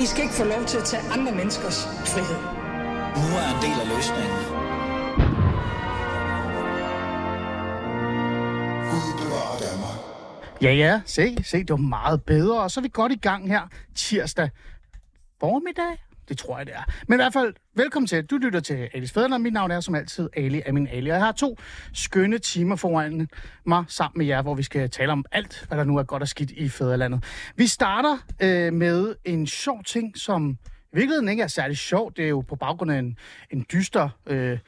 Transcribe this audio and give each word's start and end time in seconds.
I 0.00 0.06
skal 0.06 0.22
ikke 0.22 0.34
få 0.34 0.44
lov 0.44 0.64
til 0.64 0.78
at 0.78 0.84
tage 0.84 1.02
andre 1.12 1.32
menneskers 1.32 1.86
frihed. 1.86 2.40
Nu 3.20 3.26
er 3.42 3.48
en 3.54 3.60
del 3.66 3.76
af 3.80 3.88
løsningen. 3.96 4.40
Ja, 10.62 10.72
ja, 10.72 11.00
se, 11.06 11.44
se, 11.44 11.58
det 11.58 11.70
var 11.70 11.76
meget 11.76 12.22
bedre. 12.24 12.62
Og 12.62 12.70
så 12.70 12.80
er 12.80 12.82
vi 12.82 12.90
godt 12.92 13.12
i 13.12 13.16
gang 13.16 13.48
her 13.48 13.62
tirsdag 13.94 14.50
formiddag. 15.40 16.09
Det 16.30 16.38
tror 16.38 16.58
jeg, 16.58 16.66
det 16.66 16.74
er. 16.74 16.82
Men 17.08 17.14
i 17.14 17.22
hvert 17.22 17.32
fald, 17.32 17.54
velkommen 17.74 18.06
til. 18.06 18.24
Du 18.24 18.36
lytter 18.36 18.60
til 18.60 18.88
Alis 18.94 19.12
Fædreland. 19.12 19.42
Mit 19.42 19.52
navn 19.52 19.70
er 19.70 19.80
som 19.80 19.94
altid 19.94 20.28
Ali 20.36 20.62
Amin 20.66 20.88
Ali. 20.88 21.10
Og 21.10 21.16
jeg 21.16 21.24
har 21.24 21.32
to 21.32 21.58
skønne 21.92 22.38
timer 22.38 22.76
foran 22.76 23.28
mig 23.66 23.84
sammen 23.88 24.18
med 24.18 24.26
jer, 24.26 24.42
hvor 24.42 24.54
vi 24.54 24.62
skal 24.62 24.90
tale 24.90 25.12
om 25.12 25.24
alt, 25.32 25.64
hvad 25.68 25.78
der 25.78 25.84
nu 25.84 25.96
er 25.96 26.02
godt 26.02 26.22
og 26.22 26.28
skidt 26.28 26.50
i 26.50 26.68
Fædrelandet. 26.68 27.24
Vi 27.56 27.66
starter 27.66 28.18
øh, 28.42 28.72
med 28.72 29.14
en 29.24 29.46
sjov 29.46 29.84
ting, 29.84 30.18
som 30.18 30.58
i 30.92 30.96
virkeligheden 30.96 31.28
ikke 31.28 31.42
er 31.42 31.46
særlig 31.46 31.76
sjov. 31.76 32.12
Det 32.16 32.24
er 32.24 32.28
jo 32.28 32.40
på 32.40 32.56
baggrund 32.56 32.92
af 32.92 32.98
en, 32.98 33.18
en 33.50 33.66
dyster 33.72 34.08
øh, 34.26 34.58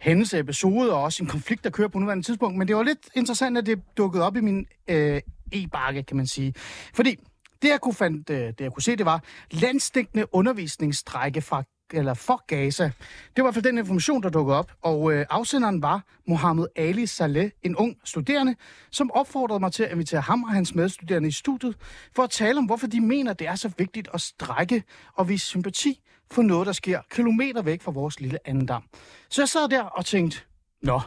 hændelse, 0.00 0.38
episode 0.38 0.92
og 0.92 1.02
også 1.02 1.22
en 1.24 1.28
konflikt, 1.28 1.64
der 1.64 1.70
kører 1.70 1.88
på 1.88 1.98
nuværende 1.98 2.24
tidspunkt. 2.24 2.58
Men 2.58 2.68
det 2.68 2.76
var 2.76 2.82
lidt 2.82 3.08
interessant, 3.14 3.58
at 3.58 3.66
det 3.66 3.82
dukkede 3.96 4.26
op 4.26 4.36
i 4.36 4.40
min 4.40 4.66
øh, 4.88 5.20
e-bakke, 5.52 6.02
kan 6.02 6.16
man 6.16 6.26
sige. 6.26 6.54
Fordi 6.94 7.16
det 7.62 7.68
jeg, 7.68 7.80
kunne 7.80 7.94
fandt, 7.94 8.30
øh, 8.30 8.38
det, 8.38 8.60
jeg 8.60 8.72
kunne 8.72 8.82
se, 8.82 8.96
det 8.96 9.06
var 9.06 9.22
landstækkende 9.50 10.34
undervisningsstrække 10.34 11.40
fra 11.40 11.62
eller 11.92 12.14
for 12.14 12.46
Gaza. 12.46 12.84
Det 12.84 12.92
var 13.36 13.42
i 13.42 13.44
hvert 13.44 13.54
fald 13.54 13.64
den 13.64 13.78
information, 13.78 14.22
der 14.22 14.28
dukkede 14.28 14.58
op, 14.58 14.72
og 14.82 15.12
øh, 15.12 15.26
afsenderen 15.30 15.82
var 15.82 16.04
Mohammed 16.26 16.66
Ali 16.76 17.06
Saleh, 17.06 17.50
en 17.62 17.76
ung 17.76 17.96
studerende, 18.04 18.54
som 18.90 19.10
opfordrede 19.10 19.60
mig 19.60 19.72
til 19.72 19.82
at 19.82 19.92
invitere 19.92 20.20
ham 20.20 20.42
og 20.42 20.50
hans 20.50 20.74
medstuderende 20.74 21.28
i 21.28 21.32
studiet 21.32 21.76
for 22.16 22.22
at 22.22 22.30
tale 22.30 22.58
om, 22.58 22.64
hvorfor 22.64 22.86
de 22.86 23.00
mener, 23.00 23.32
det 23.32 23.46
er 23.46 23.54
så 23.54 23.70
vigtigt 23.78 24.08
at 24.14 24.20
strække 24.20 24.82
og 25.14 25.28
vise 25.28 25.46
sympati 25.46 26.00
for 26.30 26.42
noget, 26.42 26.66
der 26.66 26.72
sker 26.72 27.00
kilometer 27.10 27.62
væk 27.62 27.82
fra 27.82 27.92
vores 27.92 28.20
lille 28.20 28.38
andendam. 28.44 28.82
Så 29.30 29.42
jeg 29.42 29.48
sad 29.48 29.68
der 29.68 29.82
og 29.82 30.06
tænkte, 30.06 30.40
nå, 30.82 31.00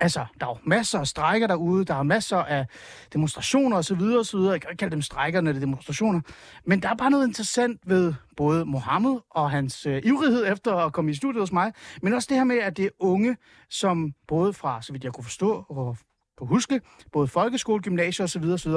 Altså, 0.00 0.24
der 0.40 0.46
er 0.46 0.50
jo 0.50 0.58
masser 0.64 0.98
af 0.98 1.06
strækker 1.06 1.46
derude, 1.46 1.84
der 1.84 1.94
er 1.94 2.02
masser 2.02 2.36
af 2.36 2.66
demonstrationer 3.12 3.76
osv. 3.76 4.02
osv. 4.02 4.38
Jeg 4.38 4.60
kan 4.60 4.70
ikke 4.70 4.78
kalde 4.78 4.92
dem 4.92 5.02
strækker, 5.02 5.40
når 5.40 5.52
det 5.52 5.56
er 5.56 5.60
demonstrationer. 5.60 6.20
Men 6.64 6.82
der 6.82 6.88
er 6.88 6.94
bare 6.94 7.10
noget 7.10 7.26
interessant 7.26 7.80
ved 7.86 8.14
både 8.36 8.64
Mohammed 8.64 9.16
og 9.30 9.50
hans 9.50 9.86
øh, 9.86 10.02
ivrighed 10.04 10.52
efter 10.52 10.74
at 10.74 10.92
komme 10.92 11.10
i 11.10 11.14
studiet 11.14 11.42
hos 11.42 11.52
mig, 11.52 11.72
men 12.02 12.12
også 12.12 12.26
det 12.30 12.36
her 12.36 12.44
med, 12.44 12.58
at 12.58 12.76
det 12.76 12.84
er 12.84 12.90
unge, 12.98 13.36
som 13.70 14.14
både 14.28 14.52
fra, 14.52 14.82
så 14.82 14.92
vidt 14.92 15.04
jeg 15.04 15.12
kunne 15.12 15.24
forstå 15.24 15.64
og 15.68 15.96
kunne 16.38 16.48
huske, 16.48 16.80
både 17.12 17.28
folkeskole, 17.28 17.82
gymnasier 17.82 18.24
osv., 18.24 18.44
osv., 18.44 18.72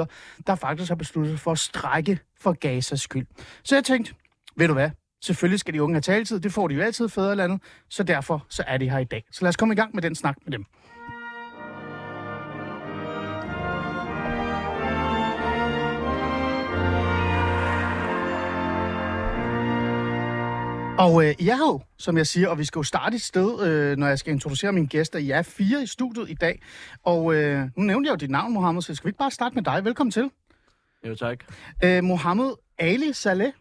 der 0.46 0.54
faktisk 0.54 0.88
har 0.88 0.96
besluttet 0.96 1.32
sig 1.32 1.40
for 1.40 1.52
at 1.52 1.58
strække 1.58 2.18
for 2.40 2.52
Gazas 2.52 3.00
skyld. 3.00 3.26
Så 3.64 3.76
jeg 3.76 3.84
tænkte, 3.84 4.14
ved 4.56 4.68
du 4.68 4.74
hvad, 4.74 4.90
Selvfølgelig 5.22 5.60
skal 5.60 5.74
de 5.74 5.82
unge 5.82 5.94
have 5.94 6.00
taletid, 6.00 6.40
det 6.40 6.52
får 6.52 6.68
de 6.68 6.74
jo 6.74 6.80
altid 6.80 7.08
fædrelandet, 7.08 7.62
så 7.88 8.02
derfor 8.02 8.46
så 8.48 8.64
er 8.66 8.76
de 8.78 8.90
her 8.90 8.98
i 8.98 9.04
dag. 9.04 9.24
Så 9.32 9.38
lad 9.42 9.48
os 9.48 9.56
komme 9.56 9.74
i 9.74 9.76
gang 9.76 9.94
med 9.94 10.02
den 10.02 10.14
snak 10.14 10.36
med 10.44 10.52
dem. 10.52 10.64
Og 21.00 21.24
øh, 21.26 21.34
jeg 21.46 21.56
har 21.56 21.66
jo, 21.66 21.80
som 21.98 22.16
jeg 22.16 22.26
siger, 22.26 22.48
og 22.48 22.58
vi 22.58 22.64
skal 22.64 22.78
jo 22.78 22.82
starte 22.82 23.14
et 23.16 23.22
sted, 23.22 23.66
øh, 23.66 23.96
når 23.96 24.06
jeg 24.06 24.18
skal 24.18 24.32
introducere 24.32 24.72
mine 24.72 24.86
gæster. 24.86 25.18
Jeg 25.18 25.38
er 25.38 25.42
fire 25.42 25.82
i 25.82 25.86
studiet 25.86 26.30
i 26.30 26.34
dag, 26.34 26.62
og 27.04 27.34
øh, 27.34 27.60
nu 27.76 27.82
nævnte 27.82 28.06
jeg 28.08 28.12
jo 28.12 28.16
dit 28.16 28.30
navn, 28.30 28.52
Mohammed, 28.52 28.82
så 28.82 28.94
skal 28.94 29.04
vi 29.04 29.08
ikke 29.08 29.18
bare 29.18 29.30
starte 29.30 29.54
med 29.54 29.62
dig? 29.62 29.84
Velkommen 29.84 30.10
til. 30.10 30.30
Jo, 31.08 31.14
tak. 31.14 31.44
Øh, 31.84 32.04
Mohammed 32.04 32.50
Ali 32.78 33.12
Saleh, 33.12 33.52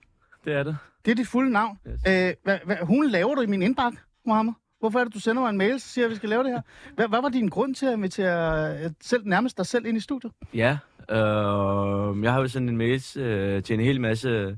Det 0.46 0.54
er 0.54 0.64
det. 0.64 0.78
det 1.06 1.12
er 1.12 1.16
dit 1.16 1.28
fulde 1.28 1.52
navn. 1.52 1.78
Yes. 1.88 1.94
Øh, 2.08 2.34
hvad, 2.44 2.58
hvad, 2.66 2.78
hun 2.82 3.10
laver 3.10 3.36
du 3.36 3.42
i 3.42 3.46
min 3.46 3.62
indbakke, 3.62 3.98
Mohammed? 4.26 4.54
Hvorfor 4.80 5.00
er 5.00 5.04
det, 5.04 5.14
du 5.14 5.20
sender 5.20 5.42
mig 5.42 5.50
en 5.50 5.58
mail, 5.58 5.80
så 5.80 5.88
siger 5.88 6.06
at 6.06 6.12
vi 6.12 6.16
skal 6.16 6.30
lave 6.30 6.44
det 6.44 6.52
her? 6.52 6.62
Hvad, 6.96 7.08
hvad 7.08 7.22
var 7.22 7.30
din 7.30 7.48
grund 7.48 7.76
til 7.76 7.86
at 7.86 7.94
invitere 7.94 8.74
øh, 8.84 8.92
selv, 9.02 9.24
nærmest 9.26 9.58
dig 9.58 9.66
selv 9.66 9.86
ind 9.86 9.98
i 9.98 10.00
studiet? 10.00 10.32
Ja, 10.54 10.78
øh, 11.10 12.24
jeg 12.24 12.34
har 12.34 12.40
jo 12.40 12.48
sendt 12.48 12.70
en 12.70 12.78
mail 12.78 13.04
øh, 13.18 13.64
til 13.64 13.74
en 13.74 13.80
hel 13.80 14.02
masse 14.02 14.58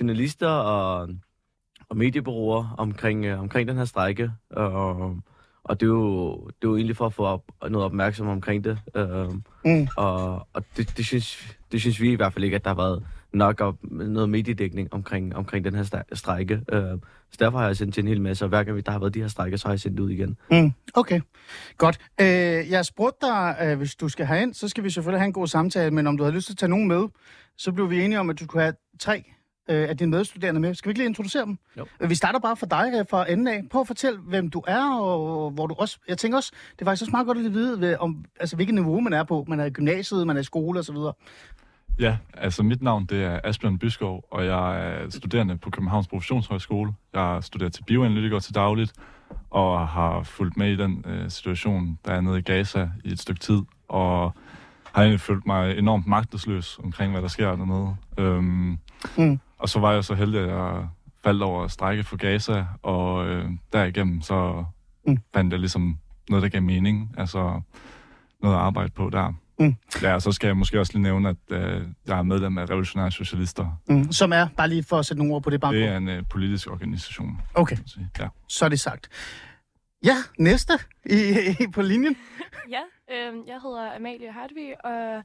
journalister 0.00 0.48
og, 0.48 1.08
og 1.92 1.98
mediebureauer 1.98 2.74
omkring, 2.78 3.24
øh, 3.24 3.40
omkring 3.40 3.68
den 3.68 3.76
her 3.76 3.84
strække. 3.84 4.30
Og, 4.50 5.16
og 5.64 5.80
det 5.80 5.86
er, 5.86 5.90
jo, 5.90 6.32
det 6.46 6.64
er 6.64 6.68
jo 6.68 6.76
egentlig 6.76 6.96
for 6.96 7.06
at 7.06 7.12
få 7.12 7.22
op, 7.24 7.42
noget 7.70 7.84
opmærksom 7.84 8.28
omkring 8.28 8.64
det. 8.64 8.78
Øh, 8.96 9.26
Mm. 9.64 9.88
Og, 9.96 10.46
og 10.52 10.64
det, 10.76 10.96
det, 10.96 11.06
synes, 11.06 11.56
det 11.72 11.80
synes 11.80 12.00
vi 12.00 12.12
i 12.12 12.14
hvert 12.14 12.32
fald 12.32 12.44
ikke, 12.44 12.54
at 12.54 12.64
der 12.64 12.70
har 12.70 12.74
været 12.76 13.04
nok 13.32 13.60
op, 13.60 13.74
noget 13.90 14.28
mediedækning 14.28 14.88
omkring, 14.94 15.36
omkring 15.36 15.64
den 15.64 15.74
her 15.74 16.02
strække. 16.12 16.54
Øh, 16.72 16.82
så 17.30 17.36
derfor 17.38 17.58
har 17.58 17.66
jeg 17.66 17.76
sendt 17.76 17.94
til 17.94 18.02
en 18.02 18.08
hel 18.08 18.20
masse, 18.20 18.44
og 18.44 18.48
hver 18.48 18.64
gang 18.64 18.76
vi- 18.76 18.80
der 18.80 18.92
har 18.92 18.98
været 18.98 19.14
de 19.14 19.20
her 19.20 19.28
strækker, 19.28 19.58
så 19.58 19.66
har 19.68 19.72
jeg 19.72 19.80
sendt 19.80 20.00
ud 20.00 20.10
igen. 20.10 20.36
Mm, 20.50 20.72
okay, 20.94 21.20
godt. 21.78 21.98
Øh, 22.20 22.26
jeg 22.70 22.84
spurgte 22.84 23.26
dig, 23.26 23.56
øh, 23.62 23.78
hvis 23.78 23.94
du 23.94 24.08
skal 24.08 24.26
herind, 24.26 24.54
så 24.54 24.68
skal 24.68 24.84
vi 24.84 24.90
selvfølgelig 24.90 25.20
have 25.20 25.26
en 25.26 25.32
god 25.32 25.46
samtale, 25.46 25.90
men 25.90 26.06
om 26.06 26.16
du 26.16 26.22
havde 26.24 26.34
lyst 26.36 26.46
til 26.46 26.54
at 26.54 26.58
tage 26.58 26.70
nogen 26.70 26.88
med, 26.88 27.04
så 27.56 27.72
blev 27.72 27.90
vi 27.90 28.04
enige 28.04 28.20
om, 28.20 28.30
at 28.30 28.40
du 28.40 28.44
skulle 28.44 28.62
have 28.62 28.74
tre 29.00 29.24
øh, 29.70 29.88
af 29.88 29.96
dine 29.96 30.10
medstuderende 30.10 30.60
med. 30.60 30.74
Skal 30.74 30.88
vi 30.88 30.90
ikke 30.90 30.98
lige 31.00 31.08
introducere 31.08 31.44
dem? 31.44 31.58
Jo. 31.78 31.86
Øh, 32.00 32.10
Vi 32.10 32.14
starter 32.14 32.38
bare 32.38 32.56
fra 32.56 32.66
dig 32.66 33.06
fra 33.10 33.32
enden 33.32 33.48
af. 33.48 33.62
Prøv 33.70 33.80
at 33.80 33.86
fortælle, 33.86 34.18
hvem 34.20 34.50
du 34.50 34.62
er, 34.66 35.00
og 35.00 35.50
hvor 35.50 35.66
du 35.66 35.74
også... 35.78 35.98
Jeg 36.08 36.18
tænker 36.18 36.38
også, 36.38 36.52
det 36.72 36.80
er 36.80 36.84
faktisk 36.84 37.02
også 37.02 37.10
meget 37.10 37.26
godt 37.26 37.38
at 37.38 37.52
vide, 37.52 37.80
ved, 37.80 37.96
om, 38.00 38.24
altså, 38.40 38.56
hvilket 38.56 38.74
niveau 38.74 39.00
man 39.00 39.12
er 39.12 39.24
på. 39.24 39.44
Man 39.48 39.60
er 39.60 39.64
i 39.64 39.70
gymnasiet, 39.70 40.26
man 40.26 40.36
er 40.36 40.40
i 40.40 40.44
skole 40.44 40.78
osv. 40.78 40.96
Ja, 42.00 42.16
altså 42.34 42.62
mit 42.62 42.82
navn 42.82 43.06
det 43.06 43.24
er 43.24 43.40
Asbjørn 43.44 43.78
Byskov, 43.78 44.24
og 44.30 44.46
jeg 44.46 44.86
er 44.86 45.10
studerende 45.10 45.58
på 45.58 45.70
Københavns 45.70 46.08
Professionshøjskole. 46.08 46.92
Jeg 47.14 47.38
studerer 47.40 47.70
til 47.70 47.84
bioanalytiker 47.84 48.38
til 48.38 48.54
dagligt, 48.54 48.92
og 49.50 49.88
har 49.88 50.22
fulgt 50.22 50.56
med 50.56 50.72
i 50.72 50.76
den 50.76 51.04
øh, 51.08 51.30
situation, 51.30 51.98
der 52.04 52.12
er 52.12 52.20
nede 52.20 52.38
i 52.38 52.42
Gaza 52.42 52.88
i 53.04 53.12
et 53.12 53.20
stykke 53.20 53.40
tid, 53.40 53.58
og 53.88 54.32
har 54.94 55.02
egentlig 55.02 55.20
følt 55.20 55.46
mig 55.46 55.78
enormt 55.78 56.06
magtesløs 56.06 56.78
omkring, 56.84 57.12
hvad 57.12 57.22
der 57.22 57.28
sker 57.28 57.56
dernede. 57.56 57.96
Øhm, 58.18 58.78
Mm. 59.18 59.40
Og 59.58 59.68
så 59.68 59.80
var 59.80 59.92
jeg 59.92 60.04
så 60.04 60.14
heldig, 60.14 60.40
at 60.40 60.48
jeg 60.48 60.88
faldt 61.24 61.42
over 61.42 61.64
at 61.64 61.70
strække 61.70 62.04
for 62.04 62.16
Gaza, 62.16 62.64
og 62.82 63.26
øh, 63.28 63.44
derigennem 63.72 64.22
så 64.22 64.64
Mm. 65.06 65.18
fandt 65.34 65.52
jeg 65.52 65.60
ligesom 65.60 65.98
noget, 66.28 66.42
der 66.42 66.48
gav 66.48 66.62
mening, 66.62 67.14
altså 67.18 67.60
noget 68.42 68.54
at 68.56 68.60
arbejde 68.62 68.90
på 68.90 69.10
der. 69.10 69.32
Mm. 69.58 69.74
Ja, 70.02 70.14
og 70.14 70.22
så 70.22 70.32
skal 70.32 70.46
jeg 70.46 70.56
måske 70.56 70.80
også 70.80 70.92
lige 70.92 71.02
nævne, 71.02 71.28
at 71.28 71.36
øh, 71.50 71.82
jeg 72.06 72.18
er 72.18 72.22
medlem 72.22 72.58
af 72.58 72.70
Revolutionære 72.70 73.10
Socialister. 73.10 73.80
Mm. 73.88 74.12
Som 74.12 74.32
er, 74.32 74.48
bare 74.56 74.68
lige 74.68 74.82
for 74.82 74.98
at 74.98 75.06
sætte 75.06 75.18
nogle 75.18 75.34
ord 75.34 75.42
på 75.42 75.50
det, 75.50 75.60
bare 75.60 75.74
Det 75.74 75.84
er 75.84 75.96
en 75.96 76.08
øh, 76.08 76.22
politisk 76.30 76.70
organisation. 76.70 77.40
Okay. 77.54 77.76
Ja. 78.18 78.28
så 78.48 78.64
er 78.64 78.68
det 78.68 78.80
sagt. 78.80 79.08
Ja, 80.04 80.16
næste 80.38 80.72
i, 81.06 81.16
i, 81.60 81.66
på 81.74 81.82
linjen. 81.82 82.16
Ja, 82.70 82.80
øh, 83.12 83.48
jeg 83.48 83.60
hedder 83.62 83.96
Amalie 83.96 84.32
Hartvig, 84.32 84.84
og 84.84 85.22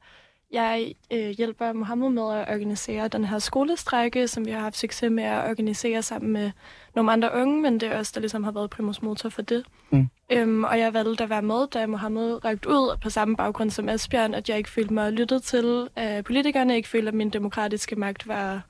jeg 0.50 0.94
øh, 1.12 1.28
hjælper 1.28 1.72
Mohammed 1.72 2.10
med 2.10 2.22
at 2.22 2.48
organisere 2.54 3.08
den 3.08 3.24
her 3.24 3.38
skolestrække, 3.38 4.28
som 4.28 4.46
vi 4.46 4.50
har 4.50 4.60
haft 4.60 4.76
succes 4.76 5.10
med 5.10 5.24
at 5.24 5.50
organisere 5.50 6.02
sammen 6.02 6.32
med 6.32 6.50
nogle 6.94 7.12
andre 7.12 7.30
unge, 7.34 7.62
men 7.62 7.80
det 7.80 7.88
er 7.88 7.98
os, 7.98 8.12
der 8.12 8.20
ligesom 8.20 8.44
har 8.44 8.50
været 8.50 8.70
primus 8.70 9.02
motor 9.02 9.28
for 9.28 9.42
det. 9.42 9.64
Mm. 9.90 10.08
Øhm, 10.32 10.64
og 10.64 10.78
jeg 10.78 10.94
valgte 10.94 11.24
at 11.24 11.30
være 11.30 11.42
med, 11.42 11.66
da 11.68 11.86
Mohammed 11.86 12.44
rakte 12.44 12.68
ud 12.68 12.96
på 13.02 13.10
samme 13.10 13.36
baggrund 13.36 13.70
som 13.70 13.88
Asbjørn, 13.88 14.34
at 14.34 14.48
jeg 14.48 14.58
ikke 14.58 14.70
følte 14.70 14.94
mig 14.94 15.12
lyttet 15.12 15.42
til 15.42 15.88
af 15.96 16.24
politikerne, 16.24 16.76
ikke 16.76 16.88
følte, 16.88 17.08
at 17.08 17.14
min 17.14 17.30
demokratiske 17.30 17.96
magt 17.96 18.28
var 18.28 18.62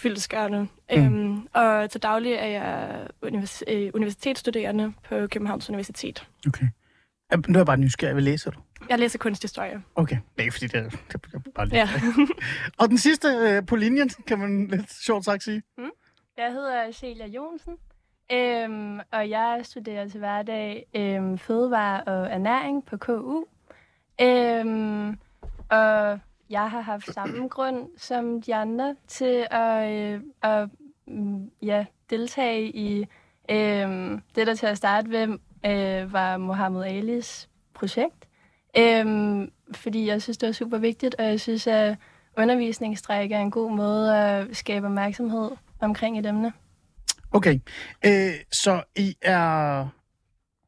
fyldeskørende. 0.00 0.58
Mm. 0.58 0.68
Mm. 0.96 1.04
Øhm, 1.04 1.48
og 1.52 1.90
til 1.90 2.02
daglig 2.02 2.32
er 2.32 2.46
jeg 2.46 3.06
univers- 3.26 3.62
øh, 3.68 3.90
universitetsstuderende 3.94 4.92
på 5.08 5.26
Københavns 5.26 5.68
Universitet. 5.68 6.26
Okay. 6.46 6.66
Nu 7.36 7.54
er 7.54 7.58
jeg 7.58 7.66
bare 7.66 7.76
nysgerrig. 7.76 8.12
Hvad 8.12 8.22
læser 8.22 8.50
du? 8.50 8.58
Jeg 8.88 8.98
læser 8.98 9.18
kunsthistorie. 9.18 9.82
Okay. 9.94 10.16
Nej, 10.36 10.50
fordi 10.50 10.66
det 10.66 10.74
er, 10.74 10.88
det 10.88 11.34
er 11.34 11.38
bare 11.54 11.66
lige. 11.66 11.78
Ja. 11.78 11.88
Og 12.80 12.88
den 12.88 12.98
sidste 12.98 13.28
øh, 13.28 13.66
på 13.66 13.76
linjen, 13.76 14.10
kan 14.26 14.38
man 14.38 14.66
lidt 14.68 14.92
sjovt 14.92 15.24
sagt 15.24 15.42
sige. 15.42 15.62
Jeg 16.36 16.52
hedder 16.52 16.92
Celia 16.92 17.26
Jonsen, 17.26 17.76
øhm, 18.32 19.00
og 19.10 19.30
jeg 19.30 19.60
studerer 19.62 20.08
til 20.08 20.18
hverdag 20.18 20.86
øhm, 20.96 21.38
fødevare 21.38 22.04
og 22.04 22.30
ernæring 22.30 22.86
på 22.86 22.96
KU. 22.96 23.44
Øhm, 24.20 25.18
og 25.68 26.18
jeg 26.50 26.70
har 26.70 26.80
haft 26.80 27.12
samme 27.12 27.48
grund 27.54 27.88
som 27.96 28.42
de 28.42 28.54
andre 28.54 28.96
til 29.06 29.46
at, 29.50 29.92
øh, 29.92 30.20
at 30.42 30.68
mm, 31.06 31.50
ja, 31.62 31.86
deltage 32.10 32.76
i 32.76 33.06
øhm, 33.50 34.22
det, 34.34 34.46
der 34.46 34.54
til 34.54 34.66
at 34.66 34.76
starte 34.76 35.10
ved 35.10 35.38
øh, 35.66 36.12
var 36.12 36.36
Mohammed 36.36 36.84
Alis 36.84 37.48
projekt. 37.74 38.28
Øhm, 38.78 39.50
fordi 39.74 40.06
jeg 40.06 40.22
synes, 40.22 40.38
det 40.38 40.46
var 40.46 40.52
super 40.52 40.78
vigtigt, 40.78 41.14
og 41.18 41.24
jeg 41.24 41.40
synes, 41.40 41.66
at 41.66 41.96
undervisningsstræk 42.38 43.32
er 43.32 43.40
en 43.40 43.50
god 43.50 43.70
måde 43.70 44.18
at 44.18 44.56
skabe 44.56 44.86
opmærksomhed 44.86 45.50
omkring 45.80 46.18
et 46.18 46.26
emne. 46.26 46.52
Okay. 47.32 47.58
Øh, 48.04 48.32
så 48.52 48.82
I 48.96 49.16
er 49.22 49.86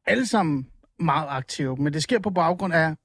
alle 0.05 0.27
sammen 0.27 0.67
meget 0.99 1.27
aktive, 1.29 1.77
men 1.77 1.93
det 1.93 2.03
sker 2.03 2.19
på 2.19 2.29
baggrund 2.29 2.73
af 2.73 2.95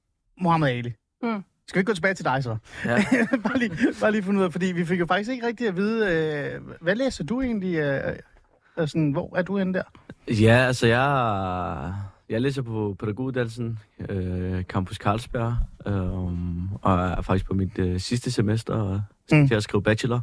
Muhammad 0.41 0.69
Ali. 0.69 0.93
Mm. 1.23 1.43
Skal 1.67 1.79
vi 1.79 1.79
ikke 1.79 1.89
gå 1.89 1.93
tilbage 1.93 2.13
til 2.13 2.25
dig 2.25 2.43
så? 2.43 2.57
Ja. 2.85 2.95
bare, 3.47 3.57
lige, 3.57 3.71
bare 4.01 4.11
lige 4.11 4.23
finde 4.23 4.39
ud 4.39 4.45
af, 4.45 4.51
fordi 4.51 4.65
vi 4.65 4.85
fik 4.85 4.99
jo 4.99 5.05
faktisk 5.05 5.31
ikke 5.31 5.47
rigtig 5.47 5.67
at 5.67 5.75
vide, 5.75 6.13
øh, 6.13 6.61
hvad 6.81 6.95
læser 6.95 7.23
du 7.23 7.41
egentlig? 7.41 7.75
Øh, 7.75 8.15
øh, 8.77 8.87
sådan, 8.87 9.11
hvor 9.11 9.37
er 9.37 9.41
du 9.41 9.57
henne 9.57 9.73
der? 9.73 9.83
Ja, 10.27 10.55
altså 10.67 10.87
jeg, 10.87 11.93
jeg 12.29 12.41
læser 12.41 12.61
på 12.61 12.95
pædagoguddannelsen, 12.99 13.79
øh, 14.09 14.63
Campus 14.63 14.97
Carlsberg, 14.97 15.55
øh, 15.87 16.13
og 16.81 16.99
er 16.99 17.21
faktisk 17.21 17.45
på 17.45 17.53
mit 17.53 17.79
øh, 17.79 17.99
sidste 17.99 18.31
semester 18.31 18.73
og 18.73 19.01
skal 19.27 19.41
Mm. 19.41 19.47
til 19.47 19.55
at 19.55 19.63
skrive 19.63 19.83
bachelor. 19.83 20.21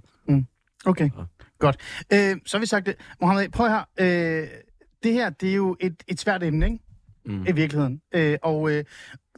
Okay, 0.87 1.05
Ja. 1.19 1.23
godt. 1.59 1.77
Øh, 2.13 2.37
så 2.47 2.57
har 2.57 2.61
vi 2.61 2.67
sagt 2.67 2.87
det. 2.87 2.95
Mohammed, 3.21 3.49
prøv 3.49 3.69
her. 3.69 3.85
Øh, 4.01 4.49
det 5.03 5.13
her, 5.13 5.31
det 5.31 5.51
er 5.51 5.55
jo 5.55 5.77
et, 5.81 6.03
et 6.09 6.21
svært 6.21 6.43
emne, 6.43 6.67
ikke? 6.67 6.79
Mm. 7.25 7.47
i 7.49 7.53
virkeligheden. 7.53 8.01
Øh, 8.15 8.39
og 8.43 8.71
øh, 8.71 8.85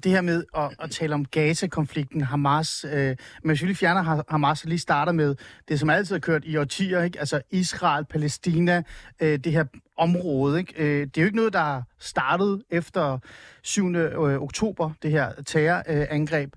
det 0.04 0.12
her 0.12 0.20
med 0.20 0.44
at, 0.56 0.70
at 0.80 0.90
tale 0.90 1.14
om 1.14 1.24
Gaza-konflikten, 1.24 2.20
Hamas, 2.20 2.84
øh, 2.92 3.16
men 3.44 3.56
lige 3.56 3.74
fjerner 3.74 4.02
Ha- 4.02 4.22
Hamas 4.28 4.64
lige 4.64 4.78
starter 4.78 5.12
med 5.12 5.34
det, 5.68 5.80
som 5.80 5.90
altid 5.90 6.14
har 6.14 6.20
kørt 6.20 6.44
i 6.44 6.56
årtier, 6.56 7.02
ikke? 7.02 7.18
altså 7.18 7.42
Israel, 7.50 8.04
Palæstina, 8.04 8.82
øh, 9.20 9.38
det 9.38 9.52
her 9.52 9.64
område. 9.96 10.58
Ikke? 10.58 10.74
Øh, 10.76 11.06
det 11.06 11.18
er 11.18 11.22
jo 11.22 11.26
ikke 11.26 11.36
noget, 11.36 11.52
der 11.52 11.76
er 11.76 11.82
startet 11.98 12.62
efter 12.70 13.18
7. 13.62 13.94
Øh, 13.94 14.42
oktober, 14.42 14.90
det 15.02 15.10
her 15.10 15.32
terrorangreb. 15.46 16.52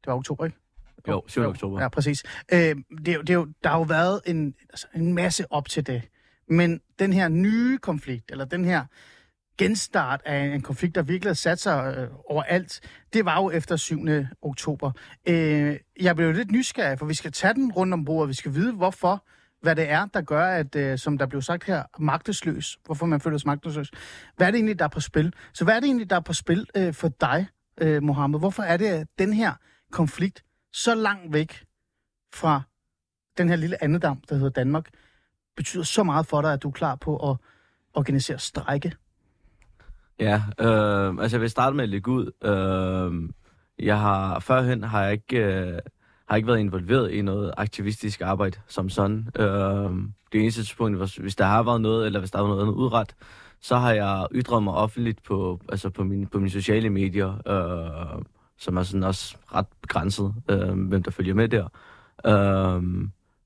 Det 0.00 0.06
var 0.06 0.14
oktober, 0.14 0.44
ikke? 0.44 0.56
Jo, 1.08 1.22
7. 1.28 1.40
oktober. 1.42 1.80
Ja, 1.82 1.88
præcis. 1.88 2.22
Øh, 2.52 2.58
det, 2.58 3.08
er, 3.08 3.12
jo- 3.14 3.20
det 3.20 3.30
er 3.30 3.34
jo, 3.34 3.48
der 3.64 3.68
har 3.70 3.76
jo 3.78 3.82
været 3.82 4.20
en, 4.26 4.54
altså, 4.70 4.86
en 4.94 5.14
masse 5.14 5.52
op 5.52 5.68
til 5.68 5.86
det. 5.86 6.02
Men 6.48 6.80
den 6.98 7.12
her 7.12 7.28
nye 7.28 7.78
konflikt, 7.78 8.30
eller 8.30 8.44
den 8.44 8.64
her 8.64 8.84
genstart 9.58 10.20
af 10.24 10.38
en 10.38 10.60
konflikt, 10.60 10.94
der 10.94 11.02
virkelig 11.02 11.30
har 11.30 11.34
sat 11.34 11.60
sig 11.60 11.94
øh, 11.98 12.08
overalt, 12.24 12.80
det 13.12 13.24
var 13.24 13.42
jo 13.42 13.50
efter 13.50 13.76
7. 13.76 13.98
oktober. 14.42 14.92
Øh, 15.28 15.76
jeg 16.00 16.16
blev 16.16 16.32
lidt 16.32 16.50
nysgerrig, 16.50 16.98
for 16.98 17.06
vi 17.06 17.14
skal 17.14 17.32
tage 17.32 17.54
den 17.54 17.72
rundt 17.72 17.94
om 17.94 18.04
bordet. 18.04 18.28
Vi 18.28 18.34
skal 18.34 18.54
vide, 18.54 18.72
hvorfor, 18.72 19.24
hvad 19.62 19.76
det 19.76 19.90
er, 19.90 20.06
der 20.06 20.20
gør, 20.20 20.46
at, 20.46 20.76
øh, 20.76 20.98
som 20.98 21.18
der 21.18 21.26
blev 21.26 21.42
sagt 21.42 21.64
her, 21.64 21.82
magtesløs. 21.98 22.78
Hvorfor 22.84 23.06
man 23.06 23.20
føler 23.20 23.38
sig 23.38 23.46
magtesløs. 23.46 23.90
Hvad 24.36 24.46
er 24.46 24.50
det 24.50 24.58
egentlig, 24.58 24.78
der 24.78 24.84
er 24.84 24.88
på 24.88 25.00
spil? 25.00 25.34
Så 25.52 25.64
hvad 25.64 25.76
er 25.76 25.80
det 25.80 25.86
egentlig, 25.86 26.10
der 26.10 26.16
er 26.16 26.20
på 26.20 26.32
spil 26.32 26.66
øh, 26.76 26.94
for 26.94 27.08
dig, 27.08 27.46
øh, 27.80 28.02
Mohammed? 28.02 28.38
Hvorfor 28.38 28.62
er 28.62 28.76
det, 28.76 28.86
at 28.86 29.06
den 29.18 29.32
her 29.32 29.52
konflikt 29.92 30.44
så 30.72 30.94
langt 30.94 31.32
væk 31.32 31.64
fra 32.34 32.62
den 33.38 33.48
her 33.48 33.56
lille 33.56 33.84
andedam, 33.84 34.20
der 34.28 34.34
hedder 34.34 34.50
Danmark, 34.50 34.88
betyder 35.56 35.82
så 35.82 36.02
meget 36.02 36.26
for 36.26 36.42
dig, 36.42 36.52
at 36.52 36.62
du 36.62 36.68
er 36.68 36.72
klar 36.72 36.94
på 36.94 37.30
at 37.30 37.36
organisere 37.94 38.38
strejke? 38.38 38.92
Ja, 40.20 40.42
øh, 40.60 41.14
altså 41.20 41.36
jeg 41.36 41.40
vil 41.40 41.50
starte 41.50 41.76
med 41.76 41.84
at 41.84 41.88
lægge 41.90 42.10
ud. 42.10 42.30
Øh, 42.44 43.30
jeg 43.86 44.00
har, 44.00 44.38
førhen 44.38 44.84
har 44.84 45.02
jeg 45.02 45.12
ikke, 45.12 45.36
øh, 45.36 45.78
har 46.28 46.36
ikke 46.36 46.48
været 46.48 46.60
involveret 46.60 47.10
i 47.10 47.22
noget 47.22 47.54
aktivistisk 47.56 48.20
arbejde 48.20 48.58
som 48.68 48.88
sådan. 48.88 49.28
Øh, 49.38 49.90
det 50.32 50.40
eneste 50.40 50.60
tidspunkt, 50.60 50.98
hvis, 50.98 51.16
hvis 51.16 51.36
der 51.36 51.44
har 51.44 51.62
været 51.62 51.80
noget, 51.80 52.06
eller 52.06 52.18
hvis 52.18 52.30
der 52.30 52.38
har 52.38 52.46
været 52.46 52.58
noget 52.58 52.74
udret, 52.74 53.14
så 53.60 53.76
har 53.76 53.92
jeg 53.92 54.26
ytret 54.32 54.62
mig 54.62 54.74
offentligt 54.74 55.22
på, 55.22 55.60
altså 55.68 55.90
på, 55.90 56.04
mine, 56.04 56.26
på 56.26 56.38
mine 56.38 56.50
sociale 56.50 56.90
medier, 56.90 57.48
øh, 57.48 58.22
som 58.58 58.76
er 58.76 58.82
sådan 58.82 59.02
også 59.02 59.36
ret 59.54 59.66
begrænset, 59.82 60.34
øh, 60.50 60.88
hvem 60.88 61.02
der 61.02 61.10
følger 61.10 61.34
med 61.34 61.48
der. 61.48 61.68
Øh, 62.26 62.82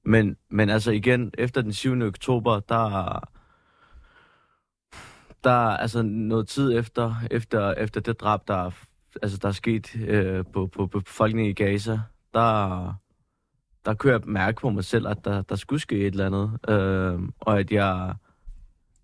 men, 0.04 0.36
men 0.50 0.70
altså 0.70 0.90
igen, 0.90 1.30
efter 1.38 1.62
den 1.62 1.72
7. 1.72 2.02
oktober, 2.02 2.60
der, 2.60 3.28
der 5.44 5.50
altså 5.76 6.02
noget 6.02 6.48
tid 6.48 6.78
efter, 6.78 7.14
efter, 7.30 7.74
efter 7.74 8.00
det 8.00 8.20
drab, 8.20 8.48
der, 8.48 8.54
er- 8.66 8.84
altså, 9.22 9.38
der 9.42 9.48
er 9.48 9.52
sket 9.52 9.96
øh, 9.96 10.44
på, 10.52 10.66
på, 10.66 10.86
på 10.86 11.00
befolkningen 11.00 11.50
i 11.50 11.54
Gaza, 11.54 12.00
der, 12.34 12.94
der 13.84 13.94
kunne 13.94 14.12
jeg 14.12 14.20
mærke 14.24 14.60
på 14.60 14.70
mig 14.70 14.84
selv, 14.84 15.08
at 15.08 15.24
der, 15.24 15.42
der 15.42 15.56
skulle 15.56 15.80
ske 15.80 15.96
et 15.98 16.06
eller 16.06 16.26
andet. 16.26 16.58
Øh, 16.68 17.20
og 17.40 17.58
at 17.58 17.72
jeg 17.72 18.14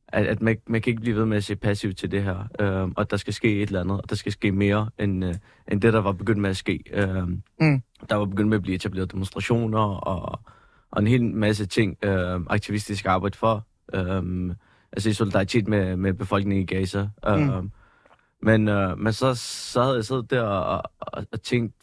at, 0.09 0.27
at 0.27 0.43
man, 0.43 0.57
man 0.67 0.81
kan 0.83 0.91
ikke 0.91 1.01
blive 1.03 1.17
ved 1.17 1.25
med 1.25 1.37
at 1.37 1.45
se 1.45 1.57
passivt 1.57 1.97
til 1.97 2.11
det 2.11 2.23
her. 2.23 2.49
Øh, 2.61 2.89
og 2.97 3.11
der 3.11 3.17
skal 3.17 3.33
ske 3.33 3.63
et 3.63 3.67
eller 3.67 3.81
andet, 3.81 4.01
og 4.03 4.11
der 4.11 4.17
skal 4.17 4.33
ske 4.33 4.53
mere, 4.53 4.91
end, 4.99 5.25
øh, 5.25 5.35
end 5.73 5.81
det, 5.81 5.93
der 5.93 6.01
var 6.01 6.13
begyndt 6.13 6.41
med 6.41 6.51
at 6.51 6.57
ske. 6.57 6.83
Øh, 6.93 7.29
Mm. 7.61 7.83
Der 8.11 8.15
var 8.15 8.25
begyndt 8.25 8.49
med 8.49 8.57
at 8.57 8.63
blive 8.63 8.75
etableret 8.75 9.13
demonstrationer, 9.13 9.79
og, 9.79 10.41
og 10.91 11.01
en 11.03 11.07
hel 11.07 11.25
masse 11.25 11.67
ting, 11.67 11.97
øh, 12.05 12.41
aktivistisk 12.47 13.07
arbejde 13.07 13.39
for. 13.39 13.67
Øh, 13.95 14.55
altså 14.97 15.11
i 15.11 15.13
solidaritet 15.13 15.69
med, 15.69 15.97
med 15.97 16.13
befolkningen 16.15 16.63
i 16.63 16.67
Gaza. 16.67 17.09
Mm. 17.27 17.51
Øh, 17.51 17.63
men, 18.43 18.69
øh, 18.69 18.99
men 18.99 19.13
så, 19.13 19.35
så 19.35 19.83
havde 19.83 19.97
jeg 19.97 20.05
siddet 20.05 20.31
der 20.31 20.43
og, 20.43 20.83
og, 21.01 21.27
og 21.33 21.43
tænkt 21.43 21.75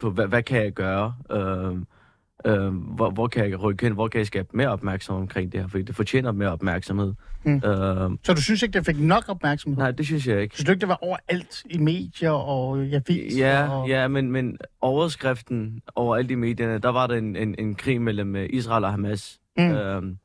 på, 0.00 0.10
hvad, 0.10 0.26
hvad 0.26 0.42
kan 0.42 0.62
jeg 0.62 0.72
gøre? 0.72 1.14
Øh, 1.30 1.76
øh, 2.46 2.74
hvor, 2.74 3.10
hvor 3.10 3.28
kan 3.28 3.50
jeg 3.50 3.62
rykke 3.62 3.84
hen? 3.86 3.92
Hvor 3.92 4.08
kan 4.08 4.18
jeg 4.18 4.26
skabe 4.26 4.48
mere 4.54 4.68
opmærksomhed 4.68 5.22
omkring 5.22 5.52
det 5.52 5.60
her? 5.60 5.68
Fordi 5.68 5.82
det 5.82 5.96
fortjener 5.96 6.32
mere 6.32 6.52
opmærksomhed. 6.52 7.14
Mm. 7.44 7.54
Øh, 7.54 8.10
Så 8.22 8.34
du 8.34 8.42
synes 8.42 8.62
ikke, 8.62 8.78
det 8.78 8.86
fik 8.86 8.98
nok 8.98 9.24
opmærksomhed? 9.28 9.78
nej, 9.78 9.90
det 9.90 10.06
synes 10.06 10.26
jeg 10.26 10.42
ikke. 10.42 10.54
Synes 10.54 10.66
du 10.66 10.72
ikke, 10.72 10.80
det 10.80 10.88
var 10.88 10.98
overalt 11.02 11.62
i 11.70 11.78
medier 11.78 12.30
og 12.30 12.84
i 12.84 12.94
aviser? 12.94 13.46
Ja, 13.48 13.68
og... 13.68 13.88
ja 13.88 14.08
men, 14.08 14.32
men 14.32 14.58
overskriften 14.80 15.80
over 15.94 16.16
alle 16.16 16.28
de 16.28 16.36
medierne, 16.36 16.78
der 16.78 16.88
var 16.88 17.06
der 17.06 17.14
en, 17.14 17.36
en, 17.36 17.54
en 17.58 17.74
krig 17.74 18.02
mellem 18.02 18.36
Israel 18.36 18.84
og 18.84 18.90
Hamas. 18.90 19.38
Mm. 19.56 19.70
Øhm, 19.70 20.18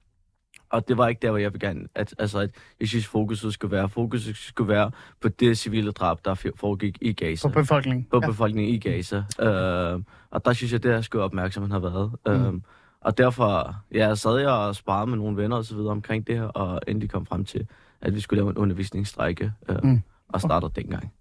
og 0.70 0.88
det 0.88 0.98
var 0.98 1.08
ikke 1.08 1.20
der, 1.20 1.30
hvor 1.30 1.38
jeg 1.38 1.54
vil 1.54 1.60
gerne, 1.60 1.88
at, 1.96 2.16
altså, 2.20 2.40
at 2.40 2.50
jeg 2.80 2.88
synes, 2.88 3.08
fokuset 3.08 3.54
skulle 3.54 3.72
være. 3.72 3.90
Fokuset 3.90 4.36
skulle 4.38 4.68
være 4.68 4.92
på 5.22 5.28
det 5.28 5.58
civile 5.58 5.92
drab, 5.92 6.26
der 6.26 6.52
foregik 6.56 6.98
i 7.02 7.14
Gaza. 7.14 7.48
På 7.48 7.54
befolkningen? 7.54 8.08
på 8.12 8.20
ja. 8.24 8.28
befolkningen 8.28 8.74
i 8.74 8.78
Gaza. 8.78 9.24
Øh, 9.40 10.02
og 10.32 10.46
der 10.46 10.54
synes 10.54 10.74
jeg, 10.74 10.84
det 10.84 10.94
her 10.94 11.02
skulle 11.02 11.24
opmærksomheden 11.24 11.72
have 11.72 11.84
været. 11.84 12.12
Mm. 12.26 12.56
Øh, 12.56 12.62
og 13.02 13.18
derfor 13.18 13.76
ja, 13.94 14.16
sad 14.16 14.38
jeg 14.38 14.50
og 14.50 14.76
sparede 14.76 15.08
med 15.08 15.18
nogle 15.18 15.38
venner 15.38 15.58
og 15.58 15.66
så 15.66 15.76
videre 15.76 15.92
omkring 15.92 16.28
det 16.28 16.36
her, 16.38 16.44
og 16.44 16.82
endelig 16.88 17.10
kom 17.10 17.26
frem 17.26 17.46
til, 17.46 17.68
at 18.02 18.16
vi 18.16 18.20
skulle 18.20 18.38
lave 18.38 18.50
en 18.50 18.58
undervisningsstrække, 18.58 19.52
øh, 19.70 19.78
Mm. 19.84 20.02
Og 20.30 20.42
startede 20.42 20.72
dengang. 20.76 21.14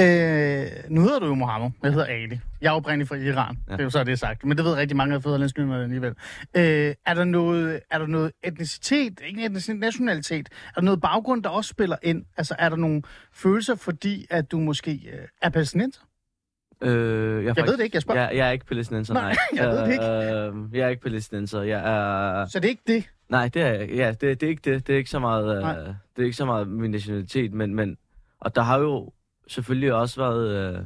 Øh, 0.00 0.66
nu 0.88 1.00
hedder 1.00 1.18
du 1.18 1.26
jo 1.26 1.34
Mohammed. 1.34 1.70
Jeg 1.82 1.92
hedder 1.92 2.06
Ali. 2.06 2.40
Jeg 2.60 2.68
er 2.68 2.72
oprindeligt 2.72 3.08
fra 3.08 3.16
Iran. 3.16 3.58
Ja. 3.68 3.72
Det 3.72 3.80
er 3.80 3.84
jo 3.84 3.90
så 3.90 4.04
det 4.04 4.18
sagt. 4.18 4.44
Men 4.44 4.56
det 4.56 4.64
ved 4.64 4.74
rigtig 4.74 4.96
mange 4.96 5.14
af 5.14 5.22
fædrelandsnyhederne 5.22 5.82
alligevel. 5.82 6.14
Øh, 6.56 6.94
er, 7.06 7.14
der 7.14 7.24
noget, 7.24 7.80
er 7.90 7.98
der 7.98 8.06
noget 8.06 8.32
etnicitet, 8.44 9.20
ikke 9.26 9.44
etnicitet, 9.44 9.80
nationalitet, 9.80 10.48
er 10.68 10.72
der 10.74 10.82
noget 10.82 11.00
baggrund, 11.00 11.42
der 11.42 11.48
også 11.48 11.68
spiller 11.68 11.96
ind? 12.02 12.24
Altså 12.36 12.54
er 12.58 12.68
der 12.68 12.76
nogle 12.76 13.02
følelser, 13.32 13.74
fordi 13.74 14.26
at 14.30 14.50
du 14.50 14.58
måske 14.58 15.10
øh, 15.12 15.28
er 15.42 15.48
palæstinenser? 15.48 16.00
Øh, 16.82 17.44
jeg, 17.44 17.56
Jeg 17.56 17.66
ved 17.66 17.76
det 17.76 17.84
ikke, 17.84 17.94
jeg 17.96 18.02
spørger. 18.02 18.20
Jeg, 18.20 18.36
jeg 18.36 18.48
er 18.48 18.52
ikke 18.52 18.66
palæstinenser, 18.66 19.14
Nej, 19.14 19.22
nej. 19.22 19.36
jeg 19.64 19.68
ved 19.68 19.78
det 19.78 19.92
ikke. 19.92 20.04
Øh, 20.04 20.78
jeg 20.78 20.84
er 20.84 20.88
ikke 20.88 21.02
palæstinenser. 21.02 21.62
Jeg 21.62 21.80
er... 21.80 22.46
Så 22.46 22.60
det 22.60 22.64
er 22.64 22.70
ikke 22.70 22.82
det? 22.86 23.10
Nej, 23.28 23.48
det 23.48 23.62
er 23.62 23.72
ja, 23.72 24.08
det, 24.08 24.20
det 24.20 24.42
er 24.42 24.48
ikke 24.48 24.74
det. 24.74 24.86
Det 24.86 24.92
er 24.92 24.96
ikke 24.98 25.10
så 25.10 25.18
meget, 25.18 25.56
øh, 25.56 25.64
det 26.16 26.22
er 26.22 26.24
ikke 26.24 26.36
så 26.36 26.44
meget 26.44 26.68
min 26.68 26.90
nationalitet, 26.90 27.52
men, 27.52 27.74
men 27.74 27.96
og 28.40 28.56
der 28.56 28.62
har 28.62 28.78
jo 28.78 29.12
selvfølgelig 29.48 29.92
også 29.94 30.20
været, 30.20 30.74
øh, 30.74 30.78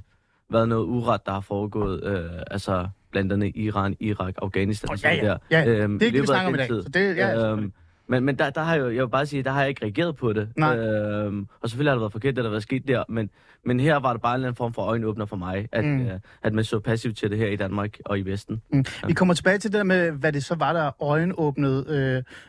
været 0.52 0.68
noget 0.68 0.84
uret, 0.84 1.26
der 1.26 1.32
har 1.32 1.40
foregået, 1.40 2.04
øh, 2.04 2.30
altså 2.50 2.88
blandt 3.10 3.32
andet 3.32 3.52
Iran, 3.56 3.96
Irak, 4.00 4.34
Afghanistan 4.42 4.90
og 4.90 4.96
ja, 5.02 5.10
sådan 5.16 5.24
ja. 5.24 5.30
der. 5.30 5.38
ja. 5.50 5.66
Øhm, 5.82 5.98
det 5.98 6.02
er 6.02 6.06
ikke 6.06 6.16
det, 6.16 6.22
vi 6.22 6.26
snakker 6.26 6.48
om 6.48 6.54
i 6.54 6.58
dag. 6.58 6.68
Så 6.68 6.90
det, 6.94 7.16
ja, 7.16 7.50
Øhm, 7.52 7.72
men, 8.08 8.24
men 8.24 8.38
der, 8.38 8.50
der 8.50 8.60
har 8.62 8.74
jeg, 8.76 8.84
jeg 8.94 9.02
vil 9.02 9.08
bare 9.10 9.26
sige, 9.26 9.42
der 9.42 9.50
har 9.50 9.60
jeg 9.60 9.68
ikke 9.68 9.82
reageret 9.84 10.16
på 10.16 10.32
det. 10.32 10.48
Nej. 10.56 10.76
Øhm, 10.78 11.46
og 11.62 11.68
selvfølgelig 11.70 11.90
har 11.90 11.94
det 11.96 12.00
været 12.00 12.12
forkert, 12.12 12.36
det 12.36 12.44
der 12.44 12.50
var 12.50 12.58
sket 12.60 12.88
der, 12.88 13.04
men, 13.08 13.30
men 13.64 13.80
her 13.80 13.96
var 13.96 14.12
det 14.12 14.22
bare 14.22 14.32
en 14.32 14.36
eller 14.36 14.48
anden 14.48 14.56
form 14.56 14.74
for 14.74 14.82
øjenåbner 14.82 15.26
for 15.26 15.36
mig, 15.36 15.68
at, 15.72 15.84
Mm. 15.84 15.90
mm. 15.90 16.06
øh, 16.06 16.20
at 16.42 16.52
man 16.52 16.64
så 16.64 16.80
passivt 16.80 17.16
til 17.16 17.30
det 17.30 17.38
her 17.38 17.46
i 17.46 17.56
Danmark 17.56 17.98
og 18.04 18.18
i 18.18 18.22
Vesten. 18.22 18.62
Vi 19.06 19.12
kommer 19.12 19.34
tilbage 19.34 19.58
til 19.58 19.72
det 19.72 19.78
der 19.78 19.84
med, 19.84 20.10
hvad 20.10 20.32
det 20.32 20.44
så 20.44 20.54
var, 20.54 20.72
der 20.72 21.02
øjenåbnede 21.02 21.84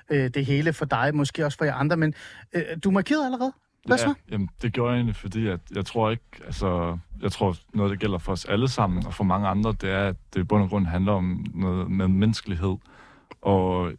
øh, 0.09 0.17
øh, 0.17 0.29
det 0.33 0.45
hele 0.45 0.73
for 0.73 0.85
dig, 0.85 1.15
måske 1.15 1.45
også 1.45 1.57
for 1.57 1.65
jer 1.65 1.73
andre, 1.73 1.97
men 1.97 2.13
øh, 2.53 2.61
du 2.83 2.91
markerede 2.91 3.25
allerede? 3.25 3.51
Hvad 3.85 3.97
så? 3.97 4.13
Jamen, 4.31 4.49
det 4.61 4.73
gjorde 4.73 4.91
jeg 4.91 4.97
egentlig, 4.97 5.15
fordi 5.15 5.47
at 5.47 5.59
jeg 5.75 5.85
tror 5.85 6.09
ikke, 6.11 6.23
altså, 6.45 6.97
jeg 7.21 7.31
tror 7.31 7.55
noget, 7.73 7.89
der 7.89 7.95
gælder 7.95 8.17
for 8.17 8.31
os 8.31 8.45
alle 8.45 8.67
sammen, 8.67 9.05
og 9.05 9.13
for 9.13 9.23
mange 9.23 9.47
andre, 9.47 9.71
det 9.81 9.89
er, 9.91 10.07
at 10.07 10.15
det 10.33 10.39
i 10.39 10.43
bund 10.43 10.63
og 10.63 10.69
grund 10.69 10.85
handler 10.85 11.11
om 11.11 11.45
noget 11.53 11.91
med 11.91 12.07
menneskelighed. 12.07 12.75
Og 13.41 13.91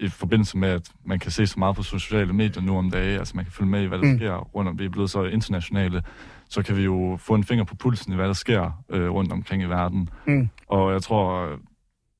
i 0.00 0.08
forbindelse 0.08 0.58
med, 0.58 0.68
at 0.68 0.90
man 1.04 1.18
kan 1.18 1.30
se 1.30 1.46
så 1.46 1.58
meget 1.58 1.76
på 1.76 1.82
sociale 1.82 2.32
medier 2.32 2.62
nu 2.62 2.78
om 2.78 2.90
dagen, 2.90 3.18
altså 3.18 3.36
man 3.36 3.44
kan 3.44 3.52
følge 3.52 3.70
med 3.70 3.82
i, 3.82 3.86
hvad 3.86 3.98
der 3.98 4.04
Mm. 4.12 4.18
sker 4.18 4.34
rundt 4.36 4.68
om, 4.68 4.78
vi 4.78 4.84
er 4.84 4.88
blevet 4.88 5.10
så 5.10 5.24
internationale, 5.24 6.02
så 6.48 6.62
kan 6.62 6.76
vi 6.76 6.82
jo 6.84 7.16
få 7.20 7.34
en 7.34 7.44
finger 7.44 7.64
på 7.64 7.74
pulsen 7.74 8.12
i, 8.12 8.16
hvad 8.16 8.26
der 8.26 8.32
sker 8.32 8.82
øh, 8.88 9.10
rundt 9.10 9.32
omkring 9.32 9.62
i 9.62 9.66
verden. 9.66 10.08
Mm. 10.26 10.48
Og 10.68 10.92
jeg 10.92 11.02
tror, 11.02 11.56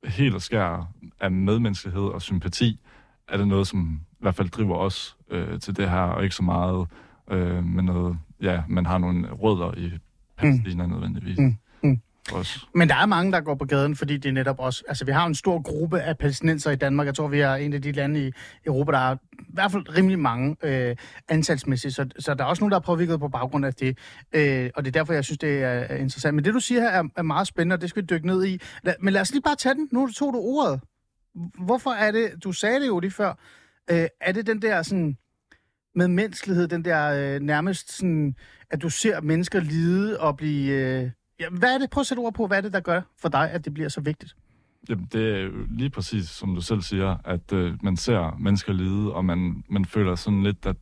helt 0.05 0.35
og 0.35 0.43
skær 0.43 0.89
af 1.21 1.31
medmenneskelighed 1.31 2.03
og 2.03 2.23
sympati, 2.23 2.81
er 3.29 3.37
det 3.37 3.49
noget, 3.49 3.67
som 3.67 4.01
i 4.13 4.17
hvert 4.21 4.35
fald 4.35 4.49
driver 4.49 4.77
os 4.77 5.17
øh, 5.31 5.61
til 5.61 5.77
det 5.77 5.91
her, 5.91 6.01
og 6.01 6.23
ikke 6.25 6.35
så 6.35 6.43
meget 6.43 6.87
øh, 7.31 7.65
med 7.65 7.83
noget, 7.83 8.19
ja, 8.43 8.63
man 8.69 8.87
har 8.87 8.99
nogle 8.99 9.29
rødder 9.33 9.75
i 9.77 9.93
Palæstina 10.37 10.87
mm. 10.87 10.93
nødvendigvis. 10.93 11.39
Mm. 11.39 11.57
også. 12.33 12.67
Men 12.75 12.89
der 12.89 12.95
er 12.95 13.07
mange, 13.07 13.33
der 13.33 13.41
går 13.41 13.55
på 13.55 13.65
gaden, 13.65 13.97
fordi 13.97 14.17
det 14.17 14.29
er 14.29 14.33
netop 14.33 14.57
også... 14.59 14.85
Altså, 14.89 15.05
vi 15.05 15.13
har 15.13 15.27
en 15.27 15.35
stor 15.35 15.63
gruppe 15.63 16.01
af 16.01 16.19
palæstinenser 16.19 16.71
i 16.71 16.77
Danmark. 16.77 17.07
Jeg 17.07 17.15
tror, 17.15 17.29
vi 17.29 17.41
er 17.41 17.55
en 17.55 17.73
af 17.73 17.83
de 17.83 17.93
lande 17.93 18.27
i 18.27 18.33
Europa, 18.67 18.93
der 18.93 18.99
er 18.99 19.15
i 19.15 19.45
hvert 19.49 19.73
fald 19.73 19.97
rimelig 19.97 20.19
mange 20.19 20.57
øh, 20.63 20.97
antalsmæssigt. 21.29 21.95
Så, 21.95 22.09
så 22.19 22.35
der 22.35 22.45
er 22.45 22.49
også 22.49 22.63
nogen, 22.63 22.71
der 22.71 22.77
er 22.77 22.83
påvirket 22.83 23.21
på 23.21 23.29
baggrund 23.29 23.67
af 23.67 23.75
det. 23.75 23.99
Øh, 24.33 24.71
og 24.77 24.85
det 24.85 24.89
er 24.91 25.01
derfor, 25.01 25.13
jeg 25.13 25.25
synes, 25.25 25.39
det 25.39 25.63
er, 25.63 25.69
er 25.69 25.97
interessant. 25.97 26.35
Men 26.35 26.45
det, 26.45 26.55
du 26.55 26.61
siger 26.61 26.81
her, 26.81 26.89
er, 26.89 27.05
er 27.17 27.23
meget 27.23 27.47
spændende, 27.47 27.75
og 27.75 27.81
det 27.81 27.91
skal 27.91 28.03
vi 28.03 28.07
dykke 28.07 28.27
ned 28.27 28.47
i. 28.47 28.61
Men 29.01 29.13
lad 29.13 29.21
os 29.21 29.33
lige 29.33 29.43
bare 29.43 29.57
tage 29.57 29.75
den. 29.75 29.89
Nu 29.93 30.09
tog 30.09 30.33
du 30.33 30.39
ordet. 30.39 30.81
Hvorfor 31.65 31.91
er 31.91 32.11
det... 32.11 32.31
Du 32.45 32.53
sagde 32.53 32.81
det 32.81 32.87
jo 32.87 32.99
lige 32.99 33.11
før. 33.11 33.35
Øh, 33.91 34.07
er 34.21 34.33
det 34.33 34.47
den 34.47 34.63
der 34.63 34.83
sådan 34.83 35.17
med 35.95 36.09
menneskelighed, 36.09 36.69
den 36.69 36.85
der 36.85 37.35
øh, 37.35 37.41
nærmest 37.41 37.97
sådan, 37.97 38.37
at 38.71 38.83
du 38.83 38.91
ser 38.91 39.21
mennesker 39.21 39.61
lide 39.61 40.21
og 40.21 40.37
blive... 40.37 40.73
Øh, 40.73 41.11
ja, 41.41 41.49
hvad 41.51 41.75
er 41.75 41.79
det? 41.79 41.91
Prøv 41.91 42.01
at 42.01 42.07
sætte 42.07 42.21
ord 42.21 42.35
på, 42.35 42.47
hvad 42.47 42.57
er 42.57 42.61
det, 42.61 42.73
der 42.73 42.81
gør 42.81 43.01
for 43.19 43.29
dig, 43.29 43.51
at 43.51 43.65
det 43.65 43.75
bliver 43.75 43.89
så 43.89 44.01
vigtigt? 44.01 44.37
Jamen, 44.89 45.09
det 45.13 45.37
er 45.37 45.43
jo 45.43 45.51
lige 45.71 45.91
præcis, 45.91 46.29
som 46.29 46.55
du 46.55 46.61
selv 46.61 46.83
siger, 46.83 47.17
at 47.25 47.53
øh, 47.53 47.85
man 47.85 47.97
ser 47.97 48.37
mennesker 48.39 48.73
lide, 48.73 49.15
og 49.15 49.25
man, 49.25 49.65
man 49.71 49.85
føler 49.85 50.15
sådan 50.15 50.43
lidt, 50.43 50.67
at 50.67 50.77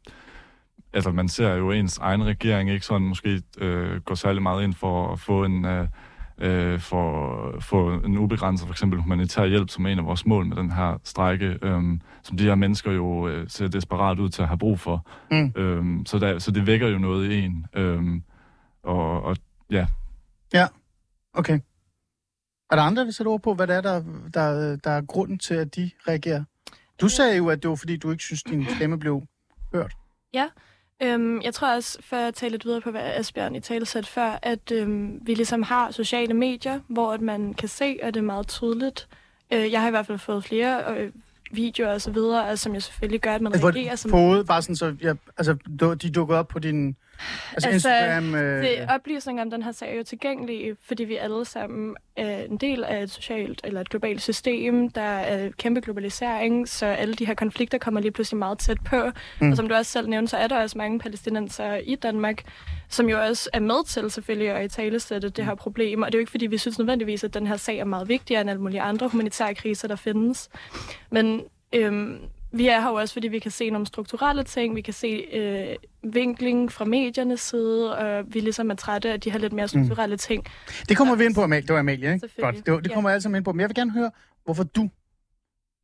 altså, 0.92 1.10
man 1.10 1.28
ser 1.28 1.54
jo 1.54 1.70
ens 1.70 1.98
egen 1.98 2.24
regering 2.24 2.70
ikke 2.70 2.86
sådan 2.86 3.06
måske 3.06 3.42
øh, 3.58 4.00
går 4.00 4.14
særlig 4.14 4.42
meget 4.42 4.64
ind 4.64 4.74
for 4.74 5.12
at 5.12 5.20
få 5.20 5.44
en, 5.44 5.64
øh, 5.64 5.88
øh, 6.38 6.80
for, 6.80 7.60
få 7.60 7.92
en 7.92 8.18
ubegrænset 8.18 8.66
for 8.66 8.74
eksempel 8.74 9.00
humanitær 9.00 9.44
hjælp, 9.44 9.70
som 9.70 9.86
er 9.86 9.90
en 9.90 9.98
af 9.98 10.04
vores 10.04 10.26
mål 10.26 10.46
med 10.46 10.56
den 10.56 10.72
her 10.72 11.00
strække, 11.04 11.58
øh, 11.62 11.82
som 12.22 12.36
de 12.36 12.44
her 12.44 12.54
mennesker 12.54 12.92
jo 12.92 13.28
øh, 13.28 13.48
ser 13.48 13.68
desperat 13.68 14.18
ud 14.18 14.28
til 14.28 14.42
at 14.42 14.48
have 14.48 14.58
brug 14.58 14.80
for. 14.80 15.06
Mm. 15.30 15.52
Øh, 15.56 15.84
så, 16.06 16.18
der, 16.18 16.38
så 16.38 16.50
det 16.50 16.66
vækker 16.66 16.88
jo 16.88 16.98
noget 16.98 17.32
i 17.32 17.38
en. 17.38 17.66
Øh, 17.74 18.02
og, 18.82 19.22
og 19.22 19.36
ja, 19.70 19.86
Ja, 20.52 20.66
okay. 21.34 21.60
Er 22.70 22.76
der 22.76 22.82
andre, 22.82 23.00
der 23.00 23.04
vil 23.04 23.14
sætte 23.14 23.28
ord 23.28 23.42
på, 23.42 23.54
hvad 23.54 23.66
det 23.66 23.76
er, 23.76 23.80
der, 23.80 24.02
der, 24.34 24.76
der 24.76 24.90
er 24.90 25.02
grunden 25.02 25.38
til, 25.38 25.54
at 25.54 25.76
de 25.76 25.90
reagerer? 26.08 26.44
Du 27.00 27.08
sagde 27.08 27.36
jo, 27.36 27.48
at 27.48 27.62
det 27.62 27.70
var, 27.70 27.76
fordi 27.76 27.96
du 27.96 28.10
ikke 28.10 28.24
synes, 28.24 28.42
din 28.42 28.66
stemme 28.76 28.98
blev 28.98 29.22
hørt. 29.72 29.96
Øhm, 31.02 31.40
jeg 31.42 31.54
tror 31.54 31.74
også, 31.74 31.98
for 32.00 32.16
at 32.16 32.34
tale 32.34 32.50
lidt 32.50 32.64
videre 32.64 32.80
på, 32.80 32.90
hvad 32.90 33.00
Asbjørn 33.04 33.54
i 33.54 33.60
tale 33.60 33.86
satte 33.86 34.08
før, 34.08 34.38
at 34.42 34.72
øhm, 34.72 35.18
vi 35.22 35.34
ligesom 35.34 35.62
har 35.62 35.90
sociale 35.90 36.34
medier, 36.34 36.80
hvor 36.88 37.12
at 37.12 37.20
man 37.20 37.54
kan 37.54 37.68
se, 37.68 37.98
at 38.02 38.14
det 38.14 38.20
er 38.20 38.24
meget 38.24 38.48
tydeligt. 38.48 39.08
Øh, 39.52 39.72
jeg 39.72 39.80
har 39.80 39.88
i 39.88 39.90
hvert 39.90 40.06
fald 40.06 40.18
fået 40.18 40.44
flere 40.44 40.96
øh, 40.98 41.12
videoer 41.50 41.92
og 41.94 42.00
så 42.00 42.10
videre, 42.10 42.48
altså, 42.48 42.62
som 42.62 42.74
jeg 42.74 42.82
selvfølgelig 42.82 43.20
gør, 43.20 43.34
at 43.34 43.40
man 43.40 43.52
Altså, 43.52 43.68
reagerer 43.68 43.96
som... 43.96 44.10
Fået, 44.10 44.46
bare 44.46 44.62
sådan, 44.62 44.76
så 44.76 44.96
jeg, 45.02 45.16
altså, 45.36 45.56
du- 45.80 45.92
de 45.94 46.10
dukker 46.10 46.36
op 46.36 46.48
på 46.48 46.58
din 46.58 46.96
altså, 47.54 47.68
Altså, 47.68 47.88
Instagram. 47.88 48.34
Øh, 48.34 48.62
Det, 48.62 48.86
oplysninger 48.88 49.42
om 49.42 49.50
den 49.50 49.62
her 49.62 49.72
sag 49.72 49.92
er 49.92 49.96
jo 49.96 50.02
tilgængelige, 50.02 50.76
fordi 50.86 51.04
vi 51.04 51.16
alle 51.16 51.44
sammen 51.44 51.96
er 52.16 52.44
en 52.44 52.56
del 52.56 52.84
af 52.84 53.02
et 53.02 53.10
socialt 53.10 53.60
eller 53.64 53.80
et 53.80 53.88
globalt 53.90 54.22
system. 54.22 54.90
Der 54.90 55.00
er 55.00 55.50
kæmpe 55.58 55.80
globalisering, 55.80 56.68
så 56.68 56.86
alle 56.86 57.14
de 57.14 57.26
her 57.26 57.34
konflikter 57.34 57.78
kommer 57.78 58.00
lige 58.00 58.12
pludselig 58.12 58.38
meget 58.38 58.58
tæt 58.58 58.78
på. 58.84 59.04
Mm. 59.04 59.46
Mm. 59.46 59.50
Og 59.50 59.56
som 59.56 59.68
du 59.68 59.74
også 59.74 59.92
selv 59.92 60.08
nævnte, 60.08 60.30
så 60.30 60.36
er 60.36 60.46
der 60.46 60.62
også 60.62 60.78
mange 60.78 60.98
palæstinenser 60.98 61.74
i 61.74 61.94
Danmark, 61.94 62.42
som 62.88 63.08
jo 63.08 63.20
også 63.22 63.50
er 63.52 63.60
med 63.60 63.86
til 63.86 64.10
selvfølgelig 64.10 64.50
at 64.50 64.64
i 64.64 64.68
talesætte 64.68 65.28
det 65.28 65.44
her 65.44 65.54
problem. 65.54 66.02
Og 66.02 66.06
det 66.06 66.14
er 66.14 66.18
jo 66.18 66.20
ikke, 66.20 66.30
fordi 66.30 66.46
vi 66.46 66.58
synes 66.58 66.78
nødvendigvis, 66.78 67.24
at 67.24 67.34
den 67.34 67.46
her 67.46 67.56
sag 67.56 67.78
er 67.78 67.84
meget 67.84 68.08
vigtigere 68.08 68.40
end 68.40 68.50
alle 68.50 68.62
mulige 68.62 68.80
andre 68.80 69.08
humanitære 69.08 69.54
kriser, 69.54 69.88
der 69.88 69.96
findes. 69.96 70.48
Men 71.10 71.42
øhm, 71.72 72.18
vi 72.56 72.68
er 72.68 72.80
her 72.80 72.88
jo 72.88 72.94
også, 72.94 73.12
fordi 73.12 73.28
vi 73.28 73.38
kan 73.38 73.50
se 73.50 73.70
nogle 73.70 73.86
strukturelle 73.86 74.44
ting, 74.44 74.76
vi 74.76 74.80
kan 74.80 74.94
se 74.94 75.06
øh, 75.32 75.76
vinkling 76.12 76.72
fra 76.72 76.84
mediernes 76.84 77.40
side, 77.40 77.96
og 77.98 78.24
vi 78.34 78.40
ligesom 78.40 78.70
er 78.70 78.74
trætte 78.74 79.12
af 79.12 79.20
de 79.20 79.30
her 79.30 79.38
lidt 79.38 79.52
mere 79.52 79.68
strukturelle 79.68 80.14
mm. 80.14 80.18
ting. 80.18 80.44
det 80.88 80.96
kommer 80.96 81.14
vi 81.14 81.24
ind 81.24 81.34
på, 81.34 81.42
Amalie. 81.42 81.62
Det 81.66 81.72
var 81.72 81.78
Amalie, 81.80 82.14
ikke? 82.14 82.28
Godt, 82.40 82.56
det, 82.66 82.72
var, 82.72 82.80
det 82.80 82.88
Ja. 82.90 82.94
kommer 82.94 83.10
jeg 83.10 83.14
alle 83.14 83.22
sammen 83.22 83.38
ind 83.38 83.44
på. 83.44 83.52
Men 83.52 83.60
jeg 83.60 83.68
vil 83.68 83.74
gerne 83.74 83.92
høre, 83.92 84.10
hvorfor 84.44 84.64
du 84.64 84.90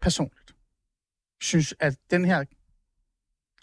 personligt 0.00 0.54
synes, 1.40 1.74
at 1.80 1.94
den 2.10 2.24
her 2.24 2.44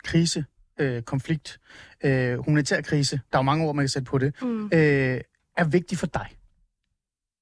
krise, 0.04 0.46
øh, 0.80 1.02
konflikt, 1.02 1.60
øh, 2.04 2.38
humanitær 2.38 2.82
krise, 2.82 3.20
der 3.32 3.38
er 3.38 3.40
jo 3.40 3.44
mange 3.44 3.66
ord, 3.68 3.76
man 3.76 3.84
kan 3.84 3.90
sætte 3.90 4.06
på 4.06 4.18
det, 4.18 4.42
Mm. 4.42 4.66
øh, 4.66 5.22
er 5.58 5.64
vigtig 5.68 5.98
for 5.98 6.08
dig. 6.08 6.28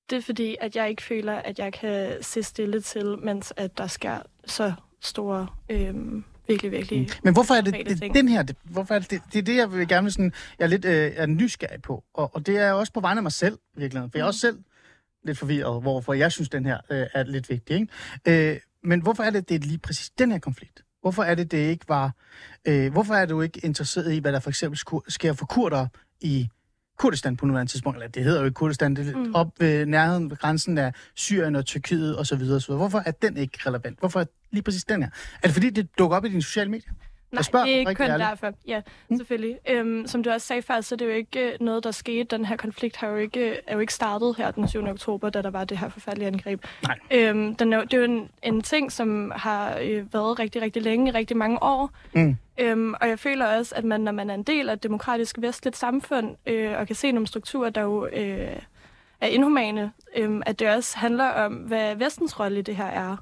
Det 0.09 0.17
er 0.17 0.21
fordi, 0.21 0.55
at 0.62 0.75
jeg 0.75 0.89
ikke 0.89 1.01
føler, 1.03 1.33
at 1.36 1.59
jeg 1.59 1.74
kan 1.74 2.17
se 2.24 2.43
stille 2.43 2.81
til, 2.81 3.17
mens 3.24 3.53
at 3.57 3.77
der 3.77 3.88
sker 3.88 4.19
så 4.45 4.74
store, 5.01 5.48
øhm, 5.70 6.24
virkelig, 6.48 6.72
virkelig... 6.72 7.10
Men 7.24 7.34
hvorfor 7.34 7.54
er 7.54 7.62
det, 7.62 7.74
det 7.74 8.00
ting. 8.00 8.16
den 8.16 8.27
her, 8.27 8.44
det, 8.44 8.56
hvorfor 8.63 8.96
er 8.96 9.00
det, 9.00 9.12
det, 9.12 9.22
det 9.34 9.39
er 9.39 9.44
det, 9.44 9.56
jeg 9.56 9.74
vil 9.74 9.88
gerne 9.88 10.12
sådan, 10.12 10.34
jeg 10.60 10.66
er 10.66 10.70
lidt 10.70 10.86
øh, 10.86 11.12
er 11.16 11.25
nysgerrig 11.25 11.82
på, 11.82 12.04
og, 12.13 12.36
og 12.36 12.46
det 12.46 12.58
er 12.58 12.72
også 12.72 12.94
på 12.94 13.00
vegne 13.00 13.20
af 13.20 13.24
mig 13.24 13.32
selv, 13.32 13.58
i 13.75 13.80
virkeligheden, 13.80 14.12
for 14.12 14.18
jeg 14.18 14.24
er 14.24 14.27
også 14.27 14.39
selv 14.39 14.58
lidt 15.24 15.38
forvirret, 15.38 15.82
hvorfor 15.82 16.13
jeg 16.13 16.32
synes, 16.32 16.50
den 16.50 16.66
her 16.66 16.77
øh, 16.89 17.06
er 17.13 17.24
lidt 17.24 17.50
vigtig. 17.50 17.75
Ikke? 18.25 18.51
Øh, 18.51 18.60
men 18.84 19.01
hvorfor 19.01 19.24
er 19.24 19.30
det, 19.30 19.50
det 19.50 19.56
er 19.56 19.60
lige 19.60 19.77
præcis 19.77 20.10
den 20.10 20.32
her 20.32 20.39
konflikt? 20.39 20.84
Hvorfor 21.01 21.24
er 21.24 21.36
det, 21.36 21.51
det 21.51 21.58
ikke 21.58 21.86
var... 21.89 22.12
Øh, 22.68 22.92
hvorfor 22.92 23.13
er 23.13 23.25
du 23.25 23.42
ikke 23.42 23.60
interesseret 23.66 24.13
i, 24.13 24.20
hvad 24.20 24.32
der 24.32 24.39
for 24.39 24.50
eksempel 24.50 24.80
sker 25.08 25.34
for 25.34 25.46
kurder 25.46 25.88
i 26.22 26.50
Kurdistan 26.98 27.38
på 27.38 27.46
nuværende 27.46 27.72
tidspunkt? 27.72 27.98
Eller 27.98 28.08
det 28.08 28.24
hedder 28.24 28.39
jo 28.39 28.46
ikke 28.46 28.56
Kurdistan, 28.56 28.96
det 28.96 29.10
er 29.10 29.18
mm. 29.18 29.24
Mm. 29.24 29.36
op 29.36 29.48
ved 29.60 29.86
nærheden 29.86 30.30
ved 30.30 30.38
grænsen 30.38 30.77
af 30.77 30.94
Syrien 31.16 31.56
og 31.56 31.66
Tyrkiet 31.66 32.20
osv. 32.20 32.42
osv. 32.42 32.74
Hvorfor 32.74 33.04
er 33.06 33.12
den 33.12 33.38
ikke 33.38 33.58
relevant? 33.66 34.00
Hvorfor 34.00 34.20
er 34.20 34.25
lige 34.51 34.63
præcis 34.63 34.84
den 34.84 35.04
her? 35.04 35.10
Er 35.44 35.48
det 35.48 35.51
fordi, 35.54 35.70
det 35.70 35.88
dukker 36.00 36.18
op 36.18 36.25
i 36.25 36.30
dine 36.30 36.42
sociale 36.42 36.72
medier? 36.72 36.92
Nej, 37.32 37.42
spørger 37.42 37.66
det 37.66 37.75
er 37.75 37.80
ikke 37.80 37.96
kun 37.96 38.06
ærligt. 38.06 38.27
derfor. 38.30 38.51
Ja, 38.68 38.82
Mm. 39.10 39.18
selvfølgelig. 39.18 39.58
Øhm, 39.70 40.08
som 40.08 40.24
du 40.24 40.30
også 40.30 40.48
sagde 40.48 40.62
før, 40.62 40.82
så 40.82 40.96
er 40.96 40.98
det 40.98 41.06
jo 41.06 41.10
ikke 41.12 41.39
øh, 41.51 41.58
noget, 41.62 41.84
der 41.84 41.92
skete. 41.92 42.24
Den 42.38 42.46
her 42.46 42.56
konflikt 42.56 42.96
har 42.98 43.08
jo 43.08 43.16
ikke, 43.16 43.58
er 43.68 43.74
jo 43.74 43.80
ikke 43.80 43.94
startet 43.94 44.36
her 44.38 44.51
den 44.51 44.68
7. 44.68 44.88
oktober, 44.88 45.30
da 45.30 45.42
der 45.42 45.50
var 45.50 45.63
det 45.63 45.77
her 45.77 45.89
forfærdelige 45.89 46.27
angreb. 46.27 46.63
Nej. 46.84 47.00
Øhm, 47.12 47.56
den 47.56 47.74
er, 47.74 47.82
det 47.82 47.94
er 47.94 47.98
jo 47.98 48.04
en, 48.04 48.30
en 48.44 48.62
ting, 48.62 48.92
som 48.92 49.32
har 49.36 49.77
øh, 49.82 50.13
været 50.13 50.39
rigtig, 50.39 50.62
rigtig 50.62 50.82
længe, 50.82 51.13
rigtig 51.13 51.38
mange 51.38 51.63
år. 51.63 51.92
Mm. 52.13 52.38
Øhm, 52.60 52.94
og 53.01 53.10
jeg 53.10 53.20
føler 53.20 53.46
også, 53.58 53.75
at 53.75 53.84
man, 53.84 54.01
når 54.01 54.12
man 54.12 54.30
er 54.30 54.34
en 54.34 54.44
del 54.44 54.70
af 54.70 54.74
et 54.74 54.84
demokratisk 54.84 55.36
vestligt 55.39 55.77
samfund, 55.77 56.36
øh, 56.46 56.77
og 56.80 56.88
kan 56.88 56.96
se 56.96 57.12
nogle 57.12 57.27
strukturer, 57.27 57.70
der 57.70 57.82
jo 57.82 58.06
øh, 58.13 58.56
er 59.22 59.27
inhumane, 59.27 59.92
øh, 60.16 60.42
at 60.46 60.60
det 60.60 60.70
også 60.70 60.98
handler 60.98 61.27
om, 61.30 61.54
hvad 61.54 61.96
vestens 61.96 62.39
rolle 62.39 62.60
i 62.60 62.62
det 62.62 62.75
her 62.75 62.86
er. 62.86 63.18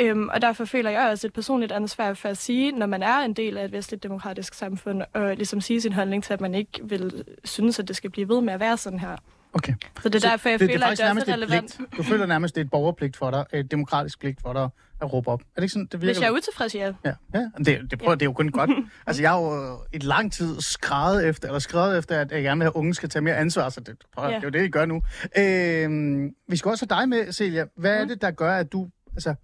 Øhm, 0.00 0.28
og 0.28 0.42
derfor 0.42 0.64
føler 0.64 0.90
jeg 0.90 1.08
også 1.10 1.26
et 1.26 1.32
personligt 1.32 1.72
ansvar 1.72 2.14
for 2.14 2.28
at 2.28 2.36
sige, 2.36 2.72
når 2.72 2.86
man 2.86 3.02
er 3.02 3.18
en 3.18 3.32
del 3.32 3.56
af 3.56 3.64
et 3.64 3.72
vestligt 3.72 4.02
demokratisk 4.02 4.54
samfund, 4.54 5.02
og 5.14 5.36
ligesom 5.36 5.60
sige 5.60 5.80
sin 5.80 5.92
holdning 5.92 6.24
til, 6.24 6.32
at 6.32 6.40
man 6.40 6.54
ikke 6.54 6.80
vil 6.82 7.24
synes, 7.44 7.78
at 7.78 7.88
det 7.88 7.96
skal 7.96 8.10
blive 8.10 8.28
ved 8.28 8.40
med 8.40 8.52
at 8.52 8.60
være 8.60 8.76
sådan 8.76 8.98
her. 8.98 9.16
Okay. 9.52 9.74
Så 10.02 10.08
det 10.08 10.24
er 10.24 10.30
derfor, 10.30 10.48
jeg 10.48 10.60
det, 10.60 10.70
føler, 10.70 10.86
det 10.86 10.92
at 10.92 11.00
er 11.00 11.12
det 11.12 11.18
også 11.20 11.30
er 11.30 11.34
et 11.34 11.40
relevant. 11.42 11.80
Du 11.96 12.02
føler 12.02 12.26
nærmest, 12.26 12.54
det 12.54 12.60
er 12.60 12.64
et 12.64 12.70
borgerpligt 12.70 13.16
for 13.16 13.30
dig, 13.30 13.44
et 13.52 13.70
demokratisk 13.70 14.20
pligt 14.20 14.40
for 14.42 14.52
dig 14.52 14.68
at 15.02 15.12
råbe 15.12 15.28
op. 15.30 15.40
Er 15.40 15.44
det 15.54 15.62
ikke 15.62 15.72
sådan, 15.72 15.86
det 15.92 16.00
virker? 16.02 16.12
Hvis 16.14 16.20
jeg 16.20 16.28
er 16.28 16.32
utilfreds, 16.32 16.74
ja. 16.74 16.92
Ja, 17.04 17.12
ja. 17.34 17.48
Det, 17.58 17.90
det, 17.90 17.98
prøver, 17.98 18.14
det 18.14 18.22
er 18.22 18.26
jo 18.26 18.32
kun 18.32 18.48
godt. 18.48 18.70
Altså, 19.06 19.22
jeg 19.22 19.30
har 19.30 19.40
jo 19.40 19.78
i 19.92 19.98
lang 19.98 20.32
tid 20.32 20.60
skrevet 20.60 21.26
efter, 21.28 21.48
eller 21.48 21.58
skrevet 21.58 21.98
efter, 21.98 22.20
at 22.20 22.32
jeg 22.32 22.42
gerne 22.42 22.58
vil 22.58 22.64
have, 22.64 22.72
at 22.76 22.78
unge 22.78 22.94
skal 22.94 23.08
tage 23.08 23.22
mere 23.22 23.36
ansvar, 23.36 23.68
så 23.68 23.80
det, 23.80 23.96
prøv, 24.16 24.24
Ja. 24.30 24.30
det 24.30 24.36
er 24.36 24.46
jo 24.46 24.50
det, 24.50 24.64
I 24.64 24.68
gør 24.68 24.86
nu. 24.86 25.02
Øh, 25.38 26.30
vi 26.48 26.56
skal 26.56 26.68
også 26.70 26.86
have 26.90 27.00
dig 27.00 27.08
med, 27.08 27.32
Celia. 27.32 27.64
Hvad 27.76 27.96
er 27.98 28.02
Mm. 28.02 28.08
det, 28.08 28.22
der 28.22 28.30
gør, 28.30 28.52
at 28.56 28.72
du 28.72 28.88
altså, 29.14 29.34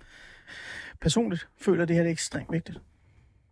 personligt 1.05 1.49
føler, 1.57 1.85
det 1.85 1.97
her 1.97 2.03
er 2.03 2.09
ekstremt 2.09 2.53
vigtigt? 2.53 2.81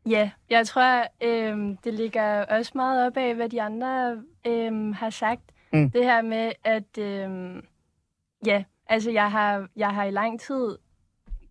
Ja, 0.06 0.30
jeg 0.50 0.66
tror, 0.66 1.06
øhm, 1.22 1.76
det 1.76 1.94
ligger 1.94 2.44
også 2.44 2.72
meget 2.74 3.06
op 3.06 3.16
af, 3.16 3.34
hvad 3.34 3.48
de 3.48 3.62
andre 3.62 4.22
øhm, 4.46 4.92
har 4.92 5.10
sagt. 5.10 5.42
Mm. 5.72 5.90
Det 5.90 6.04
her 6.04 6.22
med, 6.22 6.52
at 6.64 6.98
øhm, 6.98 7.64
ja, 8.46 8.64
altså 8.86 9.10
jeg 9.10 9.30
har, 9.30 9.68
jeg 9.76 9.90
har 9.94 10.04
i 10.04 10.10
lang 10.10 10.40
tid 10.40 10.78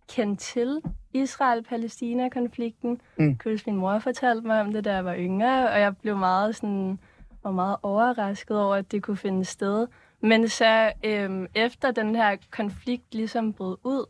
kendt 0.08 0.40
til 0.40 0.80
Israel-Palæstina-konflikten. 1.14 3.00
Mm. 3.18 3.24
Mm. 3.24 3.58
Min 3.66 3.76
mor 3.76 3.98
fortalte 3.98 4.46
mig 4.46 4.60
om 4.60 4.72
det, 4.72 4.84
da 4.84 4.94
jeg 4.94 5.04
var 5.04 5.16
yngre, 5.16 5.70
og 5.70 5.80
jeg 5.80 5.96
blev 5.96 6.16
meget 6.16 6.56
sådan 6.56 6.98
var 7.42 7.50
meget 7.50 7.76
overrasket 7.82 8.60
over, 8.60 8.74
at 8.74 8.92
det 8.92 9.02
kunne 9.02 9.16
finde 9.16 9.44
sted. 9.44 9.86
Men 10.20 10.48
så 10.48 10.92
øhm, 11.04 11.46
efter 11.54 11.90
den 11.90 12.14
her 12.14 12.36
konflikt 12.50 13.14
ligesom 13.14 13.52
brød 13.52 13.76
ud, 13.84 14.06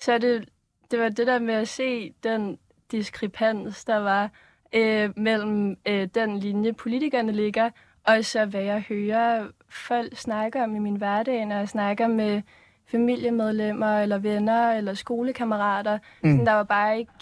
så 0.00 0.12
er 0.12 0.18
det, 0.18 0.48
det 0.90 0.98
var 0.98 1.08
det 1.08 1.26
der 1.26 1.38
med 1.38 1.54
at 1.54 1.68
se 1.68 2.12
den 2.22 2.58
diskrepans, 2.90 3.84
der 3.84 3.96
var 3.96 4.30
øh, 4.74 5.10
mellem 5.16 5.76
øh, 5.88 6.08
den 6.14 6.38
linje, 6.38 6.72
politikerne 6.72 7.32
ligger, 7.32 7.70
og 8.04 8.24
så 8.24 8.44
hvad 8.44 8.62
jeg 8.62 8.80
hører 8.88 9.46
folk 9.70 10.16
snakke 10.16 10.62
om 10.62 10.76
i 10.76 10.78
min 10.78 10.96
hverdag, 10.96 11.46
når 11.46 11.56
jeg 11.56 11.68
snakker 11.68 12.06
med 12.06 12.42
familiemedlemmer, 12.90 14.00
eller 14.00 14.18
venner, 14.18 14.72
eller 14.72 14.94
skolekammerater. 14.94 15.98
Mm. 16.22 16.30
Mm. 16.30 16.44
Der 16.44 16.52
var 16.52 16.62
bare 16.62 16.98
ikke, 16.98 17.12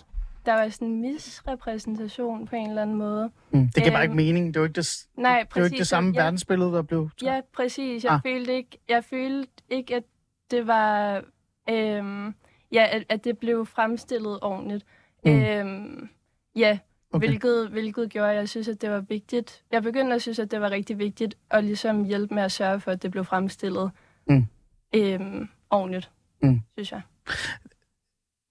der 0.46 0.52
var 0.52 0.68
sådan 0.68 0.88
en 0.88 1.00
misrepræsentation 1.00 2.46
på 2.46 2.56
en 2.56 2.68
eller 2.68 2.82
anden 2.82 2.96
måde. 2.96 3.30
Mm. 3.50 3.68
Det 3.75 3.75
giver 3.75 3.90
bare 3.90 4.04
Øhm, 4.04 4.18
ikke 4.18 4.32
mening. 4.32 4.46
Det 4.46 4.56
er 4.56 4.61
jo 4.61 4.64
ikke 4.64 4.76
det, 4.76 5.06
Nej, 5.16 5.44
det, 5.49 5.56
er 5.56 5.61
jo 5.61 5.64
ikke 5.64 5.78
det 5.78 5.87
samme 5.87 6.12
ja. 6.14 6.23
verdensbillede, 6.23 6.73
der 6.73 6.82
blev... 6.82 7.11
Ja, 7.23 7.40
præcis. 7.56 8.04
Jeg, 8.04 8.12
ah. 8.12 8.20
følte 8.23 8.54
ikke, 8.54 8.78
jeg 8.88 9.04
følte 9.04 9.52
ikke, 9.70 9.96
at 9.96 10.02
det 10.50 10.66
var... 10.66 11.23
Øhm, 11.70 12.35
ja, 12.80 12.87
at, 12.97 13.04
at 13.09 13.25
det 13.25 13.38
blev 13.38 13.66
fremstillet 13.66 14.38
ordentligt. 14.42 14.85
Mm. 15.25 15.42
Øhm, 15.42 16.09
ja, 16.56 16.78
Okay. 17.12 17.28
Hvilket, 17.28 17.68
hvilket 17.68 18.11
gjorde, 18.11 18.30
at 18.30 18.37
jeg 18.37 18.49
synes, 18.49 18.68
at 18.68 18.83
det 18.83 18.90
var 18.90 19.00
vigtigt. 19.00 19.62
Jeg 19.73 19.83
begyndte 19.83 20.14
at 20.14 20.23
synes, 20.23 20.38
at 20.38 20.50
det 20.50 20.61
var 20.61 20.71
rigtig 20.71 20.99
vigtigt 20.99 21.35
at 21.50 21.64
ligesom 21.64 22.04
hjælpe 22.04 22.35
med 22.35 22.42
at 22.42 22.52
sørge 22.52 22.80
for, 22.80 22.90
at 22.90 23.02
det 23.02 23.11
blev 23.11 23.25
fremstillet 23.25 23.90
Mm. 24.28 24.47
øhm, 24.97 25.49
ordentligt, 25.71 26.11
Mm. 26.42 26.61
synes 26.73 26.92
jeg. 26.92 27.00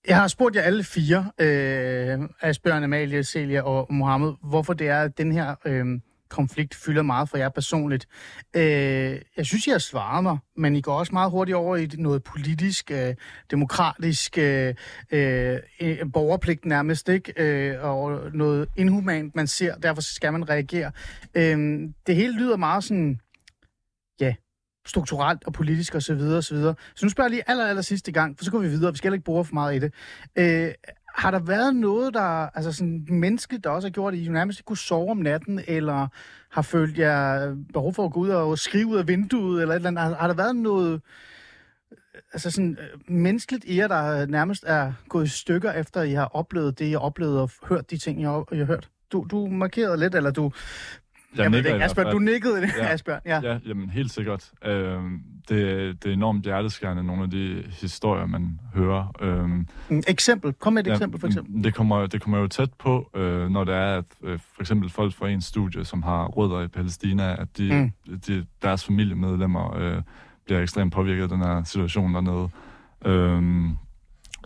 Jeg 0.08 0.18
har 0.18 0.28
spurgt 0.28 0.56
jer 0.56 0.62
alle 0.62 0.84
fire, 0.84 1.32
øh, 1.40 2.30
Asbjørn, 2.42 2.84
Amalie, 2.84 3.24
Celia 3.24 3.62
og 3.62 3.94
Mohammed, 3.94 4.34
hvorfor 4.44 4.74
det 4.74 4.88
er, 4.90 5.02
at 5.02 5.18
den 5.18 5.32
her 5.32 5.56
øh, 5.66 5.86
konflikt 6.30 6.76
fylder 6.76 7.02
meget 7.02 7.30
for 7.30 7.38
jer 7.38 7.50
personligt. 7.50 8.08
Øh, 8.56 9.22
jeg 9.38 9.46
synes, 9.46 9.68
I 9.68 9.70
har 9.70 9.78
svaret 9.78 10.24
mig, 10.24 10.38
men 10.58 10.76
I 10.76 10.82
går 10.82 10.94
også 10.94 11.14
meget 11.14 11.32
hurtigt 11.32 11.56
over 11.56 11.76
i 11.76 11.88
noget 11.98 12.24
politisk, 12.24 12.92
øh, 12.92 13.16
demokratisk, 13.52 14.38
øh, 14.38 14.74
øh, 15.12 15.60
borgerpligt 16.14 16.66
nærmest, 16.66 17.10
ikke? 17.10 17.34
Øh, 17.38 17.84
og 17.84 18.32
noget 18.34 18.70
inhumant, 18.78 19.36
man 19.36 19.48
ser, 19.48 19.76
derfor 19.76 20.02
skal 20.02 20.32
man 20.32 20.50
reagere. 20.50 20.92
Øh, 21.36 21.80
det 22.08 22.16
hele 22.16 22.34
lyder 22.34 22.58
meget 22.58 22.84
sådan, 22.84 23.20
ja, 24.20 24.36
strukturelt 24.88 25.44
og 25.44 25.54
politisk 25.54 25.96
osv. 25.96 26.02
Så, 26.02 26.14
videre, 26.14 26.38
og 26.38 26.44
så, 26.44 26.56
videre. 26.56 26.76
så 26.96 27.06
nu 27.06 27.10
spørger 27.10 27.30
jeg 27.30 27.32
lige 27.32 27.50
aller, 27.50 27.66
aller 27.66 27.82
sidste 27.82 28.12
gang, 28.12 28.38
for 28.38 28.46
så 28.46 28.52
går 28.52 28.60
vi 28.60 28.68
videre. 28.68 28.92
Vi 28.92 28.98
skal 28.98 29.08
heller 29.08 29.16
ikke 29.16 29.26
bruge 29.26 29.46
for 29.46 29.54
meget 29.54 29.76
i 29.76 29.80
det. 29.80 29.94
Øh, 30.36 30.74
har 31.16 31.32
der 31.32 31.40
været 31.40 31.76
noget, 31.76 32.14
der 32.14 32.50
altså 32.58 32.72
sådan 32.72 33.08
menneske 33.10 33.58
der 33.58 33.70
også 33.70 33.88
har 33.88 33.92
gjort, 33.92 34.14
at 34.14 34.20
I 34.20 34.28
nærmest 34.28 34.60
ikke 34.60 34.66
kunne 34.66 34.78
sove 34.78 35.12
om 35.12 35.18
natten, 35.18 35.62
eller 35.68 36.08
har 36.50 36.62
følt 36.62 36.98
jer 36.98 37.50
øh, 37.50 37.58
behov 37.74 37.94
for 37.94 38.06
at 38.06 38.12
gå 38.12 38.20
ud 38.20 38.30
og 38.30 38.60
skrive 38.60 38.88
ud 38.88 38.98
af 38.98 39.08
vinduet, 39.08 39.62
eller 39.62 39.74
et 39.74 39.76
eller 39.76 39.88
andet? 39.88 40.04
Har, 40.04 40.16
har 40.16 40.28
der 40.28 40.34
været 40.34 40.56
noget 40.56 41.02
øh, 41.92 41.98
altså 42.34 42.52
sådan, 42.52 42.78
øh, 42.82 43.16
menneskeligt 43.16 43.66
i 43.66 43.78
jer, 43.78 43.88
der 43.88 44.26
nærmest 44.26 44.64
er 44.68 44.94
gået 45.10 45.26
i 45.26 45.30
stykker, 45.30 45.72
efter 45.72 46.02
I 46.02 46.12
har 46.12 46.26
oplevet 46.26 46.80
det, 46.80 46.86
I 46.86 46.92
har 46.92 47.00
oplevet 47.00 47.40
og 47.40 47.50
hørt 47.64 47.92
de 47.92 47.98
ting, 47.98 48.22
I 48.22 48.24
har, 48.24 48.54
I 48.54 48.58
har 48.58 48.66
hørt? 48.66 48.90
Du, 49.12 49.28
du 49.32 49.48
markerede 49.48 49.98
lidt, 49.98 50.16
eller 50.16 50.32
du... 50.32 50.52
Jeg, 51.36 51.44
Jeg, 51.44 51.50
nikker 51.50 51.74
ikke, 51.74 51.86
Asbjørn, 51.86 52.12
du 52.12 52.20
nikkede, 52.20 52.60
ja. 52.62 52.68
Ja. 52.86 52.88
Asbjørn. 52.94 53.20
Ja. 53.26 53.40
Ja, 53.44 53.58
jamen 53.68 53.90
helt 53.90 54.12
sikkert. 54.12 54.52
Øhm, 54.66 55.20
det, 55.50 56.04
det 56.04 56.10
er 56.10 56.14
enormt 56.14 56.44
hjerteskærende, 56.44 57.04
nogle 57.04 57.24
af 57.24 57.30
de 57.30 57.64
historier, 57.82 58.26
man 58.26 58.60
hører. 58.76 59.12
Mm, 59.90 60.04
Eksempel. 60.08 60.54
Kom 60.54 60.74
med 60.74 60.88
et 60.88 60.92
eksempel, 60.92 61.20
for 61.20 61.28
eksempel. 61.28 61.56
mm, 61.56 61.64
Det 61.64 61.76
kommer, 61.76 62.06
det 62.08 62.22
kommer 62.22 62.38
jo 62.40 62.48
tæt 62.48 62.74
på, 62.74 63.10
øh, 63.16 63.50
når 63.50 63.64
det 63.64 63.76
er, 63.76 63.98
at 63.98 64.06
øh, 64.24 64.40
for 64.56 64.62
eksempel 64.62 64.90
folk 64.90 65.14
fra 65.14 65.30
en 65.30 65.42
studie, 65.42 65.86
som 65.86 66.04
har 66.04 66.26
rødder 66.28 66.62
i 66.62 66.68
Palæstina, 66.68 67.42
at 67.42 67.58
de, 67.58 67.92
Mm. 68.08 68.18
de, 68.28 68.46
deres 68.62 68.86
familiemedlemmer 68.86 69.78
øh, 69.78 70.02
bliver 70.46 70.62
ekstremt 70.62 70.94
påvirket 70.94 71.24
af 71.24 71.30
den 71.30 71.40
her 71.42 71.64
situation 71.64 72.14
dernede. 72.16 72.50
Øhm, 73.06 73.70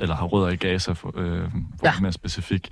eller 0.01 0.15
har 0.15 0.25
rødder 0.25 0.49
i 0.49 0.55
Gaza, 0.55 0.91
for, 0.91 1.13
øh, 1.17 1.41
for 1.51 1.51
Ja. 1.83 1.91
ja. 1.95 2.01
mere 2.01 2.11
specifik. 2.11 2.69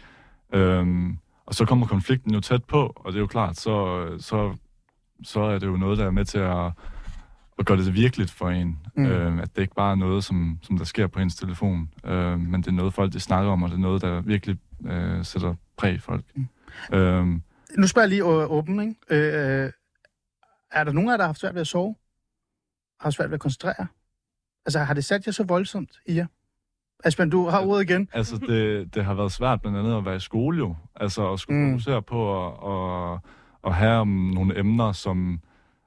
Øhm, 0.54 1.18
og 1.48 1.56
så 1.56 1.66
kommer 1.66 1.88
konflikten 1.88 2.34
jo 2.34 2.40
tæt 2.40 2.64
på, 2.64 2.94
og 2.96 3.12
det 3.12 3.18
er 3.18 3.22
jo 3.22 3.28
klart, 3.28 3.58
så, 3.58 4.08
så, 4.20 4.56
så 5.24 5.40
er 5.42 5.60
det 5.60 5.68
jo 5.68 5.78
noget, 5.78 5.98
der 5.98 6.06
er 6.06 6.12
med 6.12 6.26
til 6.26 6.38
at, 6.40 6.72
at 7.60 7.66
gøre 7.66 7.78
det 7.78 7.94
virkeligt 7.94 8.32
for 8.32 8.50
en. 8.50 8.80
Mm. 8.96 9.06
Øh, 9.06 9.42
at 9.42 9.56
det 9.56 9.62
ikke 9.62 9.76
bare 9.76 9.92
er 9.92 9.96
noget, 9.96 10.24
som, 10.24 10.60
som 10.64 10.78
der 10.78 10.86
sker 10.86 11.08
på 11.08 11.20
ens 11.20 11.36
telefon, 11.36 11.90
øh, 12.06 12.40
men 12.40 12.62
det 12.62 12.68
er 12.68 12.72
noget, 12.72 12.94
folk 12.94 13.14
de 13.14 13.20
snakker 13.20 13.52
om, 13.52 13.64
og 13.64 13.70
det 13.70 13.76
er 13.76 13.80
noget, 13.80 14.02
der 14.02 14.22
virkelig 14.22 14.58
øh, 14.86 15.26
sætter 15.26 15.56
præg 15.78 15.94
i 15.96 16.00
folk. 16.00 16.26
Mm. 16.36 16.48
Øhm, 16.98 17.42
Nu 17.78 17.88
spørger 17.88 18.04
jeg 18.04 18.10
lige 18.10 18.22
øh, 18.24 18.52
åben, 18.52 18.80
ikke? 18.80 18.96
Øh, 19.10 19.64
øh, 19.66 19.72
er 20.72 20.84
der 20.84 20.92
nogen 20.92 21.10
af 21.10 21.14
jer, 21.14 21.18
der 21.18 21.24
har 21.24 21.28
haft 21.28 21.40
svært 21.40 21.54
ved 21.54 21.62
at 21.62 21.68
sove? 21.68 21.96
Har 23.00 23.10
svært 23.10 23.30
ved 23.30 23.34
at 23.34 23.40
koncentrere? 23.42 23.88
Altså, 24.66 24.80
har 24.80 24.94
det 24.94 25.06
sat 25.06 25.26
jer 25.28 25.32
så 25.32 25.44
voldsomt 25.44 25.92
i 26.06 26.16
jer? 26.16 26.26
Asbjørn, 27.04 27.30
du 27.30 27.48
har 27.50 27.62
ordet 27.62 27.90
igen. 27.90 28.10
Altså, 28.14 28.38
det, 28.38 28.96
det 28.96 29.06
har 29.06 29.14
været 29.14 29.32
svært 29.32 29.62
blandt 29.62 29.78
andet 29.78 29.98
at 29.98 30.06
være 30.06 30.16
i 30.16 30.20
skole 30.20 30.58
jo. 30.58 30.76
Altså, 30.96 31.32
at 31.34 31.40
skulle 31.40 31.60
Mm. 31.60 31.72
fokusere 31.72 32.02
på 32.02 32.48
at, 32.48 32.54
at, 33.14 33.20
at 33.66 33.74
have 33.76 34.06
nogle 34.06 34.60
emner, 34.60 34.92
som, 34.92 35.40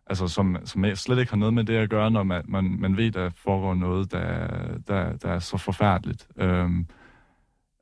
altså, 0.06 0.28
som, 0.28 0.56
som 0.64 0.84
slet 0.94 1.18
ikke 1.18 1.30
har 1.32 1.36
noget 1.36 1.54
med 1.54 1.64
det 1.64 1.76
at 1.76 1.90
gøre, 1.90 2.10
når 2.10 2.22
man, 2.22 2.42
man, 2.48 2.76
man 2.80 2.96
ved, 2.96 3.10
der 3.10 3.30
foregår 3.44 3.74
noget, 3.74 4.12
der, 4.12 4.46
der, 4.88 5.12
der 5.16 5.28
er 5.28 5.38
så 5.38 5.56
forfærdeligt. 5.56 6.26
Øhm, 6.36 6.86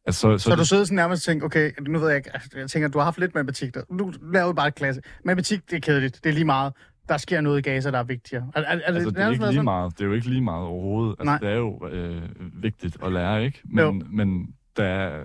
altså, 0.06 0.20
så, 0.20 0.38
Så, 0.38 0.50
så 0.50 0.56
du 0.56 0.64
sidder 0.64 0.84
sådan 0.84 0.96
nærmest 0.96 1.28
og 1.28 1.32
tænker, 1.32 1.46
okay, 1.46 1.72
nu 1.80 1.98
ved 1.98 2.08
jeg 2.08 2.16
ikke, 2.16 2.30
altså, 2.34 2.48
jeg 2.58 2.70
tænker, 2.70 2.88
du 2.88 2.98
har 2.98 3.04
haft 3.04 3.18
lidt 3.18 3.34
matematik 3.34 3.74
der. 3.74 3.82
Nu 3.90 4.12
laver 4.32 4.48
vi 4.48 4.54
bare 4.54 4.68
et 4.68 4.74
klasse. 4.74 5.02
Matematik, 5.24 5.70
det 5.70 5.76
er 5.76 5.80
kedeligt. 5.80 6.20
Det 6.24 6.30
er 6.30 6.34
lige 6.34 6.44
meget. 6.44 6.72
Der 7.08 7.16
sker 7.16 7.40
noget 7.40 7.58
i 7.58 7.62
Gaza, 7.62 7.90
der 7.90 7.98
er 7.98 8.02
vigtigere. 8.04 8.50
Er, 8.54 8.60
er, 8.60 8.64
er 8.64 8.80
Altså, 8.86 9.10
det 9.10 9.18
er 9.18 9.30
ikke 9.30 9.44
lige 9.44 9.52
sådan? 9.52 9.64
meget. 9.64 9.92
Det 9.98 10.00
er 10.00 10.06
jo 10.08 10.12
ikke 10.12 10.28
lige 10.28 10.40
meget 10.40 10.66
overhovedet. 10.66 11.16
Altså, 11.18 11.24
Nej. 11.24 11.38
det 11.38 11.48
er 11.48 11.54
jo 11.56 11.88
øh, 11.88 12.22
vigtigt 12.62 12.96
at 13.04 13.12
lære, 13.12 13.44
ikke? 13.44 13.60
Jo. 13.78 13.90
Men, 13.90 14.06
men 14.16 14.54
der 14.76 14.84
er, 14.84 15.20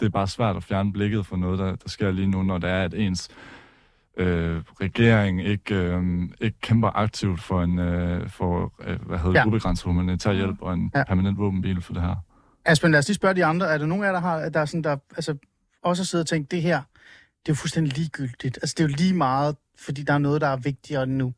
det 0.00 0.06
er 0.06 0.10
bare 0.10 0.26
svært 0.28 0.56
at 0.56 0.62
fjerne 0.64 0.92
blikket 0.92 1.26
for 1.26 1.36
noget, 1.36 1.58
der, 1.58 1.76
der 1.76 1.88
sker 1.88 2.10
lige 2.10 2.26
nu, 2.26 2.42
når 2.42 2.58
det 2.58 2.70
er, 2.70 2.82
at 2.82 2.94
ens 2.94 3.28
øh, 4.16 4.62
regering 4.80 5.44
ikke, 5.46 5.74
øh, 5.74 6.02
ikke 6.40 6.58
kæmper 6.60 6.88
aktivt 6.96 7.40
for 7.40 7.62
en 7.62 7.78
øh, 7.78 8.28
for, 8.28 8.72
øh, 8.84 9.06
hvad 9.06 9.18
hedder 9.18 9.40
Ja. 9.40 9.46
ubegrænset 9.46 9.84
humanitær 9.86 10.32
hjælp 10.32 10.56
og 10.62 10.74
en 10.74 10.90
Ja. 10.94 11.04
permanent 11.04 11.38
våbenbil 11.38 11.82
for 11.82 11.92
det 11.92 12.02
her. 12.02 12.14
Asbjørn, 12.64 12.92
lad 12.92 12.98
os 12.98 13.08
lige 13.08 13.14
spørge 13.14 13.34
de 13.34 13.44
andre. 13.44 13.66
Er 13.66 13.78
der 13.78 13.86
nogen 13.86 14.04
af 14.04 14.06
jer, 14.08 14.12
der, 14.12 14.20
har, 14.20 14.48
der, 14.48 14.60
er 14.60 14.64
sådan, 14.64 14.84
der 14.84 14.96
altså, 15.16 15.36
også 15.82 16.02
har 16.02 16.04
siddet 16.04 16.24
og 16.24 16.28
tænkt, 16.28 16.50
det 16.50 16.62
her, 16.62 16.82
det 17.46 17.48
er 17.48 17.54
jo 17.54 17.54
fuldstændig 17.54 17.96
ligegyldigt. 17.98 18.58
Altså, 18.62 18.74
det 18.78 18.84
er 18.84 18.88
jo 18.88 18.94
lige 18.98 19.14
meget, 19.14 19.56
fordi 19.78 20.02
der 20.02 20.12
er 20.12 20.18
noget, 20.18 20.40
der 20.40 20.46
er 20.46 20.56
vigtigere 20.56 21.06
nu. 21.06 21.32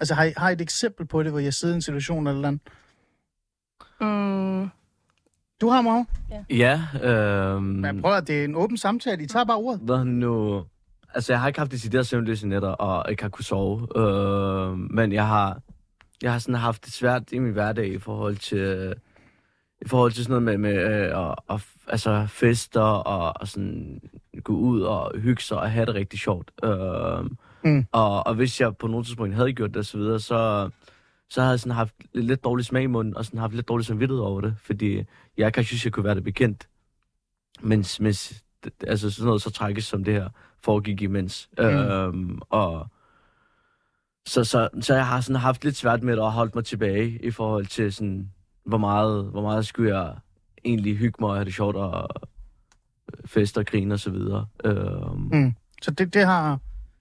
Altså, 0.00 0.14
har 0.14 0.24
I, 0.24 0.32
har 0.36 0.50
I 0.50 0.52
et 0.52 0.60
eksempel 0.60 1.06
på 1.06 1.22
det, 1.22 1.30
hvor 1.30 1.40
jeg 1.40 1.54
sidder 1.54 1.74
i 1.74 1.76
en 1.76 1.82
situation 1.82 2.26
eller 2.26 2.48
andet? 2.48 2.60
Mm, 4.00 4.70
Du 5.60 5.68
har, 5.68 5.80
Magne? 5.82 6.06
Ja, 6.50 6.80
øhm, 7.02 7.62
Men 7.64 8.02
prøv 8.02 8.16
at 8.16 8.26
det 8.26 8.40
er 8.40 8.44
en 8.44 8.54
åben 8.54 8.76
samtale. 8.76 9.22
I 9.22 9.26
tager 9.26 9.44
bare 9.44 9.56
ordet. 9.56 9.80
hvad 9.84 10.04
nu... 10.04 10.64
Altså, 11.14 11.32
jeg 11.32 11.40
har 11.40 11.48
ikke 11.48 11.58
haft 11.60 11.72
decideret 11.72 12.06
søvnløse 12.06 12.48
nætter, 12.48 12.68
og 12.68 13.10
ikke 13.10 13.22
har 13.22 13.30
kunne 13.30 13.44
sove. 13.44 13.98
Øh, 13.98 14.78
men 14.78 15.12
jeg 15.12 15.26
har, 15.26 15.60
jeg 16.22 16.32
har 16.32 16.38
sådan 16.38 16.54
haft 16.54 16.84
det 16.84 16.92
svært 16.92 17.32
i 17.32 17.38
min 17.38 17.52
hverdag 17.52 17.86
i 17.88 17.98
forhold 17.98 18.36
til, 18.36 18.94
i 19.84 19.88
forhold 19.88 20.12
til 20.12 20.24
sådan 20.24 20.42
noget 20.42 20.60
med, 20.60 20.72
med 20.72 21.08
øh, 21.08 21.18
og, 21.18 21.36
og, 21.46 21.60
altså 21.86 22.26
fester 22.28 22.80
og, 22.80 23.40
og 23.40 23.48
sådan 23.48 24.00
gå 24.44 24.52
ud 24.52 24.80
og 24.80 25.12
hygge 25.18 25.42
sig 25.42 25.58
og 25.58 25.70
have 25.70 25.86
det 25.86 25.94
rigtig 25.94 26.18
sjovt. 26.18 26.50
Øh, 26.64 27.30
Mm. 27.64 27.86
og, 27.92 28.26
og 28.26 28.34
hvis 28.34 28.60
jeg 28.60 28.76
på 28.76 28.86
nogle 28.86 29.04
tidspunkt 29.04 29.34
havde 29.34 29.52
gjort 29.52 29.70
det 29.70 29.76
og 29.76 29.84
så 29.84 29.98
videre, 29.98 30.20
så, 30.20 30.70
så 31.30 31.40
havde 31.40 31.50
jeg 31.50 31.60
sådan 31.60 31.76
haft 31.76 31.94
lidt, 32.14 32.44
dårlig 32.44 32.64
smag 32.64 32.82
i 32.82 32.86
munden, 32.86 33.16
og 33.16 33.24
sådan 33.24 33.40
haft 33.40 33.54
lidt 33.54 33.68
dårlig 33.68 33.86
samvittighed 33.86 34.22
over 34.22 34.40
det, 34.40 34.54
fordi 34.62 35.04
jeg 35.36 35.52
kan 35.52 35.64
synes, 35.64 35.84
jeg 35.84 35.92
kunne 35.92 36.04
være 36.04 36.14
det 36.14 36.24
bekendt. 36.24 36.68
Mens, 37.60 38.00
mens 38.00 38.44
altså 38.86 39.10
sådan 39.10 39.26
noget 39.26 39.42
så 39.42 39.50
trækkes 39.50 39.84
som 39.84 40.04
det 40.04 40.14
her 40.14 40.28
foregik 40.62 41.02
imens. 41.02 41.48
Mm. 41.58 41.64
Øhm, 41.64 42.40
og 42.50 42.86
så, 44.26 44.44
så, 44.44 44.68
så 44.80 44.94
jeg 44.94 45.06
har 45.06 45.20
sådan 45.20 45.40
haft 45.40 45.64
lidt 45.64 45.76
svært 45.76 46.02
med 46.02 46.12
det 46.12 46.22
og 46.22 46.32
holdt 46.32 46.54
mig 46.54 46.64
tilbage 46.64 47.18
i 47.22 47.30
forhold 47.30 47.66
til 47.66 47.92
sådan, 47.92 48.30
hvor 48.64 48.78
meget, 48.78 49.24
hvor 49.24 49.42
meget 49.42 49.66
skulle 49.66 49.98
jeg 49.98 50.14
egentlig 50.64 50.96
hygge 50.96 51.16
mig 51.20 51.30
og 51.30 51.36
have 51.36 51.44
det 51.44 51.54
sjovt 51.54 51.76
og 51.76 52.08
feste 53.24 53.58
og 53.58 53.66
grine 53.66 53.94
og 53.94 54.00
så 54.00 54.10
videre. 54.10 54.46
Øhm, 54.64 55.28
Mm. 55.32 55.54
Så 55.82 55.90
det, 55.90 56.14
det 56.14 56.26
har 56.26 56.58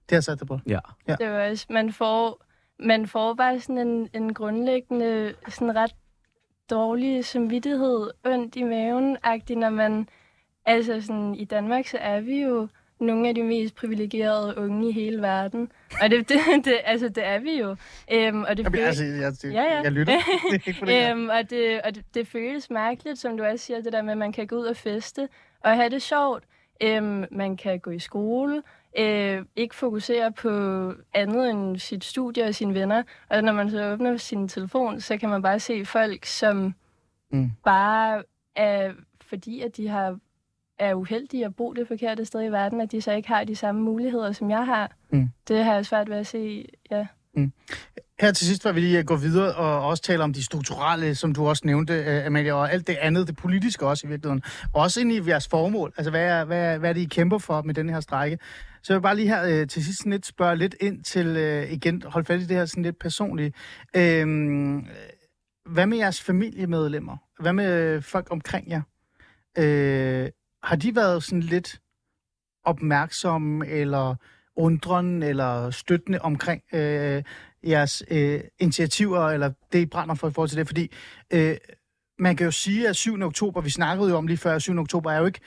det 0.10 0.16
har 0.16 0.22
sat 0.22 0.40
dig 0.40 0.48
på. 0.48 0.60
Ja. 0.68 0.80
det 1.16 1.30
var 1.30 1.50
også, 1.50 1.66
man 1.70 1.94
får, 1.94 2.44
man 2.80 3.08
får 3.08 3.34
bare 3.34 3.60
sådan 3.60 3.88
en, 3.88 4.10
en 4.14 4.34
grundlæggende, 4.34 5.34
sådan 5.50 5.76
ret 5.76 5.96
dårlig 6.70 7.26
samvittighed, 7.26 8.12
ondt 8.26 8.56
i 8.56 8.64
maven, 8.64 9.18
agtig, 9.24 9.56
når 9.58 9.70
man, 9.70 10.08
altså 10.66 11.02
sådan, 11.02 11.36
i 11.36 11.46
Danmark, 11.46 11.88
så 11.88 11.98
er 11.98 12.22
vi 12.22 12.42
jo 12.42 12.68
nogle 13.02 13.30
af 13.30 13.36
de 13.36 13.44
mest 13.44 13.76
privilegerede 13.76 14.58
unge 14.58 14.90
i 14.90 14.92
hele 14.92 15.22
verden. 15.22 15.72
Og 16.02 16.10
det, 16.10 16.30
det, 16.30 16.40
det, 16.66 16.78
altså, 16.84 17.10
det 17.10 17.26
er 17.28 17.40
vi 17.40 17.60
jo. 17.60 17.76
Øhm, 18.12 18.44
og 18.44 18.58
det 18.58 18.64
Jamen, 18.64 18.80
føles- 18.80 18.88
altså, 18.88 19.04
jeg, 19.06 19.32
det, 19.42 19.54
Ja, 19.54 19.64
ja. 19.64 19.82
jeg 19.82 19.92
lytter. 19.92 20.14
Det 20.52 20.62
er 20.64 20.68
ikke 20.68 20.86
det. 20.86 21.12
Øhm, 21.12 21.30
og 21.30 21.50
det, 21.50 21.82
og 21.82 21.96
det, 21.96 22.04
det 22.14 22.28
føles 22.28 22.70
mærkeligt, 22.70 23.20
som 23.20 23.38
du 23.38 23.44
også 23.44 23.66
siger, 23.66 23.82
det 23.82 23.94
der 23.94 24.02
med, 24.02 24.12
at 24.12 24.18
man 24.18 24.32
kan 24.32 24.48
gå 24.48 24.56
ud 24.56 24.66
og 24.66 24.76
feste 24.78 25.30
og 25.64 25.76
have 25.76 25.90
det 25.90 26.02
sjovt. 26.02 26.44
Øhm, 26.84 27.26
man 27.32 27.58
kan 27.58 27.80
gå 27.80 27.92
i 27.92 28.00
skole, 28.00 28.64
øh, 28.98 29.42
ikke 29.56 29.76
fokusere 29.76 30.32
på 30.32 30.50
andet 31.14 31.50
end 31.50 31.78
sit 31.78 32.04
studie 32.04 32.44
og 32.44 32.56
sine 32.56 32.74
venner. 32.74 33.04
Og 33.30 33.44
når 33.44 33.54
man 33.54 33.70
så 33.72 33.92
åbner 33.94 34.18
sin 34.18 34.48
telefon, 34.48 35.02
så 35.02 35.18
kan 35.18 35.30
man 35.30 35.42
bare 35.42 35.60
se 35.60 35.86
folk, 35.86 36.26
som 36.26 36.74
mm. 37.32 37.52
bare 37.64 38.24
er, 38.56 38.92
fordi 39.22 39.62
at 39.62 39.78
de 39.78 39.88
har 39.88 40.18
er 40.82 40.94
uheldige 40.94 41.46
at 41.46 41.56
bo 41.56 41.74
det 41.74 41.88
forkerte 41.88 42.26
sted 42.26 42.44
i 42.44 42.52
verden, 42.52 42.82
at 42.82 42.92
de 42.92 43.02
så 43.02 43.12
ikke 43.12 43.28
har 43.28 43.44
de 43.44 43.56
samme 43.56 43.82
muligheder, 43.82 44.32
som 44.32 44.50
jeg 44.50 44.66
har. 44.66 44.92
Mm. 45.12 45.30
Det 45.48 45.64
har 45.64 45.74
jeg 45.74 45.86
svært 45.86 46.10
ved 46.10 46.18
at 46.18 46.28
se, 46.28 46.66
ja. 46.92 47.06
Her 48.22 48.32
til 48.32 48.48
sidst, 48.48 48.66
vil 48.66 48.76
vi 48.76 48.80
lige 48.80 49.04
gå 49.04 49.16
videre 49.16 49.56
og 49.56 49.88
også 49.88 50.04
tale 50.04 50.24
om 50.24 50.34
de 50.34 50.44
strukturelle, 50.44 51.16
som 51.16 51.34
du 51.34 51.48
også 51.48 51.62
nævnte, 51.66 51.94
øh, 51.94 52.26
Amalie, 52.26 52.54
og 52.54 52.74
alt 52.74 52.88
det 52.88 52.98
andet, 53.02 53.28
det 53.28 53.36
politiske 53.36 53.88
også 53.88 54.08
i 54.08 54.10
virkeligheden. 54.10 54.44
Også 54.74 55.02
ind 55.02 55.12
i 55.12 55.22
jeres 55.28 55.48
formål. 55.48 55.94
Altså, 55.98 56.12
hvad 56.12 56.24
er, 56.24 56.46
hvad, 56.46 56.58
er, 56.58 56.78
hvad 56.78 56.90
er 56.90 56.94
det, 56.94 57.02
I 57.02 57.06
kæmper 57.06 57.38
for 57.38 57.62
med 57.62 57.74
den 57.74 57.90
her 57.90 58.00
strække? 58.00 58.40
Så 58.84 58.94
jeg 58.94 58.96
vil 58.96 59.02
bare 59.02 59.16
lige 59.16 59.28
her 59.28 59.44
øh, 59.44 59.68
til 59.68 59.86
sidst 59.86 60.00
sådan 60.00 60.12
lidt 60.12 60.26
spørge 60.26 60.56
lidt 60.56 60.76
ind 60.80 61.04
til, 61.04 61.28
øh, 61.28 61.72
igen, 61.72 62.04
hold 62.06 62.26
fat 62.26 62.40
i 62.40 62.46
det 62.46 62.58
her 62.58 62.66
sådan 62.66 62.84
lidt 62.84 63.00
personlige. 63.00 63.54
Øhm, 63.96 64.86
hvad 65.66 65.86
med 65.86 65.98
jeres 65.98 66.22
familiemedlemmer? 66.22 67.18
Hvad 67.40 67.54
med 67.54 68.02
folk 68.02 68.28
omkring 68.32 68.70
jer? 68.70 68.82
Øh, 69.58 70.30
har 70.64 70.76
de 70.76 70.96
været 70.96 71.24
sådan 71.24 71.40
lidt 71.40 71.82
opmærksomme 72.66 73.68
eller 73.68 74.16
undren 74.56 75.24
eller 75.24 75.72
støttende 75.72 76.20
omkring 76.22 76.62
øh, 76.74 77.24
jeres 77.64 78.04
øh, 78.12 78.42
initiativer, 78.60 79.30
eller 79.30 79.52
det, 79.72 79.80
I 79.80 79.86
brænder 79.86 80.16
for 80.16 80.28
i 80.28 80.32
forhold 80.32 80.50
til 80.50 80.58
det? 80.58 80.68
Fordi 80.68 80.92
øh, 81.34 81.58
man 82.20 82.36
kan 82.36 82.46
jo 82.46 82.52
sige, 82.52 82.90
at 82.90 82.96
7. 82.96 83.22
oktober, 83.22 83.62
vi 83.62 83.70
snakkede 83.70 84.10
jo 84.10 84.18
om 84.18 84.28
lige 84.28 84.38
før, 84.38 84.60
7. 84.60 84.78
oktober 84.78 85.12
er 85.12 85.20
jo 85.20 85.26
ikke 85.26 85.40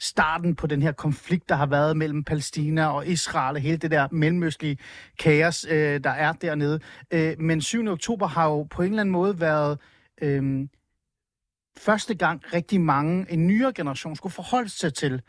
starten 0.00 0.56
på 0.56 0.66
den 0.66 0.82
her 0.82 0.92
konflikt, 0.92 1.48
der 1.48 1.54
har 1.54 1.66
været 1.66 1.96
mellem 1.96 2.24
Palæstina 2.24 2.86
og 2.86 3.06
Israel, 3.06 3.56
og 3.56 3.62
hele 3.62 3.76
det 3.76 3.90
der 3.90 4.08
mellemøstlige 4.12 4.78
kaos, 5.18 5.66
øh, 5.70 6.04
der 6.04 6.10
er 6.10 6.32
dernede. 6.32 6.80
Øh, 7.10 7.34
men 7.38 7.60
7. 7.60 7.86
oktober 7.88 8.26
har 8.26 8.48
jo 8.48 8.62
på 8.62 8.82
en 8.82 8.88
eller 8.88 9.00
anden 9.00 9.12
måde 9.12 9.40
været 9.40 9.78
øh, 10.22 10.68
første 11.78 12.14
gang 12.14 12.42
rigtig 12.52 12.80
mange, 12.80 13.26
en 13.30 13.46
nyere 13.46 13.72
generation, 13.72 14.16
skulle 14.16 14.32
forholde 14.32 14.68
sig 14.68 14.94
til 14.94 15.22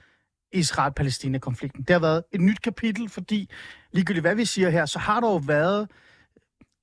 Israel-Palæstina-konflikten. 0.52 1.84
Det 1.84 1.90
har 1.90 2.00
været 2.00 2.24
et 2.32 2.42
nyt 2.42 2.62
kapitel, 2.62 3.10
fordi 3.10 3.50
ligegyldigt 3.92 4.24
hvad 4.24 4.36
vi 4.36 4.46
siger 4.46 4.70
her, 4.70 4.86
så 4.86 5.00
har 5.00 5.20
der 5.20 5.28
jo 5.28 5.36
været 5.36 5.90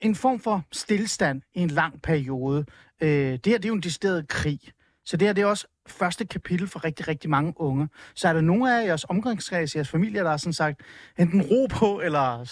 en 0.00 0.14
form 0.14 0.40
for 0.40 0.64
stillstand 0.72 1.42
i 1.54 1.60
en 1.60 1.70
lang 1.70 2.02
periode. 2.02 2.64
Øh, 3.00 3.08
det 3.08 3.46
her 3.46 3.58
det 3.58 3.64
er 3.64 3.68
jo 3.68 3.74
en 3.74 3.80
decideret 3.80 4.28
krig. 4.28 4.60
Så 5.04 5.16
det 5.16 5.28
her 5.28 5.32
det 5.32 5.42
er 5.42 5.46
også 5.46 5.66
første 5.86 6.26
kapitel 6.26 6.68
for 6.68 6.84
rigtig, 6.84 7.08
rigtig 7.08 7.30
mange 7.30 7.54
unge. 7.56 7.88
Så 8.14 8.28
er 8.28 8.32
der 8.32 8.40
nogle 8.40 8.80
af 8.80 8.86
jeres 8.86 9.04
omgangskreds, 9.04 9.76
jeres 9.76 9.88
familie, 9.88 10.20
der 10.20 10.30
har 10.30 10.36
sådan 10.36 10.52
sagt, 10.52 10.80
enten 11.18 11.42
ro 11.42 11.66
på, 11.70 12.00
eller 12.00 12.50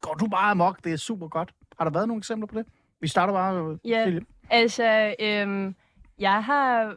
går 0.00 0.14
du 0.14 0.26
bare 0.26 0.50
amok, 0.50 0.84
det 0.84 0.92
er 0.92 0.96
super 0.96 1.28
godt. 1.28 1.54
Har 1.78 1.84
der 1.84 1.92
været 1.92 2.08
nogle 2.08 2.20
eksempler 2.20 2.46
på 2.46 2.58
det? 2.58 2.66
Vi 3.00 3.08
starter 3.08 3.32
bare. 3.32 3.78
Ja. 3.84 4.02
Philip. 4.04 4.22
Altså, 4.50 5.14
øhm, 5.20 5.74
jeg 6.22 6.44
har... 6.44 6.96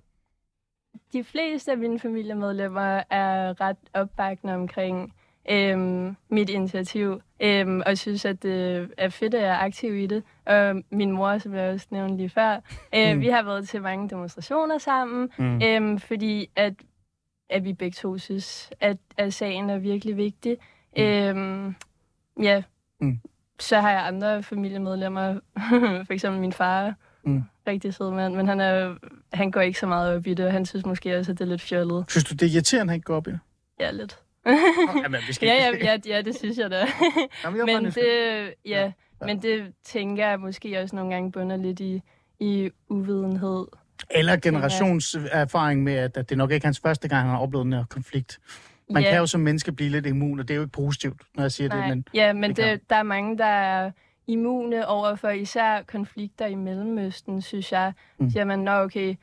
De 1.13 1.23
fleste 1.23 1.71
af 1.71 1.77
mine 1.77 1.99
familiemedlemmer 1.99 3.03
er 3.09 3.61
ret 3.61 3.77
opbakkende 3.93 4.53
omkring 4.55 5.13
øhm, 5.49 6.15
mit 6.29 6.49
initiativ, 6.49 7.21
øhm, 7.39 7.81
og 7.85 7.97
synes, 7.97 8.25
at 8.25 8.43
det 8.43 8.89
er 8.97 9.09
fedt, 9.09 9.33
at 9.33 9.41
jeg 9.41 9.49
er 9.49 9.57
aktiv 9.59 9.95
i 9.95 10.07
det. 10.07 10.23
Og 10.45 10.83
min 10.91 11.11
mor, 11.11 11.37
som 11.37 11.53
jeg 11.53 11.73
også 11.73 11.87
nævnte 11.89 12.17
lige 12.17 12.29
før, 12.29 12.55
øh, 12.95 13.13
Mm. 13.15 13.21
vi 13.21 13.27
har 13.27 13.43
været 13.43 13.67
til 13.69 13.81
mange 13.81 14.09
demonstrationer 14.09 14.77
sammen, 14.77 15.29
Mm. 15.37 15.61
øhm, 15.63 15.99
fordi 15.99 16.49
at, 16.55 16.73
at 17.49 17.63
vi 17.63 17.73
begge 17.73 17.95
to 17.95 18.17
synes, 18.17 18.71
at, 18.79 18.97
at 19.17 19.33
sagen 19.33 19.69
er 19.69 19.77
virkelig 19.77 20.17
vigtig. 20.17 20.57
Mm. 20.97 21.03
Øhm, 21.03 21.75
ja, 22.41 22.63
Mm. 22.99 23.19
så 23.59 23.79
har 23.79 23.91
jeg 23.91 24.07
andre 24.07 24.43
familiemedlemmer, 24.43 25.39
for 26.07 26.11
eksempel 26.13 26.41
min 26.41 26.53
far, 26.53 26.93
Mm. 27.25 27.43
rigtig 27.67 27.93
sød 27.93 28.11
mand, 28.11 28.35
men 28.35 28.47
han, 28.47 28.59
er, 28.59 28.95
han 29.33 29.51
går 29.51 29.61
ikke 29.61 29.79
så 29.79 29.87
meget 29.87 30.15
op 30.15 30.27
i 30.27 30.33
det, 30.33 30.45
og 30.45 30.51
han 30.51 30.65
synes 30.65 30.85
måske 30.85 31.17
også, 31.17 31.31
at 31.31 31.39
det 31.39 31.45
er 31.45 31.49
lidt 31.49 31.61
fjollet. 31.61 32.05
Synes 32.09 32.23
du, 32.23 32.33
det 32.33 32.45
er 32.45 32.53
irriterende, 32.53 32.81
at 32.81 32.89
han 32.89 32.95
ikke 32.95 33.05
går 33.05 33.15
op 33.15 33.27
i 33.27 33.31
det? 33.31 33.39
Ja, 33.79 33.91
lidt. 33.91 34.19
Jamen, 35.03 35.21
vi 35.27 35.33
skal 35.33 35.47
ja, 35.47 35.53
ja, 35.53 35.71
ja, 35.83 35.97
ja, 36.15 36.21
det 36.21 36.35
synes 36.35 36.57
jeg 36.57 36.71
da. 36.71 36.87
Jamen, 37.43 37.65
men 37.65 37.85
det, 37.85 38.53
ja, 38.65 38.91
men 39.21 39.41
det 39.41 39.73
tænker 39.83 40.27
jeg 40.27 40.39
måske 40.39 40.81
også 40.81 40.95
nogle 40.95 41.13
gange 41.13 41.31
bunder 41.31 41.57
lidt 41.57 41.79
i, 41.79 42.01
i 42.39 42.69
uvidenhed. 42.89 43.65
Eller 44.11 44.37
generationserfaring 44.37 45.83
med, 45.83 45.93
at, 45.93 46.29
det 46.29 46.37
nok 46.37 46.51
ikke 46.51 46.63
er 46.63 46.67
hans 46.67 46.79
første 46.79 47.07
gang, 47.07 47.21
han 47.21 47.29
har 47.29 47.39
oplevet 47.39 47.65
den 47.65 47.73
her 47.73 47.85
konflikt. 47.89 48.39
Man 48.89 49.03
ja, 49.03 49.09
kan 49.09 49.19
jo 49.19 49.25
som 49.25 49.41
menneske 49.41 49.71
blive 49.71 49.89
lidt 49.89 50.05
immun, 50.05 50.39
og 50.39 50.47
det 50.47 50.53
er 50.53 50.55
jo 50.55 50.61
ikke 50.61 50.71
positivt, 50.71 51.21
når 51.35 51.43
jeg 51.43 51.51
siger 51.51 51.69
nej, 51.69 51.79
det, 51.79 51.89
men 51.89 52.07
ja, 52.13 52.33
men 52.33 52.49
det 52.49 52.57
det, 52.57 52.89
der 52.89 52.95
er 52.95 53.03
mange, 53.03 53.37
der 53.37 53.45
er 53.45 53.91
immune 54.27 54.87
over 54.87 55.15
for 55.15 55.29
især 55.29 55.81
konflikter 55.81 56.45
i 56.45 56.55
Mellemøsten, 56.55 57.41
synes 57.41 57.71
jeg. 57.71 57.93
Mm. 58.19 58.23
Mm. 58.25 58.31
Siger 58.31 58.45
man, 58.45 58.59
nå 58.59 58.71
okay, 58.71 59.15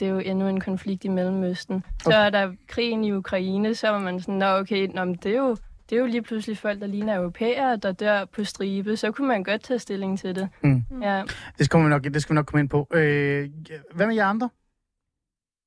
det 0.00 0.08
er 0.08 0.12
jo 0.12 0.18
endnu 0.18 0.48
en 0.48 0.60
konflikt 0.60 1.04
i 1.04 1.08
Mellemøsten. 1.08 1.84
Så 2.02 2.08
Okay. 2.08 2.26
er 2.26 2.30
der 2.30 2.52
krigen 2.68 3.04
i 3.04 3.12
Ukraine, 3.12 3.74
så 3.74 3.88
er 3.92 3.98
man 3.98 4.20
sådan, 4.20 4.34
nå 4.34 4.46
okay, 4.46 4.86
nå, 4.94 5.04
men 5.04 5.14
det, 5.14 5.32
er 5.32 5.36
jo, 5.36 5.56
det 5.90 5.96
er 5.96 6.00
jo 6.00 6.06
lige 6.06 6.22
pludselig 6.22 6.58
folk, 6.58 6.80
der 6.80 6.86
ligner 6.86 7.16
europæere, 7.16 7.76
der 7.76 7.92
dør 7.92 8.24
på 8.24 8.44
stribe. 8.44 8.96
Så 8.96 9.12
kunne 9.12 9.28
man 9.28 9.44
godt 9.44 9.62
tage 9.62 9.78
stilling 9.78 10.18
til 10.18 10.34
det. 10.34 10.48
Mm. 10.62 10.84
Ja. 11.02 11.22
det 11.58 11.66
skal, 11.66 11.80
vi 11.84 11.88
nok, 11.88 12.04
det 12.04 12.22
skal 12.22 12.34
vi 12.34 12.34
nok 12.34 12.46
komme 12.46 12.60
ind 12.60 12.68
på. 12.68 12.88
Øh, 12.94 13.48
hvad 13.94 14.06
med 14.06 14.14
jer 14.14 14.26
andre? 14.26 14.48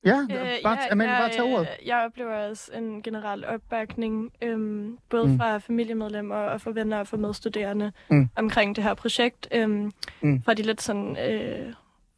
Ja, 0.05 0.17
øh, 0.31 0.47
bare, 0.63 0.77
ja, 0.81 0.91
Amalie, 0.91 1.13
bare 1.13 1.29
tag 1.29 1.41
ordet. 1.43 1.67
øh, 1.81 1.87
jeg 1.87 1.97
oplever 2.05 2.49
også 2.49 2.71
en 2.73 3.01
generel 3.01 3.45
opbakning, 3.45 4.31
øhm, 4.41 4.97
både 5.09 5.27
mm. 5.27 5.37
fra 5.37 5.57
familiemedlemmer 5.57 6.35
og 6.35 6.61
fra 6.61 6.71
venner 6.71 6.99
og 6.99 7.07
fra 7.07 7.17
medstuderende 7.17 7.91
Mm. 8.09 8.29
omkring 8.35 8.75
det 8.75 8.83
her 8.83 8.93
projekt. 8.93 9.47
Øhm, 9.51 9.91
Mm. 10.21 10.43
Fra 10.43 10.53
de 10.53 10.61
lidt 10.61 10.81
sådan... 10.81 11.17
Øh, 11.31 11.73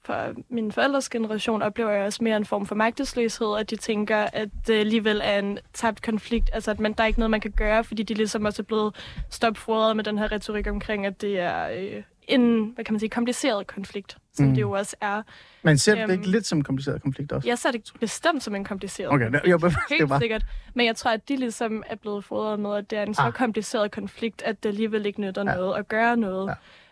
fra 0.05 0.27
min 0.49 0.71
forældres 0.71 1.09
generation 1.09 1.61
oplever 1.61 1.91
jeg 1.91 2.05
også 2.05 2.23
mere 2.23 2.37
en 2.37 2.45
form 2.45 2.65
for 2.65 2.75
magtesløshed, 2.75 3.57
at 3.59 3.69
de 3.69 3.75
tænker, 3.75 4.17
at 4.33 4.49
det 4.67 4.73
alligevel 4.79 5.21
er 5.23 5.39
en 5.39 5.59
tabt 5.73 6.01
konflikt. 6.01 6.49
Altså, 6.53 6.71
at 6.71 6.79
man, 6.79 6.93
der 6.93 7.03
er 7.03 7.07
ikke 7.07 7.19
noget, 7.19 7.31
man 7.31 7.41
kan 7.41 7.51
gøre, 7.51 7.83
fordi 7.83 8.03
de 8.03 8.13
ligesom 8.13 8.45
også 8.45 8.61
er 8.61 8.65
blevet 8.65 8.95
stopfodret 9.29 9.95
med 9.95 10.03
den 10.03 10.17
her 10.17 10.31
retorik 10.31 10.67
omkring, 10.67 11.05
at 11.05 11.21
det 11.21 11.39
er 11.39 11.69
øh, 11.69 12.03
en, 12.27 12.71
hvad 12.75 12.86
kan 12.86 12.93
man 12.93 12.99
sige, 12.99 13.10
kompliceret 13.10 13.67
konflikt, 13.67 14.17
som 14.34 14.45
Mm. 14.45 14.49
mm. 14.49 14.55
det 14.55 14.62
jo 14.62 14.71
også 14.71 14.95
er. 15.01 15.21
Men 15.63 15.77
ser 15.77 15.91
du 15.95 15.97
det 15.97 16.03
øhm, 16.03 16.12
ikke 16.12 16.27
lidt 16.31 16.45
som 16.45 16.57
en 16.60 16.63
kompliceret 16.63 17.01
konflikt 17.01 17.31
også? 17.31 17.47
Jeg 17.47 17.57
ser 17.57 17.71
det 17.71 17.91
bestemt 17.99 18.43
som 18.43 18.55
en 18.55 18.63
kompliceret 18.63 19.12
Okay, 19.13 19.25
konflikt. 19.31 19.47
jo, 19.51 19.57
det 19.99 20.10
bare... 20.10 20.19
sikkert. 20.19 20.43
Men 20.73 20.86
jeg 20.86 20.95
tror, 20.95 21.12
at 21.12 21.29
de 21.29 21.36
ligesom 21.38 21.84
er 21.88 21.95
blevet 21.95 22.23
fodret 22.23 22.60
med, 22.60 22.75
at 22.75 22.89
det 22.89 22.99
er 22.99 23.03
en 23.03 23.13
så 23.13 23.21
Ah. 23.21 23.34
kompliceret 23.34 23.91
konflikt, 23.91 24.41
at 24.41 24.63
det 24.63 24.69
alligevel 24.69 25.05
ikke 25.05 25.21
nytter 25.21 25.43
Ja. 25.51 25.55
noget 25.55 25.77
at 25.77 25.88
gøre 25.88 26.17
noget. 26.17 26.47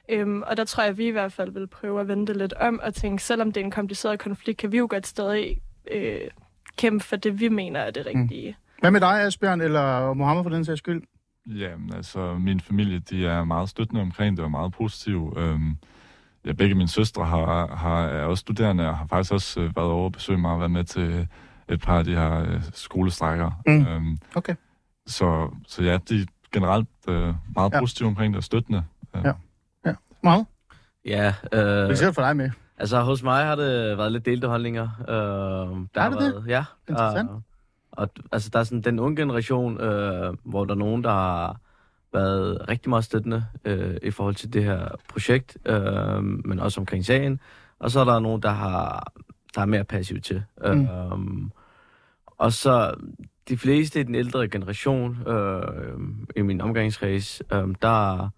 Ja. 0.10 0.15
Øhm, 0.15 0.42
og 0.42 0.58
der 0.58 0.63
tror 0.63 0.84
jeg, 0.84 0.89
at 0.89 0.98
vi 0.98 1.08
i 1.08 1.12
hvert 1.12 1.34
fald 1.34 1.52
vil 1.52 1.68
prøve 1.68 2.02
at 2.02 2.08
vende 2.08 2.28
det 2.28 2.38
lidt 2.38 2.54
om 2.54 2.80
og 2.84 2.94
tænke, 2.94 3.24
selvom 3.24 3.52
det 3.52 3.62
er 3.62 3.65
en 3.65 3.72
kompliceret 3.72 4.20
konflikt, 4.20 4.58
kan 4.60 4.72
vi 4.72 4.78
jo 4.78 4.88
godt 4.89 5.08
stadig 5.08 5.58
øh, 5.92 6.20
kæmpe 6.78 7.04
for 7.06 7.15
det, 7.15 7.39
vi 7.39 7.50
mener 7.50 7.80
er 7.80 7.92
det 7.92 8.08
Mm. 8.13 8.22
rigtige. 8.22 8.58
Hvad 8.80 8.92
med 8.92 9.00
dig, 9.02 9.22
Asbjørn, 9.22 9.62
eller 9.62 10.13
Mohammed 10.13 10.44
for 10.44 10.50
den 10.50 10.65
sags 10.65 10.78
skyld? 10.78 11.02
Jamen, 11.50 11.94
altså, 11.94 12.34
min 12.34 12.60
familie, 12.60 13.00
de 13.00 13.28
er 13.28 13.44
meget 13.44 13.70
støttende 13.70 14.02
omkring 14.02 14.38
det, 14.38 14.46
og 14.46 14.52
meget 14.52 14.72
positive. 14.74 15.34
Øhm, 15.38 15.78
ja, 16.46 16.52
begge 16.54 16.76
mine 16.76 16.90
søstre 16.90 17.26
har, 17.26 17.76
har, 17.76 18.02
er 18.04 18.24
også 18.26 18.42
studerende, 18.42 18.88
og 18.90 18.98
har 18.98 19.08
faktisk 19.08 19.34
også 19.34 19.60
øh, 19.62 19.76
været 19.76 19.88
over 19.90 20.06
at 20.06 20.12
besøge 20.12 20.38
mig 20.40 20.52
og 20.52 20.60
været 20.60 20.72
med 20.72 20.84
til 20.84 21.28
et 21.70 21.82
par 21.82 21.98
af 21.98 22.04
de 22.06 22.16
her 22.16 22.42
øh, 22.42 22.62
skolestrækker. 22.74 23.52
Mm. 23.68 23.86
Øhm, 23.88 24.18
Okay. 24.36 24.56
så, 25.08 25.50
så 25.68 25.84
ja, 25.84 25.98
de 26.10 26.22
er 26.22 26.26
generelt 26.54 26.88
øh, 27.10 27.34
meget 27.56 27.74
Ja. 27.74 27.80
positive 27.80 28.08
omkring 28.08 28.34
det 28.34 28.38
og 28.38 28.44
støttende. 28.44 28.84
Øh, 29.16 29.22
Ja. 29.86 29.94
Mohammed, 30.24 30.46
Ja, 31.06 31.34
øh... 31.54 31.84
øh, 31.84 31.90
vi 31.90 31.96
ser 31.96 32.12
for 32.12 32.22
dig 32.22 32.38
med. 32.38 32.50
altså 32.78 33.02
hos 33.02 33.24
mig 33.24 33.46
har 33.46 33.56
det 33.56 33.98
været 33.98 34.12
lidt 34.12 34.26
delte 34.26 34.48
holdninger. 34.48 34.90
Øh, 35.10 35.16
der 35.96 36.02
Har 36.02 36.10
det 36.10 36.20
det? 36.20 36.34
været, 36.34 36.48
Ja. 36.48 36.64
Interessant. 36.90 37.30
Og, 37.30 37.42
og 38.00 38.10
altså, 38.32 38.50
der 38.54 38.60
er 38.60 38.64
sådan 38.64 38.82
den 38.82 39.00
unge 39.00 39.16
generation, 39.16 39.82
øh, 39.82 40.34
hvor 40.44 40.66
der 40.66 40.74
er 40.74 40.78
nogen, 40.78 41.04
der 41.04 41.10
har 41.10 41.60
været 42.14 42.70
rigtig 42.70 42.90
meget 42.90 43.04
støttende 43.04 43.46
øh, 43.66 43.98
i 44.04 44.12
forhold 44.12 44.36
til 44.36 44.54
det 44.54 44.64
her 44.64 44.88
projekt, 45.10 45.58
øh, 45.66 46.24
men 46.24 46.60
også 46.60 46.82
omkring 46.82 47.06
sagen. 47.06 47.40
Og 47.80 47.92
så 47.92 48.00
er 48.00 48.06
der 48.06 48.20
nogen, 48.20 48.42
der 48.42 48.50
har 48.50 49.14
der 49.56 49.62
er 49.62 49.66
mere 49.66 49.84
passiv 49.84 50.22
til. 50.22 50.44
Mm. 50.66 50.82
Øh, 50.82 51.50
og 52.26 52.54
så 52.54 52.94
de 53.50 53.58
fleste 53.58 54.00
i 54.00 54.04
den 54.04 54.16
ældre 54.16 54.48
generation 54.48 55.28
øh, 55.28 55.64
i 56.36 56.42
min 56.42 56.62
omgangskreds, 56.62 57.42
øh, 57.54 57.68
der 57.82 58.30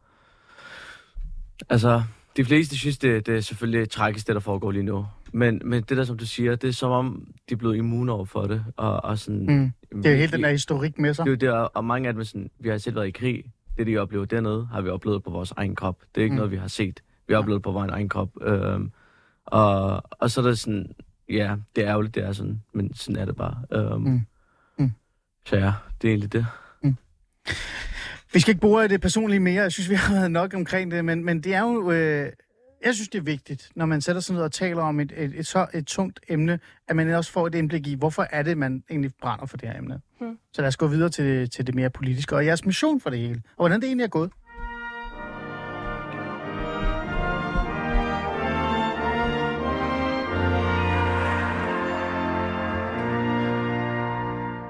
altså 1.70 2.04
de 2.38 2.46
fleste 2.46 2.78
synes, 2.78 2.98
det, 2.98 3.26
det 3.26 3.36
er 3.36 3.42
selvfølgelig 3.42 3.90
tragisk, 3.90 4.28
det 4.28 4.36
der 4.36 4.42
foregår 4.42 4.72
lige 4.72 4.84
nu. 4.84 5.06
Men, 5.34 5.62
men 5.66 5.84
det 5.84 5.98
der, 5.98 6.04
som 6.04 6.18
du 6.18 6.26
siger, 6.26 6.56
det 6.56 6.68
er 6.68 6.72
som 6.74 6.92
om, 6.92 7.28
de 7.50 7.54
er 7.54 7.58
blevet 7.58 7.76
immune 7.76 8.12
over 8.12 8.26
for 8.26 8.42
det. 8.42 8.66
Og, 8.78 9.04
og 9.04 9.18
sådan, 9.20 9.72
Mm. 9.94 10.02
Det 10.04 10.12
er 10.12 10.16
hele 10.16 10.32
den 10.32 10.44
der 10.44 10.50
historik 10.52 11.00
med 11.00 11.14
sig. 11.14 11.26
det 11.26 11.44
er 11.44 11.48
jo 11.48 11.54
der, 11.54 11.60
og 11.60 11.86
mange 11.86 12.08
af 12.08 12.14
dem 12.14 12.24
sådan, 12.24 12.50
vi 12.60 12.70
har 12.70 12.78
selv 12.78 12.96
været 12.96 13.08
i 13.08 13.12
krig. 13.12 13.44
Det, 13.78 13.88
de 13.88 13.98
oplever 13.98 14.26
dernede, 14.26 14.68
har 14.72 14.82
vi 14.82 14.90
oplevet 14.90 15.24
på 15.24 15.30
vores 15.30 15.52
egen 15.52 15.76
krop. 15.76 16.00
Det 16.16 16.22
er 16.22 16.24
ikke 16.26 16.32
Mm. 16.34 16.36
mm. 16.36 16.38
noget, 16.38 16.52
vi 16.52 16.58
har 16.58 16.68
set. 16.68 17.04
Vi 17.28 17.34
har 17.34 17.40
oplevet 17.40 17.58
det 17.60 17.64
på 17.64 17.72
vores 17.72 17.92
egen 17.92 18.10
krop. 18.10 18.30
Øhm, 18.42 18.92
og, 19.46 20.04
og 20.20 20.32
så 20.32 20.42
er 20.42 20.46
det 20.46 20.60
sådan, 20.60 20.92
ja, 21.30 21.56
det 21.76 21.84
er 21.84 21.90
ærgerligt, 21.90 22.16
det 22.16 22.24
er 22.24 22.32
sådan, 22.32 22.62
men 22.74 22.94
sådan 22.94 23.22
er 23.22 23.26
det 23.26 23.36
bare. 23.36 23.58
Øhm, 23.74 24.02
Mm. 24.02 24.22
Mm. 24.78 24.92
Så 25.46 25.58
ja, 25.58 25.74
det 26.02 26.08
er 26.08 26.12
egentlig 26.12 26.34
det. 26.34 26.46
Vi 28.34 28.40
skal 28.40 28.56
ikke 28.56 28.86
i 28.86 28.88
det 28.88 29.02
personlige 29.02 29.40
mere. 29.40 29.62
Jeg 29.64 29.72
synes, 29.72 29.90
vi 29.90 29.96
har 29.96 30.14
været 30.14 30.32
nok 30.32 30.54
omkring 30.54 30.92
det, 30.92 31.06
men, 31.06 31.26
men 31.26 31.42
det 31.42 31.54
er 31.54 31.62
jo... 31.62 31.92
Øh, 31.92 32.32
jeg 32.86 32.96
synes, 32.96 33.10
det 33.10 33.18
er 33.18 33.24
vigtigt, 33.24 33.70
når 33.76 33.86
man 33.86 34.02
sætter 34.02 34.22
sig 34.22 34.36
ned 34.36 34.44
og 34.44 34.52
taler 34.52 34.82
om 34.82 35.00
et, 35.00 35.14
et, 35.18 35.34
et 35.36 35.48
så 35.48 35.68
et 35.74 35.88
tungt 35.88 36.20
emne, 36.28 36.60
at 36.88 36.96
man 36.96 37.10
også 37.10 37.32
får 37.32 37.48
et 37.48 37.56
indblik 37.56 37.88
i, 37.88 37.96
hvorfor 37.96 38.28
er 38.32 38.44
det, 38.44 38.58
man 38.58 38.84
egentlig 38.90 39.12
brænder 39.22 39.46
for 39.46 39.58
det 39.58 39.70
her 39.70 39.78
emne. 39.78 40.02
Mm. 40.22 40.38
Så 40.54 40.62
lad 40.62 40.68
os 40.68 40.78
gå 40.78 40.88
videre 40.88 41.10
til, 41.10 41.50
til 41.50 41.68
det 41.68 41.76
mere 41.76 41.90
politiske, 41.90 42.36
og 42.36 42.46
jeres 42.46 42.66
mission 42.66 43.02
for 43.02 43.10
det 43.10 43.20
hele, 43.20 43.42
og 43.50 43.56
hvordan 43.58 43.82
det 43.82 43.88
egentlig 43.88 44.04
er 44.04 44.08
gået. 44.08 44.32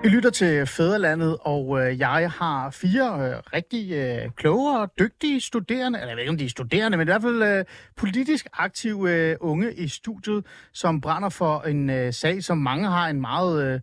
I 0.04 0.08
lytter 0.08 0.30
til 0.30 0.66
Fæderlandet, 0.66 1.38
og 1.42 1.82
øh, 1.82 2.00
jeg 2.00 2.32
har 2.32 2.70
fire 2.70 3.30
øh, 3.30 3.36
rigtig 3.54 3.92
øh, 3.92 4.32
kloge 4.36 4.80
og 4.80 4.92
dygtige 5.00 5.42
studerende, 5.42 6.00
eller 6.00 6.10
jeg 6.10 6.16
ved 6.16 6.22
ikke, 6.22 6.30
om 6.30 6.38
de 6.38 6.46
er 6.46 6.50
studerende, 6.50 6.98
men 6.98 7.08
i 7.08 7.10
hvert 7.10 7.22
fald 7.22 7.44
øh, 7.44 7.66
politisk 7.96 8.48
aktive 8.54 9.12
øh, 9.12 9.38
unge 9.40 9.74
i 9.74 9.88
studiet, 9.88 10.46
som 10.74 11.02
brænder 11.02 11.30
for 11.30 11.62
en 11.62 11.90
øh, 11.90 12.14
sag, 12.14 12.44
som 12.44 12.58
mange 12.58 12.88
har 12.88 13.08
en 13.10 13.22
meget 13.22 13.64
øh, 13.64 13.80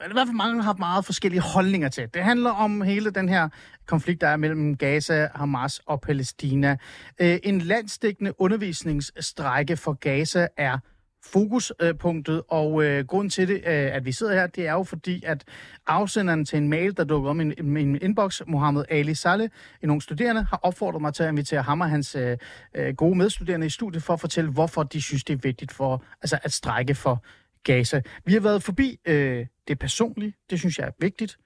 eller 0.00 0.10
i 0.10 0.12
hvert 0.12 0.26
fald 0.26 0.36
mange 0.36 0.62
har 0.62 0.74
meget 0.78 1.04
forskellige 1.04 1.40
holdninger 1.40 1.88
til. 1.88 2.08
Det 2.14 2.22
handler 2.22 2.50
om 2.50 2.82
hele 2.82 3.10
den 3.10 3.28
her 3.28 3.48
konflikt, 3.86 4.20
der 4.20 4.28
er 4.28 4.36
mellem 4.36 4.76
Gaza, 4.76 5.28
Hamas 5.34 5.80
og 5.86 6.00
Palæstina. 6.00 6.76
Øh, 7.18 7.38
en 7.42 7.60
landsdækkende 7.60 8.40
undervisningsstrække 8.40 9.76
for 9.76 9.92
Gaza 9.92 10.46
er 10.56 10.78
fokuspunktet, 11.24 12.42
og 12.48 12.84
øh, 12.84 13.06
grunden 13.06 13.30
til 13.30 13.48
det, 13.48 13.54
øh, 13.54 13.62
at 13.66 14.04
vi 14.04 14.12
sidder 14.12 14.34
her, 14.34 14.46
det 14.46 14.66
er 14.66 14.72
jo 14.72 14.82
fordi, 14.82 15.22
at 15.26 15.44
afsenderen 15.86 16.44
til 16.44 16.56
en 16.56 16.68
mail, 16.68 16.96
der 16.96 17.04
dukker 17.04 17.30
om 17.30 17.40
i 17.40 17.44
min, 17.44 17.70
min 17.70 17.98
inbox, 18.02 18.40
Mohammed 18.46 18.84
Ali 18.88 19.14
Saleh, 19.14 19.48
en 19.82 19.90
ung 19.90 20.02
studerende, 20.02 20.42
har 20.42 20.60
opfordret 20.62 21.02
mig 21.02 21.14
til 21.14 21.22
at 21.22 21.28
invitere 21.28 21.62
ham 21.62 21.80
og 21.80 21.90
hans 21.90 22.14
øh, 22.14 22.38
øh, 22.74 22.94
gode 22.94 23.18
medstuderende 23.18 23.66
i 23.66 23.70
studiet 23.70 24.02
for 24.02 24.12
at 24.12 24.20
fortælle, 24.20 24.50
hvorfor 24.50 24.82
de 24.82 25.02
synes, 25.02 25.24
det 25.24 25.32
er 25.34 25.38
vigtigt 25.42 25.72
for, 25.72 26.04
altså 26.22 26.38
at 26.42 26.52
strække 26.52 26.94
for 26.94 27.24
Gaza. 27.64 28.00
Vi 28.24 28.32
har 28.32 28.40
været 28.40 28.62
forbi 28.62 28.98
øh, 29.04 29.46
det 29.68 29.78
personlige, 29.78 30.34
det 30.50 30.58
synes 30.58 30.78
jeg 30.78 30.86
er 30.86 30.92
vigtigt. 31.00 31.38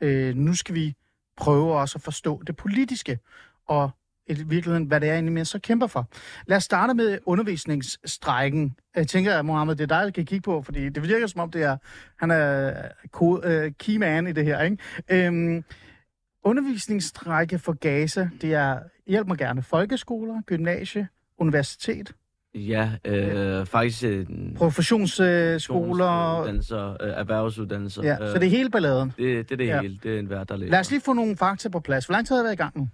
Øh, 0.00 0.34
nu 0.36 0.54
skal 0.54 0.74
vi 0.74 0.94
prøve 1.36 1.74
også 1.74 1.98
at 1.98 2.02
forstå 2.02 2.42
det 2.46 2.56
politiske, 2.56 3.18
og 3.68 3.90
i 4.26 4.34
virkeligheden, 4.34 4.84
hvad 4.84 5.00
det 5.00 5.08
er, 5.10 5.22
man 5.22 5.44
så 5.44 5.58
kæmper 5.58 5.86
for. 5.86 6.08
Lad 6.46 6.56
os 6.56 6.64
starte 6.64 6.94
med 6.94 7.18
undervisningsstrækken. 7.26 8.76
Jeg 8.96 9.08
tænker, 9.08 9.38
at 9.38 9.44
Mohammed, 9.44 9.74
det 9.76 9.82
er 9.82 9.86
dig, 9.98 10.04
der 10.04 10.10
kan 10.10 10.24
kigge 10.26 10.42
på, 10.42 10.62
fordi 10.62 10.88
det 10.88 11.08
virker 11.08 11.26
som 11.26 11.40
om, 11.40 11.50
det 11.50 11.62
er, 11.62 11.76
han 12.18 12.30
er 12.30 12.72
uh, 13.20 13.72
key 13.78 13.96
man 13.96 14.26
i 14.26 14.32
det 14.32 14.44
her. 14.44 14.60
Ikke? 14.62 14.76
Øhm, 15.26 15.64
undervisningsstrække 16.44 17.58
for 17.58 17.72
Gaza, 17.72 18.28
det 18.40 18.54
er, 18.54 18.78
hjælp 19.06 19.26
mig 19.28 19.38
gerne, 19.38 19.62
folkeskoler, 19.62 20.42
gymnasie, 20.46 21.08
universitet, 21.38 22.12
Ja, 22.54 22.90
øh, 23.04 23.66
faktisk 23.66 24.04
en 24.04 24.54
professionsskoler. 24.58 26.40
uddannelser, 26.40 26.90
øh, 26.90 26.96
erhvervsuddannelser. 27.10 28.02
Ja, 28.02 28.16
så 28.16 28.34
det 28.38 28.44
er 28.46 28.50
hele 28.50 28.70
balladen. 28.70 29.12
det, 29.18 29.48
det 29.48 29.52
er 29.52 29.56
det 29.56 29.66
Ja. 29.66 29.80
hele. 29.80 29.98
Det 30.02 30.14
er 30.14 30.18
en 30.18 30.26
hver, 30.26 30.44
der 30.44 30.56
læser. 30.56 30.70
Lad 30.70 30.80
os 30.80 30.90
lige 30.90 31.00
få 31.00 31.12
nogle 31.12 31.36
fakta 31.36 31.68
på 31.68 31.80
plads. 31.80 32.06
Hvor 32.06 32.12
lang 32.12 32.26
tid 32.26 32.36
har 32.36 32.42
I 32.42 32.44
været 32.44 32.52
i 32.52 32.56
gang 32.56 32.78
nu? 32.78 32.88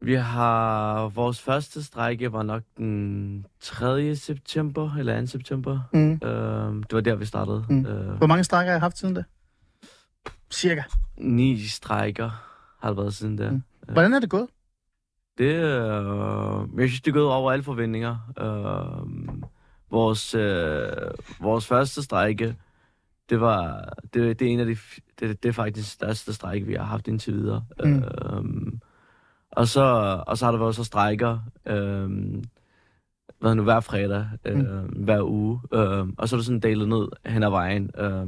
Vi 0.00 0.14
har... 0.14 1.08
Vores 1.08 1.40
første 1.42 1.82
strække 1.84 2.32
var 2.32 2.42
nok 2.42 2.62
den 2.76 3.46
3. 3.60 4.16
september, 4.16 4.94
eller 4.98 5.20
2. 5.20 5.26
september. 5.26 5.80
Mm. 5.92 6.12
Øh, 6.12 6.74
det 6.74 6.92
var 6.92 7.00
der, 7.00 7.14
vi 7.14 7.24
startede. 7.24 7.64
Mm. 7.68 7.86
Øh, 7.86 8.16
Hvor 8.16 8.26
mange 8.26 8.44
strækker 8.44 8.72
har 8.72 8.76
I 8.78 8.80
haft 8.80 8.98
siden 8.98 9.16
det? 9.16 9.24
Cirka. 10.50 10.82
ni 11.18 11.66
strækker 11.66 12.30
har 12.80 12.88
det 12.88 12.96
været 12.96 13.14
siden 13.14 13.38
der. 13.38 13.50
Mm. 13.50 13.62
Hvordan 13.92 14.14
er 14.14 14.20
det 14.20 14.30
gået? 14.30 14.46
Det, 15.38 15.54
øh, 15.54 16.80
jeg 16.80 16.88
synes, 16.88 17.00
det 17.00 17.10
er 17.10 17.14
gået 17.14 17.26
over 17.32 17.52
alle 17.52 17.62
forventninger. 17.62 18.16
Øh, 18.40 19.08
vores, 19.90 20.34
øh, 20.34 20.86
vores 21.40 21.66
første 21.66 22.02
strække, 22.02 22.56
det 23.30 23.40
var 23.40 23.88
det, 24.14 24.38
det 24.40 24.48
er 24.48 24.52
en 24.52 24.60
af 24.60 24.66
de, 24.66 24.76
det, 25.20 25.42
det 25.42 25.48
er 25.48 25.52
faktisk 25.52 25.76
den 25.76 26.06
største 26.06 26.32
strække, 26.34 26.66
vi 26.66 26.74
har 26.74 26.84
haft 26.84 27.08
indtil 27.08 27.34
videre. 27.34 27.64
Mm. 27.84 27.96
Øh, 27.98 28.72
og, 29.58 29.68
så, 29.68 29.82
og 30.26 30.38
så 30.38 30.44
har 30.44 30.52
der 30.52 30.58
været 30.58 30.74
så 30.74 30.84
strækker, 30.84 31.38
øh, 31.66 32.10
hvad 33.40 33.54
nu, 33.54 33.62
hver 33.62 33.80
fredag, 33.80 34.26
øh, 34.44 34.56
mm. 34.58 35.04
hver 35.04 35.22
uge. 35.22 35.60
Øh, 35.72 36.06
og 36.18 36.28
så 36.28 36.36
er 36.36 36.38
det 36.38 36.46
sådan 36.46 36.60
delet 36.60 36.88
ned 36.88 37.08
hen 37.26 37.42
ad 37.42 37.50
vejen. 37.50 37.90
Øh, 37.98 38.26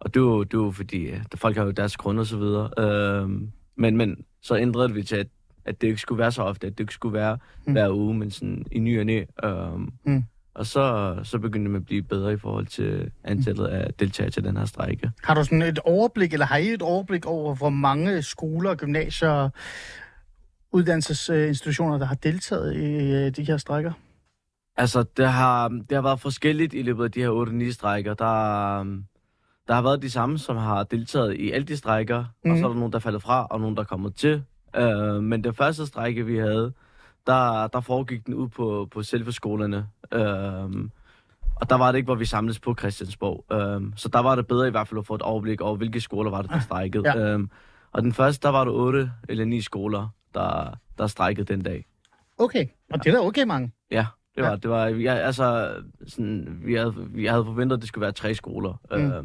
og 0.00 0.14
det 0.14 0.20
er 0.20 0.24
jo, 0.24 0.42
det 0.42 0.54
er 0.54 0.58
jo 0.64 0.70
fordi, 0.70 1.06
at 1.08 1.26
folk 1.34 1.56
har 1.56 1.64
jo 1.64 1.70
deres 1.70 1.96
grunde 1.96 2.20
og 2.20 2.26
så 2.26 2.36
videre. 2.36 2.70
Øh, 2.78 3.28
men, 3.76 3.96
men 3.96 4.24
så 4.42 4.56
ændrede 4.56 4.94
vi 4.94 5.02
til, 5.02 5.16
at, 5.16 5.26
at 5.64 5.80
det 5.80 5.86
ikke 5.86 6.00
skulle 6.00 6.18
være 6.18 6.32
så 6.32 6.42
ofte, 6.42 6.66
at 6.66 6.72
det 6.72 6.80
ikke 6.80 6.94
skulle 6.94 7.14
være 7.14 7.38
Mm. 7.66 7.72
hver 7.72 7.90
uge, 7.90 8.14
men 8.14 8.30
sådan 8.30 8.66
i 8.72 8.78
ny 8.78 9.00
og 9.00 9.06
næ. 9.06 9.24
Um, 9.46 9.92
Mm. 10.04 10.24
Og 10.54 10.66
så, 10.66 11.16
så 11.22 11.38
begyndte 11.38 11.70
man 11.70 11.80
at 11.80 11.86
blive 11.86 12.02
bedre 12.02 12.32
i 12.32 12.36
forhold 12.36 12.66
til 12.66 13.10
antallet 13.24 13.66
af 13.66 13.94
deltagere 13.94 14.30
til 14.30 14.44
den 14.44 14.56
her 14.56 14.64
strække. 14.64 15.10
Har 15.24 15.34
du 15.34 15.44
sådan 15.44 15.62
et 15.62 15.78
overblik, 15.78 16.32
eller 16.32 16.46
har 16.46 16.56
I 16.56 16.68
et 16.68 16.82
overblik 16.82 17.26
over, 17.26 17.54
hvor 17.54 17.70
mange 17.70 18.22
skoler, 18.22 18.74
gymnasier 18.74 19.30
og 19.30 19.50
uddannelsesinstitutioner, 20.76 21.98
der 21.98 22.06
har 22.06 22.14
deltaget 22.14 22.76
i 22.76 23.14
øh, 23.14 23.30
de 23.36 23.44
her 23.44 23.56
strækker? 23.56 23.92
Altså, 24.76 25.04
det 25.16 25.28
har, 25.28 25.68
det 25.68 25.92
har 25.92 26.02
været 26.02 26.20
forskelligt 26.20 26.74
i 26.74 26.82
løbet 26.82 27.04
af 27.04 27.10
de 27.10 27.20
her 27.20 27.68
8-9 27.68 27.72
strækker. 27.72 28.14
Der, 28.14 28.80
um, 28.80 29.04
der 29.68 29.74
har 29.74 29.82
været 29.82 30.02
de 30.02 30.10
samme, 30.10 30.38
som 30.38 30.56
har 30.56 30.82
deltaget 30.84 31.34
i 31.34 31.50
alle 31.50 31.66
de 31.66 31.76
strækker, 31.76 32.24
mm. 32.44 32.50
og 32.50 32.58
så 32.58 32.64
er 32.64 32.68
der 32.68 32.76
nogen, 32.76 32.92
der 32.92 32.98
er 32.98 33.00
faldet 33.00 33.22
fra, 33.22 33.46
og 33.50 33.60
nogen, 33.60 33.76
der 33.76 33.82
er 33.82 33.86
kommet 33.86 34.14
til. 34.14 34.44
Uh, 34.78 35.22
men 35.22 35.44
den 35.44 35.54
første 35.54 35.86
strække, 35.86 36.26
vi 36.26 36.38
havde, 36.38 36.72
der, 37.26 37.66
der 37.66 37.80
foregik 37.80 38.26
den 38.26 38.34
ud 38.34 38.48
på, 38.48 38.88
på 38.90 39.02
selve 39.02 39.32
skolerne. 39.32 39.86
Uh, 40.14 40.88
og 41.56 41.70
der 41.70 41.74
var 41.74 41.92
det 41.92 41.96
ikke, 41.98 42.06
hvor 42.06 42.14
vi 42.14 42.24
samles 42.24 42.60
på 42.60 42.74
Christiansborg. 42.78 43.44
Uh, 43.54 43.92
så 43.96 44.08
der 44.08 44.20
var 44.22 44.34
det 44.34 44.46
bedre 44.46 44.68
i 44.68 44.70
hvert 44.70 44.88
fald 44.88 44.98
at 44.98 45.06
få 45.06 45.14
et 45.14 45.22
overblik 45.22 45.60
over, 45.60 45.76
hvilke 45.76 46.00
skoler 46.00 46.30
var 46.30 46.42
det, 46.42 46.50
der 46.50 46.60
strækkede. 46.60 47.20
Ja. 47.20 47.36
Uh, 47.36 47.46
og 47.92 48.02
den 48.02 48.12
første, 48.12 48.42
der 48.42 48.52
var 48.52 48.64
der 48.64 48.72
otte 48.72 49.10
eller 49.28 49.44
ni 49.44 49.60
skoler, 49.60 50.08
der, 50.36 50.78
der 50.98 51.06
strækkede 51.06 51.52
den 51.54 51.62
dag. 51.62 51.86
Okay, 52.38 52.66
og 52.92 53.04
det 53.04 53.14
er 53.14 53.16
da 53.20 53.26
okay 53.26 53.42
mange. 53.44 53.72
Ja, 53.90 54.06
det 54.34 54.42
var, 54.42 54.50
Ja. 54.50 54.56
det 54.56 54.70
var, 54.70 54.86
ja, 54.86 55.14
altså, 55.14 55.74
sådan, 56.06 56.60
vi 56.64 56.74
havde, 56.74 56.94
vi 57.10 57.26
havde 57.26 57.44
forventet, 57.44 57.76
at 57.76 57.80
det 57.80 57.88
skulle 57.88 58.02
være 58.02 58.12
tre 58.12 58.34
skoler. 58.34 58.80
Mm. 58.90 58.96
Øh, 58.96 59.24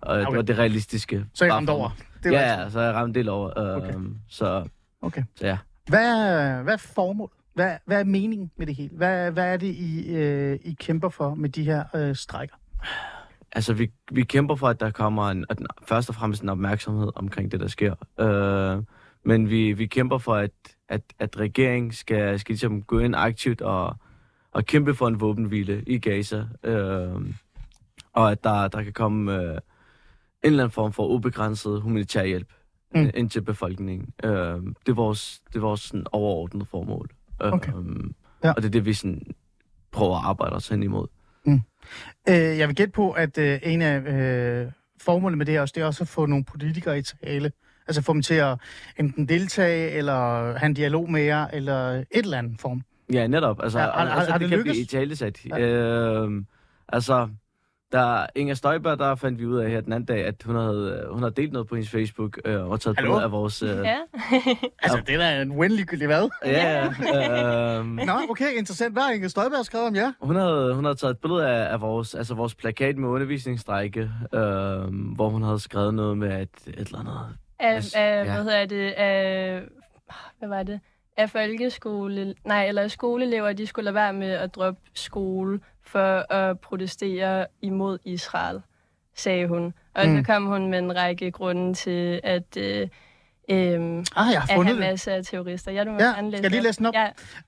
og 0.00 0.16
okay. 0.16 0.26
Det 0.26 0.36
var 0.36 0.42
det 0.42 0.58
realistiske. 0.58 1.26
Så 1.34 1.44
jeg 1.44 1.54
ramte 1.54 1.70
over. 1.70 1.90
Det 2.22 2.32
var 2.32 2.38
ja, 2.38 2.60
ja, 2.62 2.70
så 2.70 2.80
jeg 2.80 2.94
ramte 2.94 3.18
del 3.18 3.28
over. 3.28 3.58
Øh, 3.58 3.76
Okay. 3.76 3.94
så, 4.28 4.68
Okay. 5.02 5.22
så 5.34 5.46
ja. 5.46 5.58
Hvad, 5.88 6.62
hvad 6.62 6.72
er 6.72 6.76
formål? 6.76 7.30
Hvad, 7.54 7.76
hvad 7.86 8.00
er 8.00 8.04
meningen 8.04 8.50
med 8.56 8.66
det 8.66 8.74
hele? 8.74 8.90
Hvad, 8.96 9.30
hvad 9.30 9.52
er 9.52 9.56
det, 9.56 9.66
I, 9.66 10.14
øh, 10.16 10.58
I 10.64 10.72
kæmper 10.80 11.08
for 11.08 11.34
med 11.34 11.48
de 11.48 11.64
her 11.64 11.84
øh, 11.94 12.14
strækker? 12.16 12.56
Altså, 13.52 13.72
vi, 13.74 13.90
vi 14.12 14.22
kæmper 14.22 14.54
for, 14.54 14.68
at 14.68 14.80
der 14.80 14.90
kommer 14.90 15.30
en, 15.30 15.44
at, 15.50 15.58
først 15.82 16.08
og 16.08 16.14
fremmest 16.14 16.42
en 16.42 16.48
opmærksomhed 16.48 17.10
omkring 17.14 17.52
det, 17.52 17.60
der 17.60 17.68
sker. 17.68 17.94
Øh, 18.20 18.82
men 19.24 19.50
vi, 19.50 19.72
vi 19.72 19.86
kæmper 19.86 20.18
for, 20.18 20.34
at, 20.34 20.50
at, 20.88 21.02
at 21.18 21.38
regeringen 21.38 21.92
skal, 21.92 22.38
skal 22.38 22.52
ligesom 22.52 22.82
gå 22.82 22.98
ind 22.98 23.14
aktivt 23.16 23.60
og, 23.60 23.96
og 24.52 24.64
kæmpe 24.64 24.94
for 24.94 25.08
en 25.08 25.20
våbenhvile 25.20 25.82
i 25.86 25.98
Gaza. 25.98 26.44
Øh, 26.64 27.20
og 28.12 28.30
at 28.30 28.44
der, 28.44 28.68
der 28.68 28.82
kan 28.82 28.92
komme 28.92 29.34
øh, 29.34 29.48
en 29.50 29.58
eller 30.42 30.64
anden 30.64 30.70
form 30.74 30.92
for 30.92 31.06
ubegrænset 31.08 31.80
humanitær 31.80 32.24
hjælp 32.24 32.52
Mm. 32.94 33.00
mm. 33.00 33.10
ind 33.14 33.30
til 33.30 33.42
befolkningen. 33.42 34.08
Øh, 34.24 34.30
det 34.30 34.88
er 34.88 34.92
vores, 34.94 35.42
det 35.48 35.56
er 35.56 35.60
vores 35.60 35.80
sådan, 35.80 36.06
overordnede 36.12 36.66
formål. 36.66 37.10
Øh, 37.42 37.52
Okay. 37.52 37.72
ja. 37.72 37.78
Ja. 38.44 38.50
Og 38.52 38.56
det 38.56 38.64
er 38.64 38.70
det, 38.70 38.84
vi 38.84 38.92
sådan, 38.94 39.22
prøver 39.92 40.16
at 40.16 40.24
arbejde 40.24 40.56
os 40.56 40.68
hen 40.68 40.82
imod. 40.82 41.06
Øh, 41.48 41.54
jeg 42.58 42.68
vil 42.68 42.76
gætte 42.76 42.92
på, 42.92 43.10
at 43.10 43.38
øh, 43.38 43.60
en 43.62 43.82
af 43.82 44.00
øh, 44.00 44.72
formålene 45.00 45.36
med 45.36 45.46
det 45.46 45.54
her 45.54 45.60
også, 45.60 45.72
det 45.76 45.82
er 45.82 45.86
også 45.86 46.04
at 46.04 46.08
få 46.08 46.26
nogle 46.26 46.44
politikere 46.44 46.98
i 46.98 47.02
tale. 47.02 47.52
Altså 47.88 48.02
få 48.02 48.12
dem 48.12 48.22
til 48.22 48.34
at 48.34 48.58
enten 48.98 49.28
deltage, 49.28 49.90
eller 49.90 50.14
have 50.58 50.66
en 50.66 50.74
dialog 50.74 51.10
med 51.10 51.22
jer, 51.22 51.46
eller 51.52 51.90
et 51.90 52.06
eller 52.10 52.38
andet 52.38 52.60
form. 52.60 52.82
Ja, 53.12 53.26
netop. 53.26 53.60
Altså, 53.62 53.78
Ja, 53.78 53.84
ja, 53.84 53.90
har- 53.90 54.06
har- 54.06 54.14
altså 54.16 54.32
har 54.32 54.38
det, 54.38 54.50
det 54.50 54.56
kan 54.56 54.64
blive 54.64 54.76
i 54.82 54.84
talesat. 54.84 55.46
Ja. 55.46 55.56
Ja. 55.56 55.66
Øhm, 55.66 56.46
altså, 56.88 57.28
der 57.92 58.26
Inger 58.34 58.54
Støjberg, 58.54 58.98
der 58.98 59.14
fandt 59.14 59.38
vi 59.40 59.46
ud 59.46 59.56
af 59.58 59.70
her 59.70 59.80
den 59.80 59.92
anden 59.92 60.06
dag, 60.06 60.26
at 60.26 60.34
hun 60.44 60.56
havde, 60.56 61.06
hun 61.10 61.18
havde 61.22 61.34
delt 61.36 61.52
noget 61.52 61.68
på 61.68 61.74
hendes 61.74 61.90
Facebook, 61.90 62.38
øh, 62.44 62.64
og 62.70 62.80
taget 62.80 62.96
billeder 62.96 63.20
af 63.20 63.32
vores... 63.32 63.62
Øh, 63.62 63.68
Ja. 63.68 63.96
Altså, 64.82 65.02
det 65.06 65.14
er 65.14 65.18
da 65.18 65.42
en 65.42 65.52
win 65.52 65.70
hvad? 66.06 66.28
ja, 66.46 66.90
ja, 67.02 67.78
øhm, 67.78 67.86
Nå, 68.06 68.12
okay, 68.30 68.52
interessant. 68.58 68.92
Hvad 68.94 69.02
har 69.02 69.10
Inger 69.10 69.28
Støjberg 69.28 69.64
skrevet 69.64 69.86
om 69.86 69.94
jer? 69.96 70.12
hun, 70.20 70.36
havde, 70.36 70.74
hun 70.74 70.84
havde 70.84 70.96
taget 70.96 71.10
et 71.10 71.18
billede 71.18 71.48
af, 71.48 71.72
af 71.72 71.80
vores, 71.80 72.14
altså 72.14 72.34
vores 72.34 72.54
plakat 72.54 72.96
med 72.98 73.08
undervisningsstrække, 73.08 74.00
øh, 74.34 74.40
hvor 75.14 75.28
hun 75.28 75.42
havde 75.42 75.58
skrevet 75.60 75.94
noget 75.94 76.18
med 76.18 76.42
et, 76.42 76.48
et 76.66 76.74
eller 76.78 76.98
andet. 76.98 77.14
Af, 77.58 77.74
Altså, 77.74 77.98
af, 77.98 78.24
ja. 78.24 78.32
hvad 78.32 78.42
hedder 78.44 78.66
det, 78.66 78.90
af, 78.92 79.62
hvad 80.38 80.48
var 80.48 80.62
det? 80.62 80.80
Af 81.16 81.30
folkeskole, 81.30 82.34
nej, 82.44 82.66
eller 82.68 82.88
skoleelever, 82.88 83.52
de 83.52 83.66
skulle 83.66 83.84
lade 83.84 83.94
være 83.94 84.12
med 84.12 84.30
at 84.30 84.54
droppe 84.54 84.80
skole 84.94 85.60
for 85.82 86.32
at 86.32 86.60
protestere 86.60 87.46
imod 87.62 87.98
Israel, 88.04 88.60
sagde 89.16 89.46
hun. 89.48 89.74
Og 89.94 90.06
Mm. 90.08 90.16
så 90.16 90.22
kom 90.32 90.46
hun 90.46 90.70
med 90.70 90.78
en 90.78 90.96
række 90.96 91.30
grunde 91.30 91.74
til, 91.74 92.20
at, 92.24 92.56
øh, 92.56 92.88
øhm, 93.50 93.98
Ah, 94.16 94.26
jeg 94.32 94.40
har 94.42 94.50
fundet 94.54 94.78
masser 94.78 95.12
af 95.14 95.24
terrorister. 95.24 95.72
Ja, 95.72 95.84
må 95.84 95.90
Ja, 95.92 96.04
gerne 96.04 96.30
læse 96.30 96.36
skal 96.38 96.42
jeg 96.44 96.50
lige 96.50 96.62
læse 96.62 96.78
den 96.78 96.86
op? 96.86 96.94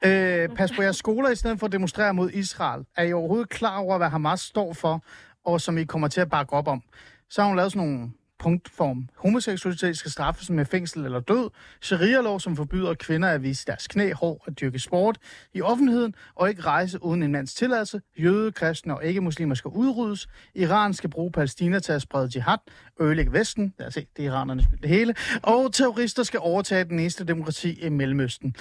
Ja, 0.05 0.43
Øh, 0.43 0.49
pas 0.57 0.73
på 0.73 0.83
jeres 0.83 0.97
skoler 0.97 1.31
i 1.31 1.35
stedet 1.37 1.59
for 1.59 1.67
at 1.67 1.73
demonstrere 1.73 2.15
mod 2.15 2.31
Israel. 2.31 2.85
Er 2.97 3.03
I 3.03 3.13
overhovedet 3.13 3.49
klar 3.49 3.79
over, 3.79 3.99
hvad 3.99 4.09
Hamas 4.09 4.41
står 4.41 4.73
for, 4.73 5.01
og 5.45 5.61
som 5.61 5.79
I 5.79 5.85
kommer 5.85 6.09
til 6.09 6.21
at 6.21 6.31
bakke 6.31 6.53
op 6.53 6.69
om? 6.69 6.83
Så 7.31 7.41
har 7.43 7.49
hun 7.49 7.57
lavet 7.57 7.73
sådan 7.73 7.89
nogle 7.89 8.11
punktform. 8.39 9.09
Homoseksualitet 9.17 9.99
skal 9.99 10.11
straffes 10.11 10.51
med 10.51 10.65
fængsel 10.65 11.05
eller 11.05 11.21
død. 11.21 11.51
Sharia-lov, 11.83 12.41
som 12.41 12.57
forbyder 12.57 12.95
kvinder 12.95 13.29
at 13.29 13.43
vise 13.43 13.67
deres 13.67 13.87
knæ, 13.87 14.13
hår 14.13 14.43
og 14.47 14.61
dyrke 14.61 14.79
sport 14.79 15.19
i 15.55 15.63
offentligheden, 15.63 16.15
og 16.35 16.49
ikke 16.49 16.63
rejse 16.63 17.03
uden 17.03 17.23
en 17.23 17.33
mands 17.33 17.55
tilladelse. 17.55 18.01
Jøde, 18.19 18.53
kristne 18.53 18.95
og 18.97 19.05
ikke-muslimer 19.05 19.55
skal 19.55 19.69
udryddes. 19.69 20.29
Iran 20.55 20.95
skal 20.95 21.11
bruge 21.11 21.33
Palæstina 21.33 21.79
til 21.79 21.93
at 21.93 22.03
sprede 22.03 22.31
jihad, 22.35 22.59
ødelægge 23.01 23.33
Vesten. 23.33 23.75
Lad 23.79 23.87
os 23.87 23.95
se, 23.95 24.07
det 24.17 24.25
er 24.25 24.29
iranerne 24.29 24.67
det 24.83 24.89
hele. 24.91 25.15
Og 25.43 25.73
terrorister 25.73 26.23
skal 26.23 26.41
overtage 26.43 26.85
den 26.85 26.99
eneste 26.99 27.25
demokrati 27.25 27.81
i 27.81 27.89
Mellemøsten. 27.89 28.55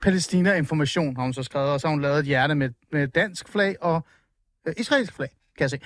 Palæstina 0.00 0.54
Information 0.54 1.16
har 1.16 1.22
hun 1.22 1.32
så 1.32 1.42
skrevet, 1.42 1.70
og 1.70 1.80
så 1.80 1.86
har 1.86 1.92
hun 1.92 2.02
lavet 2.02 2.18
et 2.18 2.24
hjerte 2.24 2.54
med, 2.54 2.70
med 2.92 3.08
dansk 3.08 3.48
flag 3.48 3.76
og 3.80 4.06
øh, 4.66 4.74
israelsk 4.76 5.12
flag, 5.12 5.28
kan 5.58 5.62
jeg 5.62 5.70
se. 5.70 5.80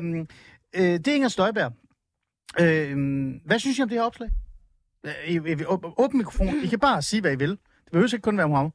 Mm. 0.00 0.20
øh, 0.76 0.82
det 0.82 1.08
er 1.08 1.14
Inger 1.14 1.28
Støjberg. 1.28 1.72
Øh, 2.60 2.96
hvad 3.44 3.58
synes 3.58 3.78
I 3.78 3.82
om 3.82 3.88
det 3.88 3.98
her 3.98 4.04
opslag? 4.04 4.30
Øh, 5.04 5.12
I, 5.28 5.34
I, 5.34 5.64
åben 5.98 6.18
mikrofon. 6.18 6.48
I 6.64 6.66
kan 6.66 6.78
bare 6.78 7.02
sige, 7.02 7.20
hvad 7.20 7.32
I 7.32 7.36
vil. 7.36 7.50
Det 7.50 7.58
behøver 7.92 8.14
ikke 8.14 8.22
kun 8.22 8.38
være 8.38 8.48
Mohammed. 8.48 8.70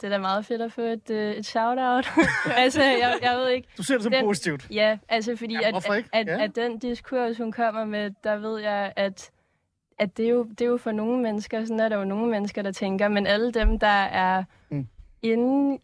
Det 0.00 0.04
er 0.04 0.08
da 0.08 0.18
meget 0.18 0.46
fedt 0.46 0.62
at 0.62 0.72
få 0.72 0.80
et, 0.80 1.10
øh, 1.10 1.32
et 1.34 1.46
shout-out. 1.46 2.08
altså, 2.56 2.82
jeg, 2.82 3.18
jeg 3.22 3.36
ved 3.36 3.48
ikke. 3.48 3.68
Du 3.78 3.82
ser 3.82 3.94
det 3.94 4.02
som 4.02 4.12
Den- 4.12 4.24
positivt. 4.24 4.68
Ja, 4.70 4.98
altså 5.08 5.36
fordi 5.36 5.54
Ja, 5.62 5.68
at, 5.68 5.96
ikke? 5.96 6.08
at, 6.12 6.26
Ja. 6.26 6.32
at, 6.34 6.40
at 6.40 6.56
den 6.56 6.78
diskurs, 6.78 7.36
hun 7.38 7.52
kommer 7.52 7.84
med, 7.84 8.10
der 8.24 8.36
ved 8.36 8.58
jeg, 8.60 8.92
at, 8.96 9.30
at 9.98 10.16
det, 10.16 10.24
er 10.24 10.30
jo, 10.30 10.44
det 10.44 10.60
er 10.60 10.66
jo 10.66 10.76
for 10.76 10.92
nogle 10.92 11.22
mennesker, 11.22 11.64
sådan 11.64 11.80
er 11.80 11.88
der 11.88 11.96
jo 11.98 12.04
nogle 12.04 12.30
mennesker, 12.30 12.62
der 12.62 12.72
tænker, 12.72 13.08
men 13.08 13.26
alle 13.26 13.52
dem, 13.52 13.78
der 13.78 13.86
er 14.04 14.44
Mm. 14.70 14.86
inde 15.22 15.78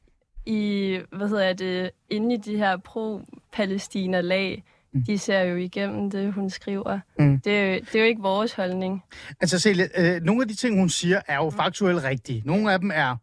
i, 0.47 0.99
hvad 1.13 1.29
hedder 1.29 1.53
det, 1.53 1.91
inde 2.11 2.35
i 2.35 2.37
de 2.37 2.57
her 2.57 2.77
pro-Palæstina-lag. 2.77 4.63
De 5.07 5.19
ser 5.19 5.41
jo 5.41 5.57
igennem 5.57 6.11
det, 6.11 6.33
hun 6.33 6.51
skriver. 6.51 7.01
Mm. 7.19 7.41
Det, 7.41 7.59
er 7.59 7.65
jo, 7.67 7.75
det 7.75 7.95
er 7.95 7.99
jo 8.01 8.05
ikke 8.07 8.23
vores 8.23 8.53
holdning. 8.53 9.03
Altså, 9.41 9.59
Celia, 9.59 9.87
øh, 9.99 10.23
nogle 10.23 10.43
af 10.43 10.49
de 10.49 10.55
ting, 10.55 10.79
hun 10.79 10.89
siger, 10.89 11.21
er 11.29 11.37
jo 11.37 11.51
faktuelt 11.51 12.05
rigtige. 12.05 12.43
Nogle 12.45 12.73
af 12.73 12.79
dem 12.79 12.91
er 12.95 13.17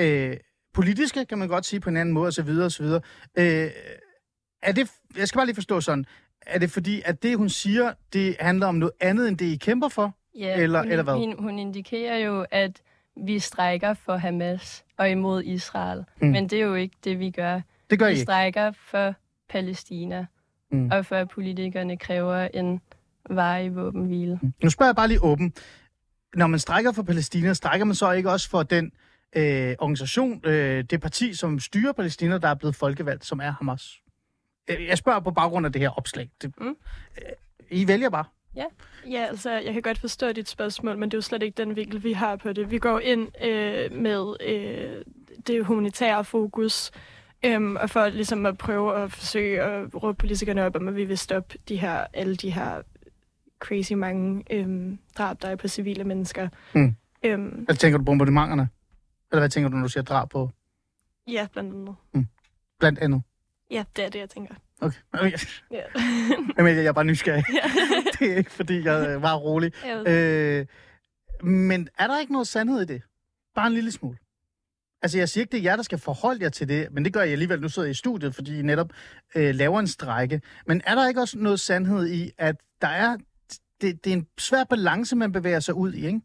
øh, 0.00 0.36
politiske, 0.74 1.24
kan 1.24 1.38
man 1.38 1.48
godt 1.48 1.66
sige 1.66 1.80
på 1.80 1.90
en 1.90 1.96
anden 1.96 2.12
måde, 2.14 2.28
osv. 2.28 2.48
osv. 2.50 2.84
Øh, 2.84 3.70
er 4.62 4.72
det, 4.72 4.90
jeg 5.16 5.28
skal 5.28 5.38
bare 5.38 5.46
lige 5.46 5.54
forstå 5.54 5.80
sådan, 5.80 6.04
er 6.46 6.58
det 6.58 6.70
fordi, 6.70 7.02
at 7.04 7.22
det, 7.22 7.36
hun 7.36 7.48
siger, 7.48 7.92
det 8.12 8.36
handler 8.40 8.66
om 8.66 8.74
noget 8.74 8.92
andet, 9.00 9.28
end 9.28 9.38
det, 9.38 9.46
I 9.46 9.56
kæmper 9.56 9.88
for? 9.88 10.14
Ja, 10.38 10.56
Eller- 10.62 10.82
hun, 10.82 10.90
eller 10.90 11.04
hvad? 11.04 11.14
Hun, 11.14 11.34
hun 11.38 11.58
indikerer 11.58 12.16
jo, 12.18 12.46
at 12.50 12.82
vi 13.26 13.38
strækker 13.38 13.94
for 13.94 14.16
Hamas 14.16 14.84
og 14.96 15.10
imod 15.10 15.42
Israel. 15.42 15.98
Mm. 15.98 16.26
Mm. 16.26 16.32
Men 16.32 16.48
det 16.48 16.60
er 16.60 16.64
jo 16.64 16.74
ikke 16.74 16.96
det, 17.04 17.18
vi 17.18 17.30
gør. 17.30 17.60
Det 17.90 17.98
gør 17.98 18.06
I 18.06 18.08
Vi 18.08 18.12
ikke. 18.12 18.22
strækker 18.22 18.72
for 18.72 19.14
Palæstina, 19.48 20.26
Mm. 20.70 20.78
mm. 20.78 20.90
og 20.90 21.06
for 21.06 21.16
at 21.16 21.28
politikerne 21.28 21.96
kræver 21.96 22.48
en 22.54 22.80
varig 23.30 23.76
våbenhvile. 23.76 24.40
Nu 24.62 24.70
spørger 24.70 24.88
jeg 24.88 24.96
bare 24.96 25.08
lige 25.08 25.22
åben. 25.22 25.52
Når 26.34 26.46
man 26.46 26.58
strækker 26.58 26.92
for 26.92 27.02
Palæstina, 27.02 27.54
strækker 27.54 27.84
man 27.84 27.94
så 27.94 28.12
ikke 28.12 28.30
også 28.30 28.50
for 28.50 28.62
den 28.62 28.92
øh, 29.36 29.74
organisation, 29.78 30.40
øh, 30.44 30.84
det 30.84 31.00
parti, 31.00 31.34
som 31.34 31.58
styrer 31.60 31.92
Palæstina, 31.92 32.38
der 32.38 32.48
er 32.48 32.54
blevet 32.54 32.74
folkevalgt, 32.76 33.24
som 33.24 33.40
er 33.40 33.50
Hamas? 33.50 34.00
Øh, 34.70 34.86
Jeg 34.86 34.98
spørger 34.98 35.20
på 35.20 35.30
baggrund 35.30 35.66
af 35.66 35.72
det 35.72 35.80
her 35.80 35.90
opslag. 35.90 36.30
Det, 36.42 36.52
Mm. 36.60 36.66
øh, 37.16 37.22
I 37.70 37.88
vælger 37.88 38.10
bare. 38.10 38.24
Ja, 39.10 39.24
altså, 39.24 39.50
jeg 39.50 39.72
kan 39.72 39.82
godt 39.82 39.98
forstå 39.98 40.32
dit 40.32 40.48
spørgsmål, 40.48 40.98
men 40.98 41.08
det 41.10 41.14
er 41.14 41.18
jo 41.18 41.22
slet 41.22 41.42
ikke 41.42 41.56
den 41.64 41.76
vinkel, 41.76 42.04
vi 42.04 42.12
har 42.12 42.36
på 42.36 42.52
det. 42.52 42.70
Vi 42.70 42.78
går 42.78 42.98
ind 43.00 43.44
øh, 43.44 43.92
med 43.92 44.34
øh, 44.46 45.04
det 45.46 45.64
humanitære 45.64 46.24
fokus, 46.24 46.90
øhm, 47.44 47.76
og 47.76 47.90
for 47.90 48.08
ligesom 48.08 48.46
at 48.46 48.58
prøve 48.58 49.02
at 49.02 49.12
forsøge 49.12 49.62
at 49.62 50.02
råbe 50.02 50.18
politikerne 50.18 50.64
op 50.64 50.76
om, 50.76 50.88
at 50.88 50.96
vi 50.96 51.04
vil 51.04 51.18
stoppe 51.18 51.58
de 51.68 51.76
her, 51.76 52.06
alle 52.14 52.36
de 52.36 52.50
her 52.50 52.82
crazy 53.60 53.92
mange 53.92 54.44
øhm, 54.50 54.98
drab, 55.18 55.42
der 55.42 55.48
er 55.48 55.56
på 55.56 55.68
civile 55.68 56.04
mennesker. 56.04 56.48
Mm. 56.74 56.96
Øhm, 57.24 57.48
Hvad 57.48 57.74
tænker 57.74 57.98
du 57.98 58.02
på 58.02 58.04
bombardementerne? 58.04 58.68
Eller 59.32 59.40
hvad 59.40 59.48
tænker 59.48 59.68
du, 59.68 59.76
når 59.76 59.82
du 59.82 59.88
siger 59.88 60.04
drab 60.04 60.28
på? 60.28 60.50
Ja, 61.28 61.46
blandt 61.52 61.74
andet. 61.74 62.28
Blandt 62.78 62.98
andet. 62.98 63.22
Ja, 63.70 63.84
det 63.96 64.04
er 64.04 64.08
det, 64.08 64.18
jeg 64.18 64.30
tænker. 64.30 64.54
Okay. 64.80 64.98
okay. 65.12 65.38
Ja. 65.70 65.82
Jamen, 66.58 66.76
jeg 66.76 66.84
er 66.84 66.92
bare 66.92 67.04
nysgerrig. 67.04 67.44
det 68.18 68.32
er 68.32 68.36
ikke, 68.36 68.50
fordi 68.50 68.84
jeg 68.84 69.08
øh, 69.08 69.22
var 69.22 69.34
rolig. 69.34 69.72
Jeg 69.86 70.08
Øh, 70.08 70.66
men 71.50 71.88
er 71.98 72.06
der 72.06 72.20
ikke 72.20 72.32
noget 72.32 72.48
sandhed 72.48 72.82
i 72.82 72.84
det? 72.84 73.02
Bare 73.54 73.66
en 73.66 73.72
lille 73.72 73.92
smule. 73.92 74.16
Altså, 75.02 75.18
jeg 75.18 75.28
siger 75.28 75.42
ikke, 75.42 75.52
det 75.52 75.58
er 75.58 75.62
jer, 75.62 75.76
der 75.76 75.82
skal 75.82 75.98
forholde 75.98 76.42
jer 76.42 76.48
til 76.48 76.68
det, 76.68 76.88
men 76.92 77.04
det 77.04 77.12
gør 77.12 77.20
jeg 77.20 77.32
alligevel. 77.32 77.60
Nu 77.60 77.68
sidder 77.68 77.86
jeg 77.86 77.90
i 77.90 77.94
studiet, 77.94 78.34
fordi 78.34 78.58
I 78.58 78.62
netop 78.62 78.90
øh, 79.34 79.54
laver 79.54 79.80
en 79.80 79.86
strække. 79.86 80.40
Men 80.66 80.82
er 80.86 80.94
der 80.94 81.08
ikke 81.08 81.20
også 81.20 81.38
noget 81.38 81.60
sandhed 81.60 82.06
i, 82.08 82.30
at 82.38 82.56
der 82.82 82.88
er... 82.88 83.16
Det, 83.80 84.04
det 84.04 84.12
er 84.12 84.16
en 84.16 84.26
svær 84.38 84.64
balance, 84.64 85.16
man 85.16 85.32
bevæger 85.32 85.60
sig 85.60 85.74
ud 85.74 85.92
i, 85.92 86.06
ikke? 86.06 86.20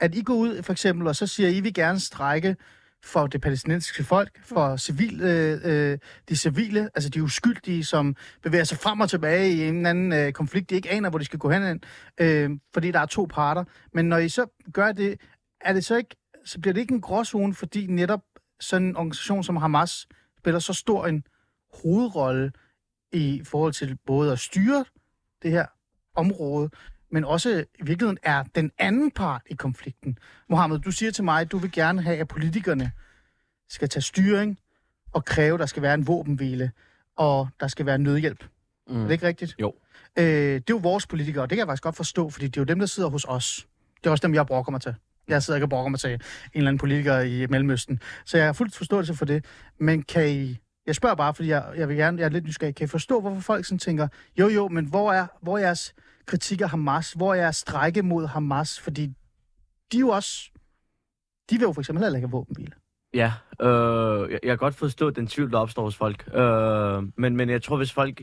At 0.00 0.14
I 0.14 0.22
går 0.22 0.34
ud, 0.34 0.62
for 0.62 0.72
eksempel, 0.72 1.06
og 1.06 1.16
så 1.16 1.26
siger, 1.26 1.48
I 1.48 1.60
vil 1.60 1.74
gerne 1.74 2.00
strække 2.00 2.56
for 3.04 3.26
det 3.26 3.40
palæstinensiske 3.40 4.04
folk, 4.04 4.40
for 4.44 4.76
civil, 4.76 5.20
øh, 5.20 5.60
øh, 5.64 5.98
de 6.28 6.36
civile, 6.36 6.90
altså 6.94 7.10
de 7.10 7.22
uskyldige, 7.22 7.84
som 7.84 8.16
bevæger 8.42 8.64
sig 8.64 8.78
frem 8.78 9.00
og 9.00 9.10
tilbage 9.10 9.50
i 9.50 9.68
en 9.68 9.76
eller 9.76 9.90
anden 9.90 10.12
øh, 10.12 10.32
konflikt, 10.32 10.70
de 10.70 10.74
ikke 10.74 10.90
aner, 10.90 11.10
hvor 11.10 11.18
de 11.18 11.24
skal 11.24 11.38
gå 11.38 11.50
hen, 11.50 11.82
øh, 12.20 12.50
fordi 12.74 12.90
der 12.90 13.00
er 13.00 13.06
to 13.06 13.26
parter. 13.30 13.64
Men 13.92 14.08
når 14.08 14.18
I 14.18 14.28
så 14.28 14.46
gør 14.72 14.92
det, 14.92 15.20
er 15.60 15.72
det 15.72 15.84
så 15.84 15.96
ikke, 15.96 16.16
så 16.46 16.60
bliver 16.60 16.74
det 16.74 16.80
ikke 16.80 16.94
en 16.94 17.00
gråzone, 17.00 17.54
fordi 17.54 17.86
netop 17.86 18.22
sådan 18.60 18.86
en 18.86 18.96
organisation 18.96 19.44
som 19.44 19.56
Hamas 19.56 20.08
spiller 20.38 20.58
så 20.58 20.72
stor 20.72 21.06
en 21.06 21.24
hovedrolle 21.82 22.52
i 23.12 23.42
forhold 23.44 23.72
til 23.72 23.98
både 24.06 24.32
at 24.32 24.38
styre 24.38 24.84
det 25.42 25.50
her 25.50 25.66
område, 26.14 26.70
men 27.10 27.24
også 27.24 27.64
i 27.78 27.82
virkeligheden 27.82 28.18
er 28.22 28.42
den 28.54 28.70
anden 28.78 29.10
part 29.10 29.42
i 29.46 29.54
konflikten. 29.54 30.18
Mohammed, 30.48 30.78
du 30.78 30.90
siger 30.90 31.10
til 31.10 31.24
mig, 31.24 31.40
at 31.40 31.52
du 31.52 31.58
vil 31.58 31.72
gerne 31.72 32.02
have, 32.02 32.16
at 32.16 32.28
politikerne 32.28 32.92
skal 33.68 33.88
tage 33.88 34.02
styring 34.02 34.58
og 35.12 35.24
kræve, 35.24 35.54
at 35.54 35.60
der 35.60 35.66
skal 35.66 35.82
være 35.82 35.94
en 35.94 36.06
våbenhvile, 36.06 36.72
og 37.16 37.48
der 37.60 37.68
skal 37.68 37.86
være 37.86 37.98
nødhjælp. 37.98 38.44
Mm. 38.88 38.96
Er 38.96 39.04
det 39.04 39.12
ikke 39.12 39.26
rigtigt? 39.26 39.56
Jo. 39.60 39.74
Øh, 40.18 40.24
det 40.24 40.56
er 40.56 40.62
jo 40.70 40.76
vores 40.76 41.06
politikere, 41.06 41.44
og 41.44 41.50
det 41.50 41.56
kan 41.56 41.60
jeg 41.60 41.68
faktisk 41.68 41.82
godt 41.82 41.96
forstå, 41.96 42.30
fordi 42.30 42.46
det 42.46 42.56
er 42.56 42.60
jo 42.60 42.64
dem, 42.64 42.78
der 42.78 42.86
sidder 42.86 43.08
hos 43.08 43.24
os. 43.28 43.66
Det 43.96 44.06
er 44.06 44.10
også 44.10 44.26
dem, 44.26 44.34
jeg 44.34 44.46
brokker 44.46 44.72
mig 44.72 44.80
til. 44.80 44.94
Jeg 45.28 45.42
sidder 45.42 45.56
ikke 45.56 45.64
og 45.64 45.70
brokker 45.70 45.90
mig 45.90 46.00
til 46.00 46.10
en 46.10 46.20
eller 46.54 46.68
anden 46.68 46.78
politiker 46.78 47.20
i 47.20 47.46
Mellemøsten. 47.46 48.00
Så 48.24 48.36
jeg 48.36 48.46
har 48.46 48.52
fuldt 48.52 48.76
forståelse 48.76 49.14
for 49.14 49.24
det. 49.24 49.44
Men 49.78 50.02
kan 50.02 50.30
I... 50.30 50.58
Jeg 50.86 50.94
spørger 50.94 51.14
bare, 51.14 51.34
fordi 51.34 51.48
jeg, 51.48 51.64
jeg 51.76 51.88
vil 51.88 51.96
gerne, 51.96 52.18
jeg 52.18 52.24
er 52.24 52.30
lidt 52.30 52.44
nysgerrig. 52.44 52.74
Kan 52.74 52.84
I 52.84 52.88
forstå, 52.88 53.20
hvorfor 53.20 53.40
folk 53.40 53.64
sådan 53.64 53.78
tænker, 53.78 54.08
jo 54.38 54.48
jo, 54.48 54.68
men 54.68 54.86
hvor 54.86 55.12
er, 55.12 55.26
hvor 55.42 55.58
er 55.58 55.62
jeres 55.62 55.94
kritik 56.26 56.60
af 56.60 56.70
Hamas? 56.70 57.12
Hvor 57.12 57.34
er 57.34 57.38
jeres 57.38 57.56
strække 57.56 58.02
mod 58.02 58.26
Hamas? 58.26 58.80
Fordi 58.80 59.06
de 59.92 59.96
er 59.96 60.00
jo 60.00 60.08
også... 60.08 60.50
De 61.50 61.54
vil 61.54 61.62
jo 61.62 61.72
for 61.72 61.80
eksempel 61.80 62.04
heller 62.04 62.16
ikke 62.16 62.28
have 62.28 62.32
våbenhvile. 62.32 62.72
Ja, 63.14 63.32
øh, 63.60 64.30
jeg, 64.30 64.38
jeg 64.42 64.50
kan 64.50 64.58
godt 64.58 64.74
forstå 64.74 65.10
den 65.10 65.26
tvivl, 65.26 65.50
der 65.50 65.58
opstår 65.58 65.82
hos 65.82 65.96
folk. 65.96 66.28
Øh, 66.34 67.02
men, 67.16 67.36
men 67.36 67.50
jeg 67.50 67.62
tror, 67.62 67.76
hvis 67.76 67.92
folk 67.92 68.20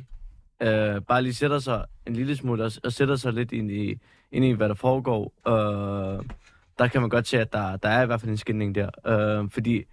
øh, 0.62 1.02
bare 1.02 1.22
lige 1.22 1.34
sætter 1.34 1.60
sig 1.60 1.86
en 2.08 2.14
lille 2.14 2.36
smule 2.36 2.64
og, 2.64 2.72
og 2.84 2.92
sætter 2.94 3.16
sig 3.16 3.34
lidt 3.34 3.52
ind 3.52 3.72
i, 3.72 4.00
ind 4.32 4.46
i, 4.46 4.52
hvad 4.52 4.70
der 4.70 4.76
foregår, 4.76 5.34
øh, 5.48 6.26
der 6.80 6.88
kan 6.88 7.02
man 7.02 7.10
godt 7.10 7.28
se, 7.28 7.40
at 7.40 7.54
der, 7.54 7.78
der 7.78 7.90
er 7.90 8.04
i 8.04 8.06
hvert 8.06 8.22
fald 8.22 8.32
en 8.32 8.38
skænding 8.38 8.76
der. 8.76 8.90
Øh, 9.08 9.50
fordi 9.50 9.84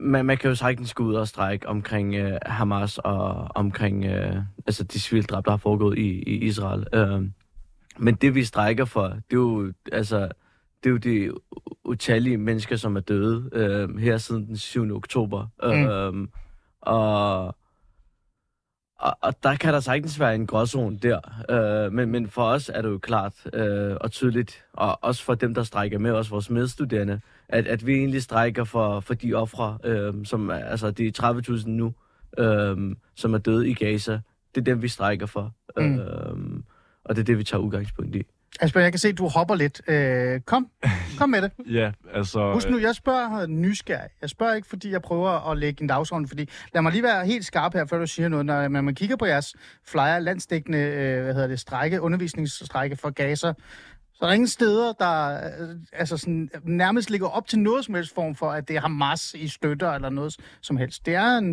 man, 0.00 0.26
man 0.26 0.36
kan 0.36 0.48
jo 0.48 0.54
sagtens 0.54 0.94
gå 0.94 1.04
ud 1.04 1.14
og 1.14 1.28
strække 1.28 1.68
omkring 1.68 2.14
øh, 2.14 2.38
Hamas 2.46 2.98
og 2.98 3.48
omkring 3.54 4.04
øh, 4.04 4.36
altså 4.66 4.84
de 4.84 5.00
civildrab, 5.00 5.44
der 5.44 5.50
har 5.50 5.58
foregået 5.58 5.98
i, 5.98 6.22
i 6.22 6.44
Israel. 6.46 6.86
Øh, 6.92 7.22
men 7.98 8.14
det, 8.14 8.34
vi 8.34 8.44
strækker 8.44 8.84
for, 8.84 9.02
det 9.02 9.16
er 9.30 9.36
jo, 9.36 9.72
altså, 9.92 10.28
det 10.84 10.88
er 10.88 10.90
jo 10.90 10.96
de 10.96 11.30
utallige 11.84 12.38
mennesker, 12.38 12.76
som 12.76 12.96
er 12.96 13.00
døde 13.00 13.50
øh, 13.52 13.98
her 13.98 14.16
siden 14.16 14.46
den 14.46 14.56
7. 14.56 14.96
oktober. 14.96 15.46
Mm. 15.62 15.68
Øh, 15.68 16.28
og, 16.80 17.56
og, 19.00 19.16
og 19.20 19.42
der 19.42 19.56
kan 19.56 19.74
der 19.74 19.80
sagtens 19.80 20.20
være 20.20 20.34
en 20.34 20.46
gråzone 20.46 20.98
der. 20.98 21.20
Øh, 21.50 21.92
men, 21.92 22.10
men 22.10 22.28
for 22.28 22.42
os 22.42 22.70
er 22.74 22.82
det 22.82 22.88
jo 22.88 22.98
klart 22.98 23.34
øh, 23.52 23.96
og 24.00 24.10
tydeligt, 24.10 24.64
og 24.72 24.98
også 25.02 25.24
for 25.24 25.34
dem, 25.34 25.54
der 25.54 25.62
strækker 25.62 25.98
med, 25.98 26.10
også 26.10 26.30
vores 26.30 26.50
medstuderende, 26.50 27.20
at, 27.48 27.66
at 27.66 27.86
vi 27.86 27.94
egentlig 27.94 28.22
strækker 28.22 28.64
for, 28.64 29.00
for 29.00 29.14
de 29.14 29.34
ofre, 29.34 29.78
øh, 29.84 30.14
som 30.24 30.48
er, 30.48 30.54
altså 30.54 30.90
de 30.90 31.12
30.000 31.18 31.68
nu, 31.68 31.94
øh, 32.38 32.96
som 33.14 33.34
er 33.34 33.38
døde 33.38 33.68
i 33.68 33.74
Gaza. 33.74 34.20
Det 34.54 34.60
er 34.60 34.64
dem, 34.64 34.82
vi 34.82 34.88
strækker 34.88 35.26
for. 35.26 35.54
Mm. 35.76 35.82
Mm. 35.84 35.98
Øh, 35.98 36.62
og 37.04 37.16
det 37.16 37.22
er 37.22 37.24
det, 37.24 37.38
vi 37.38 37.44
tager 37.44 37.60
udgangspunkt 37.60 38.16
i. 38.16 38.22
Asbjørn, 38.60 38.84
jeg 38.84 38.92
kan 38.92 38.98
se, 38.98 39.08
at 39.08 39.18
du 39.18 39.28
hopper 39.28 39.54
lidt. 39.54 39.80
Øh, 39.88 40.40
kom, 40.40 40.68
kom 41.18 41.30
med 41.30 41.42
det. 41.42 41.52
Ja, 41.78 41.92
altså... 42.14 42.52
Husk 42.52 42.70
nu, 42.70 42.78
jeg 42.78 42.94
spørger 42.94 43.46
nysgerrig. 43.46 44.10
Jeg 44.20 44.30
spørger 44.30 44.54
ikke, 44.54 44.68
fordi 44.68 44.90
jeg 44.90 45.02
prøver 45.02 45.50
at 45.50 45.58
lægge 45.58 45.82
en 45.82 45.88
dagsorden, 45.88 46.28
fordi 46.28 46.48
lad 46.74 46.82
mig 46.82 46.92
lige 46.92 47.02
være 47.02 47.26
helt 47.26 47.44
skarp 47.44 47.74
her, 47.74 47.86
før 47.86 47.98
du 47.98 48.06
siger 48.06 48.28
noget. 48.28 48.46
Når 48.46 48.68
man 48.68 48.94
kigger 48.94 49.16
på 49.16 49.26
jeres 49.26 49.54
flyer, 49.86 50.18
landsdækkende, 50.18 50.78
øh, 50.78 51.22
hvad 51.24 51.34
hedder 51.34 51.48
det, 51.48 51.60
strække, 51.60 52.00
undervisningsstrække 52.00 52.96
for 52.96 53.10
Gaza, 53.10 53.52
så 54.14 54.24
er 54.24 54.26
der 54.26 54.34
ingen 54.34 54.48
steder, 54.48 54.92
der 54.92 55.34
øh, 55.60 55.76
altså 55.92 56.16
sådan, 56.16 56.50
nærmest 56.64 57.10
ligger 57.10 57.28
op 57.28 57.48
til 57.48 57.58
noget 57.58 57.84
som 57.84 57.94
helst 57.94 58.14
form 58.14 58.34
for, 58.34 58.50
at 58.50 58.68
det 58.68 58.76
er 58.76 58.80
Hamas 58.80 59.34
i 59.34 59.48
støtter 59.48 59.90
eller 59.92 60.10
noget 60.10 60.36
som 60.60 60.76
helst. 60.76 61.06
Det 61.06 61.14
er 61.14 61.38
en, 61.38 61.52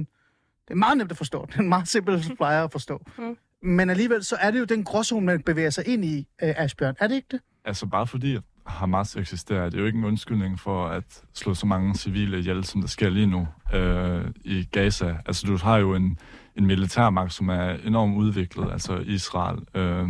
det 0.68 0.74
er 0.74 0.76
meget 0.76 0.98
nemt 0.98 1.12
at 1.12 1.18
forstå. 1.18 1.46
Det 1.46 1.56
er 1.56 1.60
en 1.60 1.70
meget 1.70 1.88
simpel 1.88 2.24
flyer 2.38 2.64
at 2.64 2.72
forstå. 2.72 3.02
Mm. 3.18 3.38
Men 3.64 3.90
alligevel, 3.90 4.24
så 4.24 4.36
er 4.36 4.52
det 4.52 4.60
jo 4.60 4.66
den 4.66 4.84
gråzone, 4.84 5.26
man 5.26 5.42
bevæger 5.42 5.70
sig 5.70 5.88
ind 5.88 6.06
i, 6.06 6.18
øh, 6.44 6.54
Asbjørn. 6.58 6.96
Er 7.00 7.08
det 7.08 7.16
ikke 7.16 7.28
det? 7.32 7.40
Altså 7.66 7.86
bare 7.86 8.08
fordi 8.08 8.38
Hamas 8.66 9.16
eksisterer, 9.16 9.66
det 9.66 9.74
er 9.76 9.80
jo 9.80 9.86
ikke 9.86 9.98
en 9.98 10.06
undskyldning 10.06 10.60
for 10.60 10.88
at 10.88 11.24
slå 11.34 11.54
så 11.54 11.66
mange 11.66 11.96
civile 11.96 12.40
ihjel, 12.40 12.64
som 12.64 12.82
der 12.82 12.88
sker 12.88 13.10
lige 13.10 13.28
nu 13.28 13.48
øh, 13.74 14.26
i 14.46 14.64
Gaza. 14.72 15.16
Altså 15.26 15.48
du 15.48 15.58
har 15.58 15.78
jo 15.78 15.96
en, 15.96 16.18
en 16.56 16.66
militærmagt, 16.66 17.34
som 17.34 17.50
er 17.50 17.70
enormt 17.70 18.18
udviklet, 18.18 18.72
altså 18.72 18.98
Israel, 18.98 19.60
øh, 19.74 20.08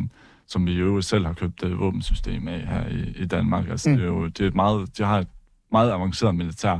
som 0.47 0.65
vi 0.65 0.71
jo 0.73 1.01
selv 1.01 1.25
har 1.25 1.33
købt 1.33 1.63
et 1.63 1.79
våbensystem 1.79 2.47
af 2.47 2.59
her 2.67 2.87
i, 2.87 3.13
i 3.15 3.25
Danmark. 3.25 3.69
Altså 3.69 3.89
Mm. 3.89 3.95
mm. 3.95 3.99
det 3.99 4.07
er 4.07 4.11
jo 4.13 4.27
det 4.27 4.39
er 4.41 4.47
et 4.47 4.55
meget, 4.55 4.97
de 4.97 5.03
har 5.03 5.19
et 5.19 5.27
meget 5.71 5.91
avanceret 5.91 6.35
militær, 6.35 6.79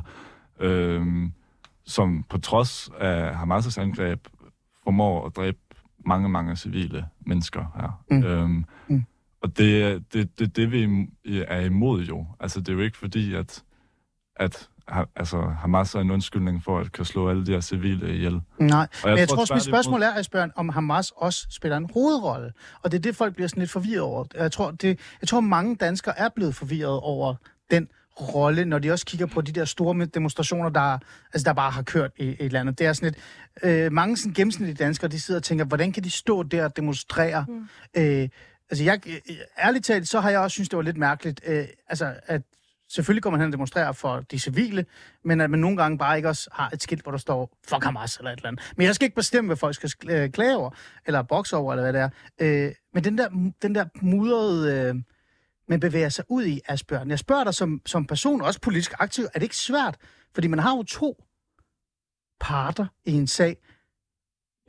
øh, 0.60 1.06
som 1.86 2.24
på 2.30 2.38
trods 2.38 2.90
af 3.00 3.32
Hamas' 3.32 3.82
angreb 3.82 4.28
formår 4.84 5.26
at 5.26 5.36
dræbe 5.36 5.58
mange, 6.08 6.30
mange 6.30 6.56
civile 6.56 7.06
mennesker 7.26 7.66
her. 7.76 8.04
Mm. 8.12 8.24
Øhm, 8.24 8.66
Mm. 8.88 9.04
Og 9.42 9.58
det 9.58 9.84
er 9.84 10.00
det, 10.14 10.40
det, 10.40 10.56
det, 10.56 10.72
vi 10.72 11.08
er 11.48 11.60
imod 11.60 12.04
jo. 12.04 12.26
Altså, 12.40 12.60
det 12.60 12.70
er 12.70 12.74
jo 12.74 12.80
ikke 12.80 12.98
fordi, 12.98 13.34
at, 13.34 13.64
at 14.36 14.70
altså, 15.16 15.42
Hamas 15.42 15.96
er 15.96 16.00
en 16.00 16.12
undskyldning 16.12 16.64
for 16.64 16.80
at 16.80 16.92
kan 16.92 17.06
slå 17.06 17.30
alle 17.30 17.46
de 17.46 17.52
her 17.52 17.62
civile 17.62 18.16
ihjel. 18.16 18.42
Nej, 18.60 18.88
Og 19.04 19.10
men 19.10 19.18
jeg 19.18 19.30
tror 19.30 19.42
også, 19.42 19.54
mit 19.54 19.64
spørgsmål 19.64 20.02
er, 20.02 20.14
Asbjørn, 20.14 20.52
om 20.56 20.70
Hamas 20.70 21.12
også 21.16 21.48
spiller 21.50 21.78
en 21.78 21.90
hovedrolle. 21.94 22.52
Og 22.82 22.92
det 22.92 22.98
er 22.98 23.02
det, 23.02 23.16
folk 23.16 23.36
bliver 23.36 23.48
sådan 23.48 23.62
lidt 23.62 23.72
forvirret 23.72 24.02
over. 24.02 24.26
Jeg 24.36 24.52
tror, 24.52 24.72
det, 24.72 25.00
jeg 25.22 25.28
tror 25.28 25.40
mange 25.40 25.76
danskere 25.76 26.20
er 26.20 26.30
blevet 26.36 26.56
forvirret 26.56 27.00
over 27.00 27.36
den 27.72 27.88
rolle, 28.22 28.66
når 28.66 28.80
de 28.80 28.92
også 28.92 29.06
kigger 29.06 29.26
på 29.26 29.42
de 29.42 29.52
der 29.52 29.66
store 29.66 30.06
demonstrationer, 30.06 30.70
der, 30.70 31.00
altså, 31.34 31.46
der 31.46 31.54
bare 31.54 31.72
har 31.72 31.82
kørt 31.82 32.12
i, 32.18 32.36
i 32.40 32.48
landet. 32.48 32.80
Det 32.80 32.88
er 32.88 32.94
sådan 32.94 33.14
lidt, 33.14 33.24
øh, 33.64 33.92
mange 33.92 34.18
sådan 34.18 34.34
gennemsnitlige 34.34 34.76
danskere, 34.76 35.12
de 35.12 35.20
sidder 35.20 35.40
og 35.40 35.44
tænker, 35.44 35.66
hvordan 35.66 35.92
kan 35.92 36.04
de 36.04 36.12
stå 36.12 36.44
der 36.44 36.64
og 36.64 36.78
demonstrere? 36.78 37.46
Mm. 37.48 37.68
Øh, 37.98 38.30
altså, 38.70 38.84
jeg, 38.84 39.02
øh, 39.08 39.36
ærligt 39.60 39.86
talt, 39.86 40.08
så 40.08 40.20
har 40.20 40.30
jeg 40.30 40.40
også 40.40 40.54
synes, 40.54 40.70
det 40.70 40.78
var 40.78 40.84
lidt 40.84 40.98
mærkeligt, 40.98 41.42
øh, 41.48 41.66
altså, 41.90 42.14
at 42.26 42.42
selvfølgelig 42.90 43.24
går 43.24 43.30
man 43.30 43.40
hen 43.40 43.48
og 43.48 43.52
demonstrerer 43.52 43.92
for 43.92 44.20
de 44.32 44.40
civile, 44.40 44.86
men 45.26 45.42
at 45.42 45.50
man 45.50 45.60
nogle 45.60 45.78
gange 45.78 45.98
bare 45.98 46.18
ikke 46.18 46.30
også 46.30 46.50
har 46.54 46.70
et 46.74 46.84
skilt, 46.84 47.04
hvor 47.04 47.12
der 47.12 47.20
står, 47.20 47.58
fuck 47.70 47.84
Hamas 47.84 48.18
eller 48.18 48.32
et 48.32 48.38
eller 48.38 48.48
andet. 48.48 48.74
Men 48.78 48.88
jeg 48.88 48.96
skal 48.96 49.06
ikke 49.06 49.16
bestemme, 49.16 49.48
hvad 49.48 49.58
folk 49.58 49.76
skal 49.76 49.90
sk- 49.90 50.12
øh, 50.12 50.30
klage 50.30 50.58
over, 50.58 50.70
eller 51.06 51.22
bokse 51.22 51.56
over, 51.56 51.74
eller 51.74 51.84
hvad 51.84 51.94
det 51.94 52.02
er. 52.02 52.10
Øh, 52.68 52.72
men 52.94 53.04
den 53.04 53.18
der, 53.18 53.52
den 53.62 53.76
der 53.76 53.86
mudrede, 54.02 54.74
øh, 54.74 54.96
man 55.70 55.80
bevæger 55.80 56.10
sig 56.10 56.26
ud 56.30 56.46
i, 56.46 56.60
Asbjørn. 56.68 57.10
Jeg 57.10 57.20
spørger 57.20 57.44
dig 57.44 57.54
som, 57.54 57.82
som 57.86 58.06
person, 58.06 58.42
også 58.42 58.62
politisk 58.62 58.94
aktiv, 59.00 59.24
er 59.24 59.30
det 59.40 59.44
ikke 59.44 59.56
svært? 59.58 59.98
Fordi 60.34 60.48
man 60.48 60.60
har 60.60 60.78
jo 60.78 60.84
to 60.84 61.24
parter 62.40 62.86
i 63.06 63.12
en 63.12 63.28
sag. 63.28 63.58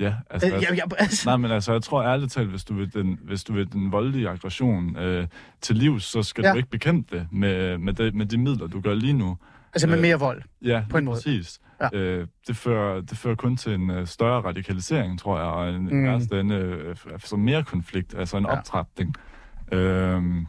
Ja, 0.01 0.15
altså, 0.31 0.47
Øh, 0.57 0.63
jeg, 0.63 0.77
jeg, 0.77 0.85
altså, 0.99 1.29
Nej, 1.29 1.37
men 1.37 1.51
altså, 1.51 1.73
jeg 1.73 1.83
tror 1.83 2.03
ærligt 2.03 2.33
talt, 2.33 2.49
hvis 2.51 2.65
du 2.65 2.75
vil 2.75 2.93
den, 2.95 3.19
hvis 3.25 3.45
du 3.45 3.53
vil 3.53 3.73
den 3.73 3.93
voldelige 3.93 4.29
aggression 4.29 4.97
øh, 4.97 5.27
til 5.61 5.77
livs, 5.77 6.05
så 6.05 6.23
skal 6.23 6.45
Ja. 6.45 6.53
du 6.53 6.57
ikke 6.57 6.71
bekæmpe 6.71 7.17
det 7.19 7.29
med, 7.33 7.79
med, 7.79 7.93
det 7.93 8.15
med 8.15 8.27
de 8.27 8.39
midler, 8.39 8.67
du 8.67 8.81
gør 8.81 8.95
lige 8.95 9.13
nu. 9.13 9.39
altså 9.75 9.87
med 9.87 9.97
øh, 9.97 10.03
mere 10.03 10.19
vold. 10.19 10.43
Ja, 10.63 10.85
På 10.91 10.99
en 10.99 11.05
måde. 11.05 11.17
præcis. 11.17 11.61
Ja. 11.81 11.89
Øh, 11.99 12.27
det, 12.47 12.57
fører, 12.57 13.01
det 13.01 13.19
fører 13.19 13.35
kun 13.35 13.57
til 13.57 13.75
en 13.75 13.91
uh, 13.91 14.07
større 14.07 14.41
radikalisering, 14.41 15.19
tror 15.21 15.39
jeg, 15.39 15.47
og 15.47 15.69
en 15.69 15.85
Mm. 15.85 15.97
mm. 15.97 16.05
værste 16.05 16.41
ende, 16.41 16.55
øh, 16.55 16.97
så 17.19 17.37
mere 17.37 17.65
konflikt, 17.65 18.15
altså 18.15 18.37
en 18.37 18.45
Ja. 18.45 18.59
optrapning. 18.59 19.15
Øhm, 19.73 20.47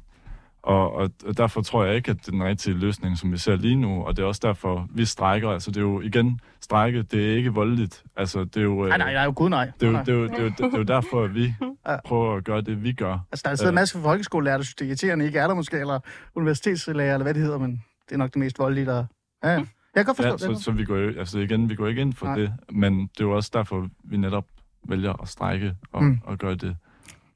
og, 0.61 0.93
og, 0.95 1.09
og 1.25 1.37
derfor 1.37 1.61
tror 1.61 1.83
jeg 1.85 1.95
ikke, 1.95 2.11
at 2.11 2.17
det 2.17 2.27
er 2.27 2.31
den 2.31 2.43
rigtige 2.43 2.73
løsning, 2.77 3.17
som 3.17 3.31
vi 3.31 3.37
ser 3.37 3.55
lige 3.55 3.75
nu, 3.75 4.03
og 4.03 4.17
det 4.17 4.23
er 4.23 4.27
også 4.27 4.41
derfor, 4.43 4.87
vi 4.91 5.05
strækker. 5.05 5.49
Altså, 5.49 5.71
det 5.71 5.77
er 5.77 5.81
jo 5.81 6.01
igen, 6.01 6.39
strække, 6.61 7.01
det 7.03 7.31
er 7.31 7.35
ikke 7.35 7.49
voldeligt. 7.53 8.03
Altså, 8.15 8.43
det 8.43 8.57
er 8.57 8.61
jo... 8.61 8.83
øh, 8.83 8.89
Nej, 8.89 8.97
nej, 8.97 9.13
nej, 9.13 9.23
jo 9.23 9.33
gud 9.35 9.49
nej. 9.49 9.71
Det 9.79 9.87
er, 9.87 9.91
jo, 9.91 9.97
det, 9.99 10.09
er 10.09 10.13
jo, 10.13 10.23
det, 10.27 10.39
er 10.39 10.43
jo, 10.43 10.49
det 10.49 10.73
er 10.73 10.77
jo 10.77 10.83
derfor, 10.83 11.23
at 11.23 11.35
vi 11.35 11.53
prøver 12.05 12.35
at 12.37 12.43
gøre 12.43 12.61
det, 12.61 12.83
vi 12.83 12.93
gør. 12.93 13.17
Altså, 13.31 13.41
der 13.45 13.51
er 13.51 13.55
stadig 13.55 13.69
en 13.69 13.73
Øh. 13.73 13.81
masse 13.81 13.99
folkeskolelærer, 14.01 14.57
der 14.57 14.63
synes, 14.63 14.75
det 14.75 14.85
er 14.85 14.89
irriterende, 14.89 15.25
ikke 15.25 15.39
er 15.39 15.47
der 15.47 15.53
måske, 15.55 15.77
eller 15.77 15.99
universitetslærer, 16.35 17.13
eller 17.13 17.23
hvad 17.23 17.33
det 17.33 17.41
hedder, 17.43 17.57
men 17.57 17.83
det 18.09 18.13
er 18.13 18.17
nok 18.17 18.29
det 18.33 18.39
mest 18.39 18.59
voldelige, 18.59 18.85
der... 18.85 19.05
Ja. 19.43 19.49
Jeg 19.49 19.65
kan 19.95 20.05
godt 20.05 20.17
forstå 20.17 20.45
Ja, 20.45 20.51
det. 20.51 20.57
så, 20.57 20.63
så 20.63 20.71
vi 20.71 20.85
går 20.85 20.95
jo, 20.97 21.19
altså 21.19 21.39
igen, 21.39 21.69
vi 21.69 21.75
går 21.75 21.87
ikke 21.87 22.01
ind 22.01 22.13
for 22.13 22.25
Nej. 22.25 22.35
det, 22.35 22.53
men 22.71 22.99
det 23.01 23.19
er 23.19 23.23
jo 23.23 23.31
også 23.35 23.49
derfor, 23.53 23.87
vi 24.03 24.17
netop 24.17 24.45
vælger 24.87 25.21
at 25.21 25.27
strække 25.27 25.75
og, 25.91 26.03
Mm. 26.03 26.09
mm. 26.09 26.19
og 26.23 26.37
gøre 26.37 26.55
det. 26.55 26.75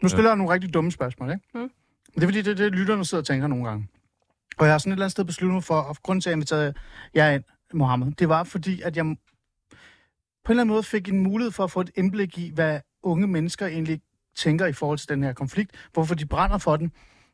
Nu 0.01 0.09
stiller 0.09 0.29
jeg 0.29 0.37
nogle 0.37 0.53
rigtig 0.53 0.73
dumme 0.73 0.91
spørgsmål, 0.91 1.29
ikke? 1.31 1.41
Mm. 1.55 1.69
Det 2.15 2.23
er 2.23 2.27
fordi, 2.27 2.41
det 2.41 2.51
er 2.51 2.55
det, 2.55 2.71
lytterne 2.71 3.05
sidder 3.05 3.21
og 3.21 3.25
tænker 3.25 3.47
nogle 3.47 3.67
gange. 3.67 3.87
Og 4.57 4.65
jeg 4.65 4.73
har 4.73 4.77
sådan 4.77 4.91
et 4.91 4.95
eller 4.95 5.05
andet 5.05 5.11
sted 5.11 5.25
besluttet 5.25 5.53
mig 5.53 5.63
for, 5.63 5.75
og 5.75 5.95
grunden 6.03 6.21
til, 6.21 6.29
at 6.29 6.31
jeg 6.31 6.37
inviterede 6.37 6.73
jer 7.15 7.29
ind, 7.29 7.43
Mohammed, 7.73 8.11
det 8.11 8.29
var 8.29 8.43
fordi, 8.43 8.81
at 8.81 8.97
jeg 8.97 9.05
på 9.05 10.51
en 10.51 10.53
eller 10.53 10.61
anden 10.61 10.73
måde 10.73 10.83
fik 10.83 11.09
en 11.09 11.19
mulighed 11.19 11.51
for 11.51 11.63
at 11.63 11.71
få 11.71 11.81
et 11.81 11.91
indblik 11.95 12.37
i, 12.37 12.51
hvad 12.53 12.79
unge 13.03 13.27
mennesker 13.27 13.67
egentlig 13.67 14.01
tænker 14.35 14.65
i 14.65 14.73
forhold 14.73 14.97
til 14.97 15.09
den 15.09 15.23
her 15.23 15.33
konflikt, 15.33 15.71
hvorfor 15.93 16.15
de 16.15 16.25
brænder 16.25 16.57
for 16.57 16.77
den. 16.77 16.91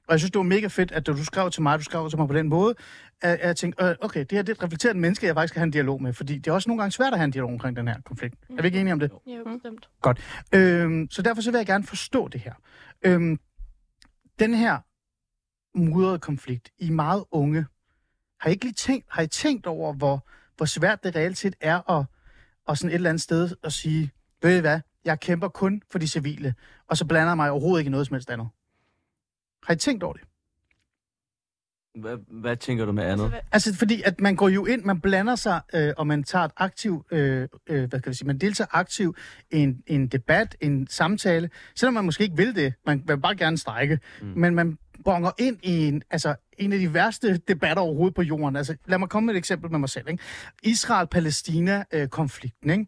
Og 0.07 0.13
jeg 0.13 0.19
synes, 0.19 0.31
det 0.31 0.39
var 0.39 0.43
mega 0.43 0.67
fedt, 0.67 0.91
at 0.91 1.07
du 1.07 1.23
skrev 1.23 1.51
til 1.51 1.61
mig, 1.61 1.79
du 1.79 1.83
skrev 1.83 2.09
til 2.09 2.19
mig 2.19 2.27
på 2.27 2.33
den 2.33 2.49
måde, 2.49 2.75
at 3.21 3.39
jeg 3.43 3.55
tænkte, 3.55 3.83
øh, 3.83 3.95
okay, 4.01 4.19
det 4.19 4.31
her 4.31 4.41
det 4.41 4.49
er 4.49 4.53
et 4.55 4.63
reflekteret 4.63 4.95
menneske, 4.95 5.25
jeg 5.25 5.35
faktisk 5.35 5.51
skal 5.51 5.59
have 5.59 5.65
en 5.65 5.71
dialog 5.71 6.01
med, 6.01 6.13
fordi 6.13 6.37
det 6.37 6.47
er 6.47 6.51
også 6.53 6.69
nogle 6.69 6.81
gange 6.81 6.91
svært 6.91 7.13
at 7.13 7.19
have 7.19 7.25
en 7.25 7.31
dialog 7.31 7.51
omkring 7.51 7.75
den 7.77 7.87
her 7.87 8.01
konflikt. 8.05 8.35
Er 8.57 8.61
vi 8.61 8.67
ikke 8.67 8.79
enige 8.79 8.93
om 8.93 8.99
det? 8.99 9.11
Ja, 9.27 9.37
bestemt. 9.53 9.89
Øhm, 10.53 11.07
så 11.11 11.21
derfor 11.21 11.41
så 11.41 11.51
vil 11.51 11.57
jeg 11.57 11.65
gerne 11.65 11.83
forstå 11.83 12.27
det 12.27 12.41
her. 12.41 12.53
Øhm, 13.05 13.39
den 14.39 14.53
her 14.53 14.79
mudrede 15.77 16.19
konflikt, 16.19 16.71
I 16.77 16.87
er 16.87 16.91
meget 16.91 17.25
unge. 17.31 17.65
Har 18.39 18.49
I 18.49 18.51
ikke 18.51 18.65
lige 18.65 18.73
tænkt, 18.73 19.05
har 19.09 19.21
I 19.21 19.27
tænkt 19.27 19.65
over, 19.67 19.93
hvor, 19.93 20.27
hvor 20.57 20.65
svært 20.65 21.03
det 21.03 21.15
reelt 21.15 21.37
set 21.37 21.55
er 21.61 21.89
at, 21.91 22.05
at 22.69 22.77
sådan 22.77 22.89
et 22.89 22.95
eller 22.95 23.09
andet 23.09 23.21
sted 23.21 23.55
at 23.63 23.73
sige, 23.73 24.11
ved 24.41 24.57
I 24.57 24.61
hvad, 24.61 24.81
jeg 25.05 25.19
kæmper 25.19 25.47
kun 25.47 25.81
for 25.91 25.99
de 25.99 26.07
civile, 26.07 26.55
og 26.87 26.97
så 26.97 27.05
blander 27.05 27.29
jeg 27.29 27.37
mig 27.37 27.51
overhovedet 27.51 27.79
ikke 27.79 27.89
i 27.89 27.91
noget 27.91 28.07
som 28.07 28.13
helst 28.13 28.29
andet. 28.29 28.49
Har 29.63 29.73
I 29.73 29.77
tænkt 29.77 30.03
over 30.03 30.13
det? 30.13 30.28
Hvad, 32.01 32.17
hvad 32.41 32.57
tænker 32.57 32.85
du 32.85 32.91
med 32.91 33.03
andet? 33.03 33.29
hvad- 33.29 33.39
Altså, 33.51 33.75
fordi 33.75 34.01
at 34.05 34.21
man 34.21 34.35
går 34.35 34.49
jo 34.49 34.65
ind, 34.65 34.83
man 34.83 35.01
blander 35.01 35.35
sig, 35.35 35.61
øh, 35.73 35.93
og 35.97 36.07
man 36.07 36.23
tager 36.23 36.45
et 36.45 36.51
aktiv, 36.57 37.05
øh, 37.11 37.47
øh, 37.69 37.89
hvad 37.89 38.01
kan 38.01 38.09
vi 38.09 38.13
sige, 38.15 38.27
man 38.27 38.37
deltager 38.37 38.67
aktivt 38.71 39.17
i 39.51 39.57
en, 39.57 39.81
en 39.87 40.07
debat, 40.07 40.55
en 40.61 40.87
samtale, 40.89 41.49
selvom 41.75 41.93
man 41.93 42.05
måske 42.05 42.23
ikke 42.23 42.37
vil 42.37 42.55
det, 42.55 42.73
man 42.85 43.03
vil 43.07 43.17
bare 43.17 43.35
gerne 43.35 43.57
strække, 43.57 43.99
mm. 44.21 44.27
men 44.35 44.55
man 44.55 44.77
bonger 45.05 45.31
ind 45.37 45.57
i 45.63 45.87
en, 45.87 46.01
altså, 46.11 46.35
en 46.57 46.73
af 46.73 46.79
de 46.79 46.93
værste 46.93 47.37
debatter 47.37 47.83
overhovedet 47.83 48.15
på 48.15 48.21
jorden. 48.21 48.55
Altså, 48.55 48.75
lad 48.85 48.97
mig 48.97 49.09
komme 49.09 49.25
med 49.27 49.33
et 49.33 49.37
eksempel 49.37 49.71
med 49.71 49.79
mig 49.79 49.89
selv. 49.89 50.09
Ikke? 50.09 50.23
Israel-Palæstina-konflikten. 50.63 52.69
Ikke? 52.69 52.85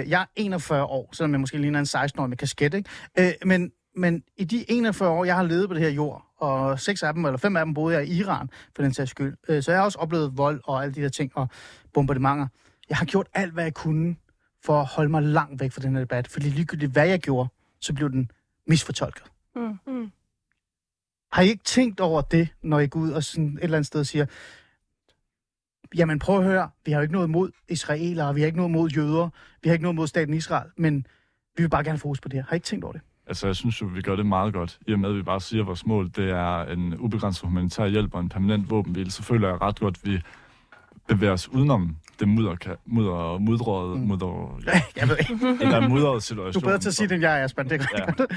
Øh, 0.00 0.10
jeg 0.10 0.20
er 0.20 0.24
41 0.36 0.84
år, 0.84 1.10
selvom 1.12 1.32
jeg 1.32 1.40
måske 1.40 1.58
ligner 1.58 1.78
en 1.78 1.86
16-årig 1.86 2.28
med 2.28 2.36
kasket. 2.36 2.74
Ikke? 2.74 2.90
Øh, 3.18 3.32
men, 3.44 3.70
men 3.96 4.22
i 4.36 4.44
de 4.44 4.70
41 4.70 5.08
år, 5.10 5.24
jeg 5.24 5.34
har 5.36 5.42
levet 5.42 5.68
på 5.68 5.74
det 5.74 5.82
her 5.82 5.90
jord, 5.90 6.24
og 6.44 6.80
seks 6.80 7.02
af 7.02 7.14
dem, 7.14 7.24
eller 7.24 7.38
fem 7.38 7.56
af 7.56 7.64
dem, 7.64 7.74
boede 7.74 7.96
jeg 7.96 8.06
i 8.08 8.18
Iran, 8.18 8.50
for 8.76 8.82
den 8.82 8.94
sags 8.94 9.10
skyld. 9.10 9.36
Øh, 9.48 9.62
så 9.62 9.70
jeg 9.70 9.80
har 9.80 9.84
også 9.84 9.98
oplevet 9.98 10.38
vold 10.38 10.60
og 10.64 10.82
alle 10.82 10.94
de 10.94 11.02
der 11.02 11.08
ting, 11.08 11.32
og 11.34 11.48
bombardementer. 11.92 12.46
Jeg 12.88 12.96
har 12.96 13.04
gjort 13.04 13.28
alt, 13.34 13.52
hvad 13.52 13.64
jeg 13.64 13.74
kunne, 13.74 14.16
for 14.64 14.80
at 14.80 14.86
holde 14.86 15.10
mig 15.10 15.22
langt 15.22 15.60
væk 15.60 15.72
fra 15.72 15.82
den 15.82 15.92
her 15.92 16.00
debat. 16.00 16.28
Fordi 16.28 16.48
ligegyldigt 16.48 16.92
hvad 16.92 17.08
jeg 17.08 17.20
gjorde, 17.20 17.48
så 17.80 17.94
blev 17.94 18.10
den 18.10 18.30
misfortolket. 18.66 19.24
Mm. 19.56 19.78
Mm. 19.86 20.12
Har 21.32 21.42
I 21.42 21.48
ikke 21.48 21.64
tænkt 21.64 22.00
over 22.00 22.20
det, 22.20 22.48
når 22.62 22.80
I 22.80 22.86
går 22.86 23.00
ud 23.00 23.10
og 23.10 23.24
sådan 23.24 23.56
et 23.58 23.64
eller 23.64 23.76
andet 23.76 23.86
sted 23.86 24.04
siger, 24.04 24.26
jamen 25.96 26.18
prøv 26.18 26.38
at 26.38 26.44
høre, 26.44 26.70
vi 26.84 26.92
har 26.92 26.98
jo 26.98 27.02
ikke 27.02 27.12
noget 27.12 27.30
mod 27.30 27.50
israelere, 27.68 28.34
vi 28.34 28.40
har 28.40 28.46
ikke 28.46 28.56
noget 28.56 28.72
mod 28.72 28.90
jøder, 28.90 29.28
vi 29.62 29.68
har 29.68 29.72
ikke 29.72 29.82
noget 29.82 29.94
mod 29.94 30.06
staten 30.06 30.34
Israel, 30.34 30.70
men 30.76 31.06
vi 31.56 31.62
vil 31.62 31.70
bare 31.70 31.84
gerne 31.84 31.98
fokus 31.98 32.20
på 32.20 32.28
det 32.28 32.38
her. 32.38 32.44
Har 32.44 32.52
I 32.52 32.56
ikke 32.56 32.64
tænkt 32.64 32.84
over 32.84 32.92
det? 32.92 33.02
Altså, 33.26 33.46
jeg 33.46 33.56
synes 33.56 33.80
jo, 33.82 33.86
vi 33.86 34.02
gør 34.02 34.16
det 34.16 34.26
meget 34.26 34.52
godt, 34.52 34.78
i 34.86 34.92
og 34.92 34.98
med, 34.98 35.10
at 35.10 35.16
vi 35.16 35.22
bare 35.22 35.40
siger, 35.40 35.60
at 35.62 35.66
vores 35.66 35.86
mål, 35.86 36.10
det 36.16 36.30
er 36.30 36.62
en 36.64 36.98
ubegrænset 36.98 37.44
humanitær 37.48 37.86
hjælp 37.86 38.14
og 38.14 38.20
en 38.20 38.28
permanent 38.28 38.70
våbenhvile. 38.70 39.10
Så 39.10 39.22
føler 39.22 39.48
jeg 39.48 39.60
ret 39.62 39.80
godt, 39.80 39.98
at 40.04 40.10
vi 40.10 40.20
bevæger 41.08 41.32
os 41.32 41.48
udenom 41.48 41.96
det 42.20 42.28
mudder, 42.28 42.76
mudder, 42.86 43.38
mudrede, 43.38 43.94
Mm. 43.98 44.06
mudder, 44.06 44.58
ja, 44.66 44.82
Jeg 44.96 45.08
ved 45.08 45.16
ikke. 45.18 45.46
den 45.46 45.58
der 45.70 45.88
mudrede 45.88 46.20
situation. 46.20 46.52
Du 46.62 46.66
er 46.66 46.70
bedre 46.70 46.78
til 46.78 46.88
at 46.88 46.94
sige 46.94 47.08
det, 47.08 47.14
end 47.14 47.22
jeg 47.22 47.40
er, 47.40 47.44
Asbjørn. 47.44 47.68
Det 47.68 47.80
er 47.80 47.86
Ja. 47.98 48.04
godt. 48.12 48.32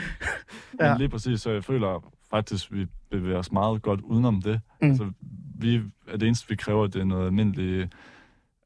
Ja. 0.82 0.90
Men 0.90 0.98
lige 0.98 1.10
præcis, 1.10 1.42
så 1.42 1.52
jeg 1.52 1.64
føler 1.64 2.12
faktisk, 2.30 2.72
at 2.72 2.78
vi 2.78 2.86
bevæger 3.12 3.38
os 3.38 3.52
meget 3.52 3.82
godt 3.82 4.02
udenom 4.02 4.42
det. 4.42 4.62
Mm. 4.82 4.88
Altså, 4.90 5.12
vi 5.60 5.76
er 6.08 6.18
det 6.18 6.24
eneste, 6.28 6.50
vi 6.50 6.56
kræver, 6.56 6.88
det 6.88 7.02
er 7.02 7.06
noget 7.06 7.26
almindeligt, 7.26 7.94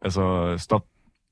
altså 0.01 0.55
stop 0.57 0.85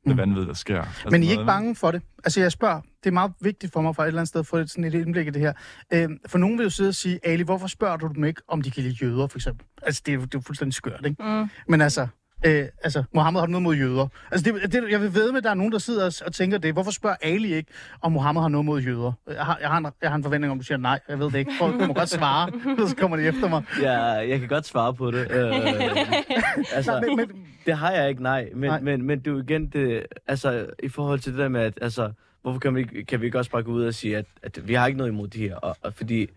det 0.06 0.12
Mm. 0.12 0.18
vanvid, 0.18 0.46
der 0.46 0.54
sker. 0.54 0.82
Altså, 0.82 1.08
Men 1.12 1.24
I 1.24 1.28
er 1.28 1.32
ikke 1.32 1.46
bange 1.46 1.76
for 1.76 1.92
det? 1.92 2.02
Altså 2.24 2.42
jeg 2.42 2.52
spørger, 2.52 2.82
det 3.04 3.10
er 3.10 3.14
meget 3.14 3.32
vigtigt 3.42 3.74
for 3.74 3.82
mig 3.82 3.96
fra 3.96 4.04
et 4.04 4.08
eller 4.08 4.20
andet 4.20 4.30
sted 4.30 4.40
at 4.40 4.48
få 4.48 4.58
et, 4.58 4.70
sådan 4.70 4.84
et 4.84 4.94
indblik 4.94 5.28
i 5.28 5.30
det 5.30 5.42
her. 5.42 5.54
Øh, 5.94 6.10
for 6.28 6.38
nogen 6.38 6.58
vil 6.58 6.64
jo 6.64 6.70
sidde 6.70 6.88
og 6.88 6.96
sige, 6.96 7.20
Ali, 7.24 7.44
hvorfor 7.44 7.68
spørger 7.68 7.98
du 7.98 8.12
dem 8.16 8.24
ikke, 8.24 8.42
om 8.48 8.62
de 8.62 8.72
kan 8.72 8.84
lide 8.84 8.96
jøder, 9.02 9.28
for 9.28 9.38
eksempel? 9.38 9.66
Altså 9.82 10.02
det 10.06 10.12
er 10.12 10.16
jo, 10.16 10.22
det 10.22 10.36
er 10.36 10.40
jo 10.40 10.42
fuldstændig 10.42 10.74
skørt, 10.74 11.06
ikke? 11.06 11.24
Mm. 11.24 11.50
Men 11.68 11.82
altså, 11.82 12.08
øh, 12.46 12.66
altså, 12.84 13.04
Mohammed 13.14 13.40
har 13.40 13.48
noget 13.48 13.64
mod 13.64 13.76
jøder. 13.76 14.08
Altså, 14.32 14.52
det, 14.52 14.74
det, 14.74 14.92
jeg 14.92 15.02
vil 15.02 15.14
ved 15.14 15.32
med, 15.32 15.38
at 15.38 15.44
der 15.44 15.50
er 15.50 15.54
nogen, 15.54 15.72
der 15.72 15.78
sidder 15.78 16.06
og, 16.06 16.14
og 16.26 16.34
tænker 16.34 16.58
det. 16.58 16.74
Hvorfor 16.74 16.92
spørger 16.92 17.16
Ali 17.22 17.54
ikke, 17.54 17.72
om 18.02 18.12
Mohammed 18.12 18.42
har 18.42 18.50
noget 18.50 18.66
mod 18.66 18.82
jøder? 18.82 19.12
Jeg 19.28 19.46
har, 19.46 19.58
jeg 19.62 19.70
har, 19.70 19.78
en, 19.78 19.88
jeg 20.02 20.10
har 20.10 20.16
en 20.16 20.24
forventning 20.24 20.52
om, 20.52 20.58
at 20.58 20.62
du 20.62 20.66
siger 20.66 20.78
nej. 20.78 21.00
Jeg 21.10 21.20
ved 21.20 21.26
det 21.26 21.36
ikke. 21.36 21.52
Folk 21.60 21.88
må 21.88 21.94
godt 21.94 22.10
svare, 22.10 22.52
så 22.90 22.96
kommer 22.96 23.18
de 23.18 23.24
efter 23.24 23.50
mig. 23.50 23.64
Ja, 23.82 23.98
jeg 24.04 24.40
kan 24.40 24.48
godt 24.48 24.66
svare 24.66 24.94
på 24.94 25.12
det. 25.12 25.32
Øh, 25.32 25.54
altså, 26.76 26.92
Nej, 26.92 27.02
men, 27.08 27.18
men, 27.18 27.30
det 27.66 27.78
har 27.78 27.92
jeg 27.92 28.10
ikke, 28.10 28.24
nej. 28.24 28.50
Men, 28.54 28.70
Nej. 28.70 28.70
nej. 28.70 28.98
men, 28.98 29.06
men 29.06 29.20
du 29.20 29.40
igen, 29.40 29.68
det, 29.68 30.06
altså, 30.28 30.66
i 30.84 30.90
forhold 30.90 31.20
til 31.20 31.32
det 31.32 31.40
der 31.40 31.50
med, 31.50 31.62
at 31.62 31.74
altså, 31.82 32.12
hvorfor 32.42 32.60
kan 32.60 32.76
vi, 32.76 32.80
ikke- 32.80 33.04
kan 33.06 33.22
vi 33.22 33.26
ikke 33.26 33.38
også 33.38 33.52
bare 33.52 33.64
gå 33.64 33.72
ud 33.72 33.84
og 33.86 33.94
sige, 33.94 34.18
at, 34.18 34.26
at 34.44 34.68
vi 34.68 34.74
har 34.74 34.88
ikke 34.88 34.98
noget 34.98 35.12
imod 35.12 35.28
det 35.28 35.42
her? 35.42 35.56
Og, 35.56 35.78
og 35.82 35.94
fordi, 35.94 36.28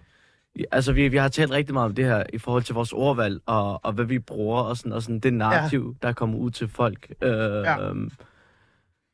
altså, 0.71 0.93
vi, 0.93 1.09
vi 1.09 1.17
har 1.17 1.29
talt 1.29 1.51
rigtig 1.51 1.75
meget 1.75 1.89
om 1.89 1.95
det 1.95 2.05
her 2.05 2.25
i 2.33 2.39
forhold 2.39 2.63
til 2.63 2.75
vores 2.75 2.93
ordvalg, 2.93 3.41
og, 3.47 3.85
og 3.85 3.93
hvad 3.93 4.05
vi 4.05 4.19
bruger, 4.19 4.63
og 4.63 4.77
sådan, 4.77 4.93
og 4.93 5.03
sådan 5.03 5.19
det 5.21 5.33
narrativ, 5.33 5.97
ja. 6.03 6.07
der 6.09 6.13
kommer 6.15 6.39
ud 6.39 6.51
til 6.51 6.69
folk. 6.69 7.13
Øh, 7.23 7.29
Ja. 7.31 7.83
ja. 7.83 7.93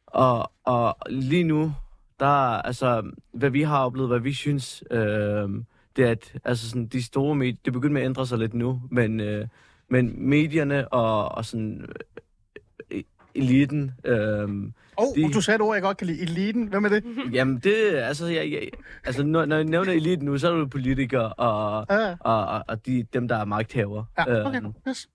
og, 0.07 0.53
og 0.65 0.97
lige 1.11 1.45
nu, 1.45 1.73
der, 2.21 2.27
altså, 2.63 3.11
hvad 3.33 3.51
vi 3.51 3.63
har 3.63 3.85
oplevet, 3.85 4.09
hvad 4.11 4.19
vi 4.21 4.33
synes, 4.33 4.85
øh, 4.91 4.99
det 5.97 6.05
er, 6.07 6.11
at 6.11 6.33
altså, 6.45 6.69
sådan, 6.71 6.87
de 6.87 7.03
store 7.03 7.35
medier, 7.35 7.57
det 7.65 7.73
begynder 7.73 7.93
med 7.95 8.01
at 8.03 8.07
ændre 8.07 8.27
sig 8.27 8.39
lidt 8.39 8.55
nu, 8.55 8.83
men, 8.91 9.21
øh, 9.21 9.47
men 9.89 10.29
medierne 10.29 10.89
og, 10.89 11.29
og 11.29 11.45
sådan, 11.45 11.89
øh, 12.91 13.03
eliten. 13.35 13.93
Øhm, 14.05 14.73
Oh, 15.01 15.07
De- 15.17 15.33
du 15.33 15.41
sagde 15.41 15.55
et 15.57 15.61
ord, 15.63 15.75
jeg 15.77 15.83
godt 15.83 15.97
kan 15.97 16.07
lide. 16.07 16.21
Eliten. 16.23 16.67
Hvem 16.69 16.85
er 16.85 16.89
det? 16.89 17.05
jamen, 17.33 17.59
det 17.59 17.75
altså, 17.95 18.27
jeg, 18.27 18.53
jeg, 18.53 18.69
altså 19.05 19.23
når, 19.25 19.45
når 19.45 19.57
jeg 19.57 19.65
nævner 19.65 19.93
eliten 19.93 20.27
nu, 20.27 20.39
så 20.39 20.53
er 20.53 20.59
det 20.59 20.71
politikere 20.71 21.33
og, 21.33 21.87
Ja, 21.91 22.17
og, 22.21 22.47
og, 22.47 22.65
og 22.69 22.87
de, 22.87 23.07
dem, 23.13 23.29
der 23.29 23.37
er 23.37 23.45
magthaver. 23.45 24.05
ja 24.19 24.47
okay. 24.47 24.57
Øhm, 24.63 24.75
Yes. 24.89 25.09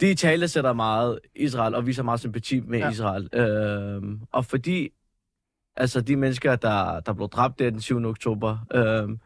de 0.00 0.14
tale 0.14 0.48
sætter 0.48 0.72
meget 0.72 1.18
Israel 1.34 1.74
og 1.74 1.86
viser 1.86 2.02
meget 2.02 2.20
sympati 2.20 2.60
med 2.60 2.78
ja. 2.78 2.90
Israel. 2.90 3.28
Øhm, 3.34 4.20
og 4.32 4.44
fordi 4.44 4.90
altså 5.76 6.00
de 6.00 6.16
mennesker, 6.16 6.56
der, 6.56 7.00
der 7.00 7.12
blev 7.12 7.28
dræbt 7.28 7.58
der 7.58 7.70
den 7.70 7.80
7. 7.80 8.04
oktober, 8.04 8.58
øhm, 8.74 9.18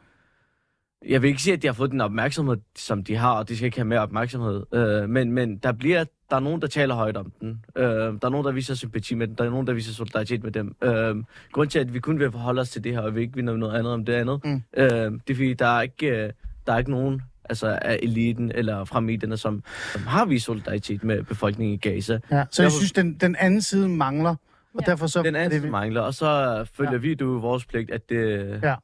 jeg 1.08 1.22
vil 1.22 1.28
ikke 1.28 1.42
sige, 1.42 1.54
at 1.54 1.62
de 1.62 1.66
har 1.66 1.74
fået 1.74 1.90
den 1.90 2.00
opmærksomhed, 2.00 2.56
som 2.76 3.04
de 3.04 3.16
har, 3.16 3.32
og 3.32 3.48
de 3.48 3.56
skal 3.56 3.64
ikke 3.66 3.78
have 3.78 3.84
mere 3.88 4.00
opmærksomhed. 4.00 4.62
Øh, 4.74 5.08
men, 5.08 5.32
men 5.32 5.56
der 5.56 5.72
bliver 5.72 6.04
der 6.30 6.36
er 6.36 6.40
nogen, 6.40 6.60
der 6.60 6.66
taler 6.66 6.94
højt 6.94 7.16
om 7.16 7.32
den. 7.40 7.64
Øh, 7.76 7.84
der 7.84 8.18
er 8.22 8.28
nogen, 8.28 8.46
der 8.46 8.52
viser 8.52 8.74
sympati 8.74 9.14
med 9.14 9.26
den. 9.26 9.34
Der 9.34 9.44
er 9.44 9.50
nogen, 9.50 9.66
der 9.66 9.72
viser 9.72 9.92
solidaritet 9.92 10.42
med 10.44 10.52
dem. 10.52 10.76
Øh, 10.82 11.16
grund 11.52 11.68
til, 11.70 11.78
at 11.78 11.94
vi 11.94 11.98
kun 12.00 12.18
vil 12.18 12.30
forholde 12.32 12.60
os 12.60 12.70
til 12.70 12.84
det 12.84 12.92
her, 12.92 13.00
og 13.00 13.14
vi 13.16 13.20
ikke 13.20 13.34
vil 13.34 13.44
noget 13.44 13.78
andet 13.78 13.92
om 13.92 14.04
det 14.04 14.12
andet, 14.12 14.40
Mm. 14.44 14.62
øh, 14.76 14.86
det 14.88 15.30
er 15.30 15.34
fordi, 15.34 15.54
der 15.54 15.66
er 15.66 15.80
ikke, 15.82 16.06
øh, 16.06 16.32
der 16.66 16.72
er 16.72 16.78
ikke 16.78 16.90
nogen 16.90 17.22
altså 17.44 17.78
af 17.82 17.98
eliten 18.02 18.52
eller 18.54 18.84
fra 18.84 19.00
medierne, 19.00 19.36
som, 19.36 19.62
som 19.92 20.02
har 20.06 20.24
vist 20.24 20.44
solidaritet 20.44 21.04
med 21.04 21.22
befolkningen 21.22 21.74
i 21.74 21.76
Gaza. 21.76 22.12
Ja, 22.12 22.18
så 22.28 22.32
jeg 22.32 22.46
Derfor- 22.56 22.70
synes, 22.78 22.92
den, 22.92 23.14
den 23.14 23.36
anden 23.38 23.62
side 23.62 23.88
mangler, 23.88 24.30
og 24.74 24.80
Ja. 24.86 24.90
derfor 24.90 25.06
så... 25.06 25.22
Den 25.22 25.36
anden 25.36 25.62
det, 25.62 25.70
mangler, 25.70 26.00
og 26.00 26.14
så 26.14 26.64
følger 26.74 26.92
ja. 26.92 26.98
vi 26.98 27.14
du 27.14 27.38
vores 27.38 27.64
pligt, 27.64 27.90
at, 27.90 28.08
det, 28.10 28.48
Ja. 28.62 28.74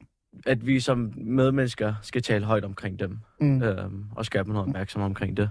Ja. 0.45 0.51
at 0.51 0.67
vi 0.67 0.79
som 0.79 1.13
medmennesker 1.17 1.93
skal 2.01 2.21
tale 2.21 2.45
højt 2.45 2.65
omkring 2.65 2.99
dem, 2.99 3.19
Mm. 3.41 3.47
mm. 3.47 3.63
øhm, 3.63 4.05
og 4.15 4.25
skabe 4.25 4.49
noget 4.49 4.67
opmærksomhed 4.67 5.05
omkring 5.05 5.37
det. 5.37 5.49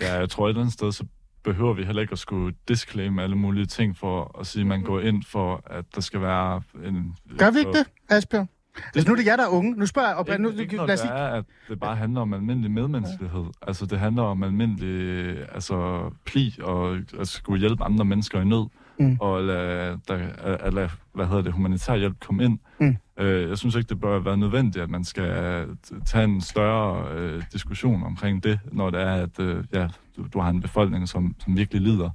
Ja, 0.00 0.18
jeg 0.18 0.30
tror 0.30 0.46
et 0.46 0.48
eller 0.50 0.60
andet 0.60 0.72
sted, 0.74 0.92
så 0.92 1.04
behøver 1.44 1.72
vi 1.72 1.84
heller 1.84 2.02
ikke 2.02 2.12
at 2.12 2.18
skulle 2.18 2.54
disclaim 2.68 3.18
alle 3.18 3.36
mulige 3.36 3.66
ting 3.66 3.96
for 3.96 4.36
at 4.40 4.46
sige, 4.46 4.60
at 4.60 4.66
man 4.66 4.82
går 4.82 5.00
ind 5.00 5.22
for, 5.28 5.62
at 5.66 5.84
der 5.94 6.00
skal 6.00 6.20
være 6.20 6.62
en... 6.84 7.16
Gør 7.38 7.50
vi 7.50 7.58
ikke 7.58 7.72
det, 7.72 7.86
Asbjørn? 8.08 8.48
Altså, 8.94 9.08
nu 9.08 9.12
er 9.12 9.16
det 9.16 9.26
jer, 9.26 9.36
der 9.36 9.44
er 9.44 9.48
unge. 9.48 9.74
Nu 9.74 9.86
spørger 9.86 10.08
jeg... 10.08 10.16
Og, 10.16 10.26
Ikke, 10.28 10.42
nu, 10.42 10.50
ikke 10.50 10.76
lad 10.76 10.84
os 10.84 10.90
det 10.90 10.98
sige, 10.98 11.12
er, 11.12 11.26
at 11.28 11.44
det 11.68 11.80
bare 11.80 11.96
handler 11.96 12.20
om 12.20 12.34
almindelig 12.34 12.70
medmenneskelighed. 12.70 13.44
Altså, 13.62 13.86
det 13.86 13.98
handler 13.98 14.22
om 14.22 14.42
almindelig 14.42 15.36
altså, 15.54 16.10
pli 16.26 16.54
og 16.62 16.98
at 17.20 17.28
skulle 17.28 17.60
hjælpe 17.60 17.84
andre 17.84 18.04
mennesker 18.04 18.40
i 18.40 18.44
nød. 18.44 18.66
Mm. 18.98 19.16
Og 19.20 19.42
lade, 19.42 19.98
der, 20.08 20.14
at, 20.38 20.60
at 20.60 20.74
lade, 20.74 20.90
hvad 21.14 21.26
hedder 21.26 21.42
det, 21.42 21.52
humanitær 21.52 21.96
hjælp 21.96 22.20
komme 22.20 22.44
ind. 22.44 22.58
Mm. 22.80 22.96
Øh, 23.16 23.48
jeg 23.48 23.58
synes 23.58 23.74
ikke, 23.74 23.88
det 23.88 24.00
bør 24.00 24.18
være 24.18 24.36
nødvendigt, 24.36 24.82
at 24.82 24.90
man 24.90 25.04
skal 25.04 25.66
tage 26.06 26.24
en 26.24 26.40
større 26.40 27.08
øh, 27.14 27.42
diskussion 27.52 28.02
omkring 28.02 28.44
det, 28.44 28.60
når 28.72 28.90
det 28.90 29.00
er, 29.00 29.14
at 29.14 29.38
øh, 29.40 29.64
ja, 29.72 29.88
du, 30.16 30.26
du 30.32 30.40
har 30.40 30.50
en 30.50 30.60
befolkning, 30.60 31.08
som, 31.08 31.34
som 31.38 31.56
virkelig 31.56 31.82
lider. 31.82 32.10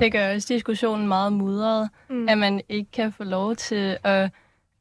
Det 0.00 0.12
gør 0.12 0.34
også 0.34 0.54
diskussionen 0.54 1.08
meget 1.08 1.32
mudret, 1.32 1.88
Mm. 2.10 2.28
at 2.28 2.38
man 2.38 2.60
ikke 2.68 2.90
kan 2.92 3.12
få 3.12 3.24
lov 3.24 3.56
til 3.56 3.96
at, 4.04 4.30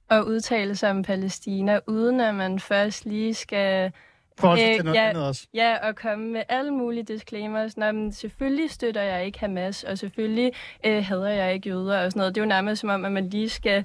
at 0.09 0.21
udtale 0.23 0.75
sig 0.75 0.89
om 0.91 1.03
Palæstina, 1.03 1.79
uden 1.87 2.19
at 2.21 2.35
man 2.35 2.59
først 2.59 3.05
lige 3.05 3.33
skal 3.33 3.91
forhold 4.39 4.59
øh, 4.59 4.75
til 4.75 4.83
noget 4.85 4.97
ja. 4.97 5.09
andet 5.09 5.27
også. 5.27 5.47
Ja, 5.53 5.87
og 5.87 5.95
komme 5.95 6.31
med 6.31 6.41
alle 6.49 6.71
mulige 6.71 7.03
disclaimers. 7.03 7.77
Nå, 7.77 7.91
men 7.91 8.11
selvfølgelig 8.11 8.69
støtter 8.71 9.01
jeg 9.01 9.25
ikke 9.25 9.39
Hamas, 9.39 9.83
og 9.83 9.97
selvfølgelig 9.97 10.51
øh, 10.85 11.03
hader 11.03 11.27
jeg 11.29 11.53
ikke 11.53 11.69
jøder 11.69 12.05
og 12.05 12.11
sådan 12.11 12.19
noget. 12.19 12.35
Det 12.35 12.41
er 12.41 12.45
jo 12.45 12.49
nærmest 12.49 12.81
som 12.81 12.89
om, 12.89 13.05
at 13.05 13.11
man 13.11 13.29
lige 13.29 13.49
skal 13.49 13.83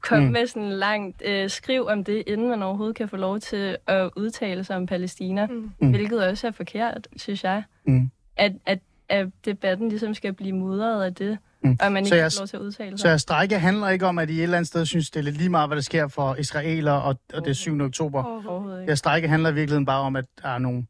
komme 0.00 0.20
Mm. 0.24 0.26
mm. 0.26 0.32
med 0.32 0.46
sådan 0.46 0.62
en 0.62 0.72
langt 0.72 1.22
øh, 1.24 1.50
skriv 1.50 1.86
om 1.86 2.04
det, 2.04 2.22
inden 2.26 2.48
man 2.48 2.62
overhovedet 2.62 2.96
kan 2.96 3.08
få 3.08 3.16
lov 3.16 3.40
til 3.40 3.76
at 3.86 4.10
udtale 4.16 4.64
sig 4.64 4.76
om 4.76 4.86
Palæstina. 4.86 5.46
Mm. 5.46 5.52
Mm. 5.54 5.70
Mm. 5.80 5.90
Hvilket 5.90 6.26
også 6.26 6.46
er 6.46 6.50
forkert, 6.50 7.08
synes 7.16 7.44
jeg. 7.44 7.62
Mm. 7.86 8.10
At, 8.36 8.52
at, 8.66 8.78
at 9.08 9.26
debatten 9.44 9.88
ligesom 9.88 10.14
skal 10.14 10.32
blive 10.32 10.52
mudret 10.52 11.04
af 11.04 11.14
det, 11.14 11.38
Mm. 11.64 11.68
mm. 11.70 11.76
og 11.82 11.92
man 11.92 12.04
ikke 12.04 12.16
jeg- 12.16 12.32
får 12.32 12.40
lov 12.40 12.46
til 12.46 12.56
at 12.56 12.60
udtale 12.62 12.90
sig. 12.90 12.98
Så 12.98 13.08
jeres 13.08 13.22
strække 13.22 13.58
handler 13.58 13.88
ikke 13.88 14.06
om, 14.06 14.18
at 14.18 14.30
I 14.30 14.36
et 14.36 14.42
eller 14.42 14.56
andet 14.56 14.68
sted 14.68 14.86
synes, 14.86 15.10
det 15.10 15.20
er 15.20 15.24
lidt 15.24 15.36
lige 15.36 15.48
meget, 15.48 15.68
hvad 15.68 15.76
der 15.76 15.82
sker 15.82 16.08
for 16.08 16.34
israeler 16.34 16.92
og, 16.92 17.16
og 17.34 17.44
det 17.44 17.56
7. 17.56 17.80
oktober. 17.80 18.24
Overhovedet 18.24 18.80
ikke. 18.80 18.88
Jeres 18.90 18.98
strække 18.98 19.28
handler 19.28 19.50
i 19.50 19.54
virkeligheden 19.54 19.86
bare 19.86 20.00
om, 20.00 20.16
at 20.16 20.24
der 20.42 20.48
er 20.48 20.58
nogle 20.58 20.86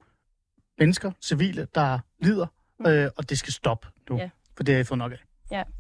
mennesker, 0.79 1.11
civile, 1.23 1.67
der 1.75 1.99
lider, 2.23 2.47
øh, 2.87 3.09
og 3.17 3.31
det 3.31 3.39
skal 3.39 3.53
stoppe 3.53 3.89
nu. 4.11 4.17
Ja. 4.17 4.31
For 4.57 4.63
det 4.65 4.75
har 4.75 4.81
I 4.81 4.85
fået 4.85 4.99
nok 4.99 5.13
af. 5.13 5.19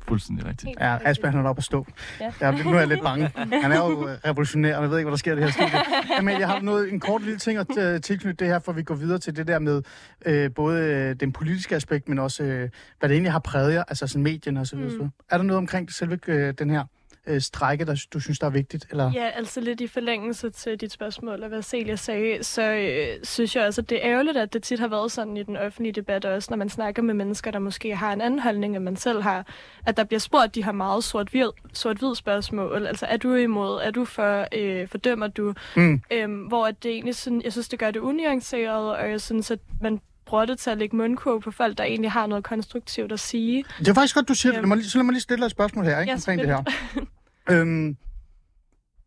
Fuldstændig 0.09 0.47
rigtigt. 0.47 0.81
Ja. 0.81 0.99
Asbjørn 1.05 1.35
han 1.35 1.45
er 1.45 1.49
oppe 1.49 1.61
at 1.61 1.65
stå. 1.65 1.87
Ja. 2.21 2.33
Ja, 2.41 2.51
nu 2.51 2.71
er 2.71 2.79
jeg 2.79 2.89
lidt 2.89 3.03
bange. 3.03 3.31
Han 3.37 3.73
er 3.73 3.77
jo 3.77 4.09
øh, 4.09 4.17
revolutionær, 4.25 4.77
og 4.77 4.83
jeg 4.83 4.91
ved 4.91 4.99
ikke, 4.99 5.07
hvad 5.07 5.13
der 5.13 5.19
sker 5.19 5.33
i 5.33 5.37
det 5.37 5.45
her 5.45 5.51
studie. 5.51 5.81
Jamen, 6.17 6.41
jeg 6.41 6.49
har 6.49 6.61
noget, 6.61 6.93
en 6.93 7.01
kort 7.01 7.23
lille 7.23 7.39
ting 7.39 7.59
at 7.59 7.79
øh, 7.79 8.01
tilknytte 8.01 8.45
det 8.45 8.53
her, 8.53 8.59
for 8.59 8.73
vi 8.73 8.83
går 8.83 8.95
videre 8.95 9.19
til 9.19 9.37
det 9.37 9.47
der 9.47 9.59
med 9.59 9.83
øh, 10.27 10.51
både 10.55 10.81
øh, 10.81 11.17
den 11.21 11.33
politiske 11.33 11.77
aspekt, 11.77 12.09
men 12.09 12.19
også, 12.19 12.43
øh, 12.45 12.69
hvad 12.99 13.09
det 13.09 13.15
egentlig 13.15 13.33
har 13.33 13.39
præget 13.39 13.75
jer, 13.75 13.85
altså 13.89 14.07
sådan 14.07 14.23
medierne 14.23 14.61
og 14.61 14.67
så 14.67 14.77
videre. 14.77 15.05
Mm. 15.05 15.11
Er 15.31 15.37
der 15.37 15.45
noget 15.45 15.59
omkring 15.59 15.87
det, 15.87 15.95
selve 15.95 16.19
øh, 16.27 16.55
den 16.59 16.71
her 16.71 16.85
øh, 17.27 17.41
strække, 17.41 17.85
der 17.85 18.07
du 18.13 18.21
synes, 18.21 18.39
der 18.39 18.47
er 18.47 18.51
vigtigt? 18.51 18.87
Eller? 18.91 19.13
Ja, 19.15 19.29
altså 19.29 19.61
lidt 19.61 19.81
i 19.81 19.87
forlængelse 19.87 20.51
til 20.51 20.81
dit 20.81 20.93
spørgsmål, 20.93 21.43
og 21.43 21.49
hvad 21.49 21.63
Celia 21.63 21.97
sagde, 21.97 22.45
så 22.45 22.63
øh, 22.63 23.25
synes 23.25 23.57
jeg 23.57 23.67
også, 23.67 23.81
at 23.81 23.91
det 23.91 24.05
er 24.05 24.11
ærgerligt, 24.11 24.37
at 24.37 24.53
det 24.53 24.63
tit 24.63 24.81
har 24.81 24.89
været 24.89 25.13
sådan 25.13 25.37
i 25.37 25.43
den 25.43 25.57
offentlige 25.57 25.93
debat, 25.93 26.25
også 26.25 26.47
når 26.51 26.57
man 26.57 26.69
snakker 26.69 27.03
med 27.03 27.15
mennesker, 27.15 27.51
der 27.51 27.59
måske 27.59 27.97
har 27.97 28.13
en 28.13 28.21
anden 28.21 28.41
holdning, 28.41 28.77
end 28.77 28.85
man 28.85 28.97
selv 28.97 29.23
har, 29.23 29.47
at 29.87 29.97
der 29.97 30.05
bliver 30.05 30.21
spurgt 30.21 30.55
de 30.55 30.65
her 30.65 30.73
meget 30.73 31.05
sort-hvid 31.05 31.51
sort 31.73 32.17
spørgsmål. 32.17 32.87
Altså, 32.87 33.07
er 33.07 33.17
du 33.17 33.35
imod? 33.35 33.81
Er 33.83 33.91
du 33.91 34.05
for? 34.05 34.47
Øh, 34.55 34.89
fordømmer 34.89 35.27
du? 35.27 35.55
Mm. 35.77 36.03
Øhm, 36.11 36.43
hvor 36.43 36.67
at 36.67 36.83
det 36.83 36.91
egentlig 36.91 37.15
sådan, 37.15 37.43
jeg 37.43 37.53
synes, 37.53 37.69
det 37.69 37.79
gør 37.79 37.91
det 37.91 38.01
unuanceret, 38.01 38.97
og 38.97 39.11
jeg 39.11 39.21
synes, 39.21 39.51
at 39.51 39.59
man 39.81 40.01
det 40.41 40.59
til 40.59 40.71
at 40.71 40.79
lægge 40.79 40.97
mundkurv 40.97 41.41
på 41.41 41.51
folk, 41.51 41.79
der 41.79 41.85
egentlig 41.85 42.11
har 42.11 42.27
noget 42.27 42.45
konstruktivt 42.45 43.13
at 43.13 43.21
sige. 43.21 43.65
Det 43.79 43.89
er 43.89 43.95
faktisk 43.95 44.15
godt, 44.15 44.29
du 44.29 44.35
siger 44.35 44.53
det. 44.53 44.61
Lad 44.61 44.69
mig 44.69 44.77
lige- 44.77 44.89
Så 44.89 44.99
lad 44.99 45.05
mig 45.05 45.13
lige 45.13 45.21
stille 45.23 45.41
dig 45.41 45.47
et 45.47 45.51
spørgsmål 45.51 45.85
her, 45.85 46.01
ikke? 46.01 46.11
Ja, 46.11 46.15
omkring 46.15 46.41
det 46.41 46.49
her. 46.49 46.65
øhm, 47.61 47.97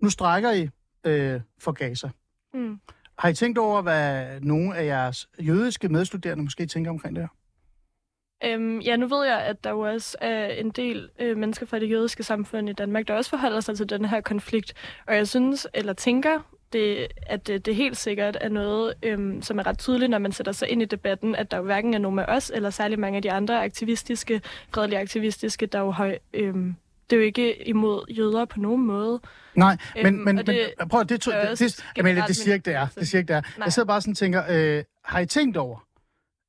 nu 0.01 0.09
strækker 0.09 0.51
I 0.51 0.69
øh, 1.05 1.41
for 1.59 1.71
Gaza. 1.71 2.09
Mm. 2.53 2.79
Har 3.19 3.29
I 3.29 3.33
tænkt 3.33 3.57
over, 3.57 3.81
hvad 3.81 4.25
nogle 4.41 4.75
af 4.77 4.85
jeres 4.85 5.27
jødiske 5.39 5.89
medstuderende 5.89 6.43
måske 6.43 6.65
tænker 6.65 6.91
omkring 6.91 7.15
det 7.15 7.23
her? 7.23 7.29
Øhm, 8.43 8.79
ja, 8.79 8.95
nu 8.95 9.07
ved 9.07 9.25
jeg, 9.25 9.39
at 9.41 9.63
der 9.63 9.69
jo 9.69 9.79
også 9.79 10.17
er 10.21 10.47
en 10.47 10.69
del 10.69 11.09
øh, 11.19 11.37
mennesker 11.37 11.65
fra 11.65 11.79
det 11.79 11.89
jødiske 11.89 12.23
samfund 12.23 12.69
i 12.69 12.73
Danmark, 12.73 13.07
der 13.07 13.13
også 13.13 13.29
forholder 13.29 13.59
sig 13.59 13.77
til 13.77 13.89
den 13.89 14.05
her 14.05 14.21
konflikt. 14.21 14.73
Og 15.07 15.15
jeg 15.15 15.27
synes, 15.27 15.67
eller 15.73 15.93
tænker, 15.93 16.39
det, 16.75 17.07
at 17.21 17.47
det, 17.47 17.65
det 17.65 17.75
helt 17.75 17.97
sikkert 17.97 18.37
er 18.41 18.49
noget, 18.49 18.93
øhm, 19.03 19.41
som 19.41 19.59
er 19.59 19.67
ret 19.67 19.79
tydeligt, 19.79 20.09
når 20.09 20.17
man 20.17 20.31
sætter 20.31 20.51
sig 20.51 20.69
ind 20.69 20.81
i 20.81 20.85
debatten, 20.85 21.35
at 21.35 21.51
der 21.51 21.57
jo 21.57 21.63
hverken 21.63 21.93
er 21.93 21.97
nogen 21.97 22.19
af 22.19 22.25
os, 22.27 22.51
eller 22.55 22.69
særlig 22.69 22.99
mange 22.99 23.15
af 23.15 23.21
de 23.21 23.31
andre 23.31 23.63
aktivistiske, 23.63 24.41
fredelige 24.73 24.99
aktivistiske, 24.99 25.65
der 25.65 25.79
jo 25.79 25.91
har... 25.91 26.15
Øhm, 26.33 26.75
det 27.09 27.15
er 27.15 27.19
jo 27.19 27.25
ikke 27.25 27.67
imod 27.67 28.05
jøder 28.09 28.45
på 28.45 28.59
nogen 28.59 28.85
måde. 28.85 29.19
Nej, 29.55 29.77
men, 29.95 30.05
Øhm, 30.05 30.15
men, 30.15 30.37
det 30.37 30.73
prøv 30.89 31.01
at 31.01 31.09
det, 31.09 31.21
to, 31.21 31.31
det, 31.31 31.59
det, 31.59 31.85
generelt 31.95 32.27
det 32.27 32.35
siger 32.35 32.53
ikke, 32.53 32.65
det 32.65 32.73
er. 32.73 32.87
Det 32.99 33.07
siger 33.07 33.19
ikke, 33.19 33.27
det 33.27 33.35
er. 33.35 33.41
Nej. 33.41 33.65
Jeg 33.65 33.73
sidder 33.73 33.87
bare 33.87 34.01
sådan 34.01 34.11
og 34.11 34.17
tænker, 34.17 34.43
øh, 34.49 34.83
har 35.03 35.19
I 35.19 35.25
tænkt 35.25 35.57
over, 35.57 35.87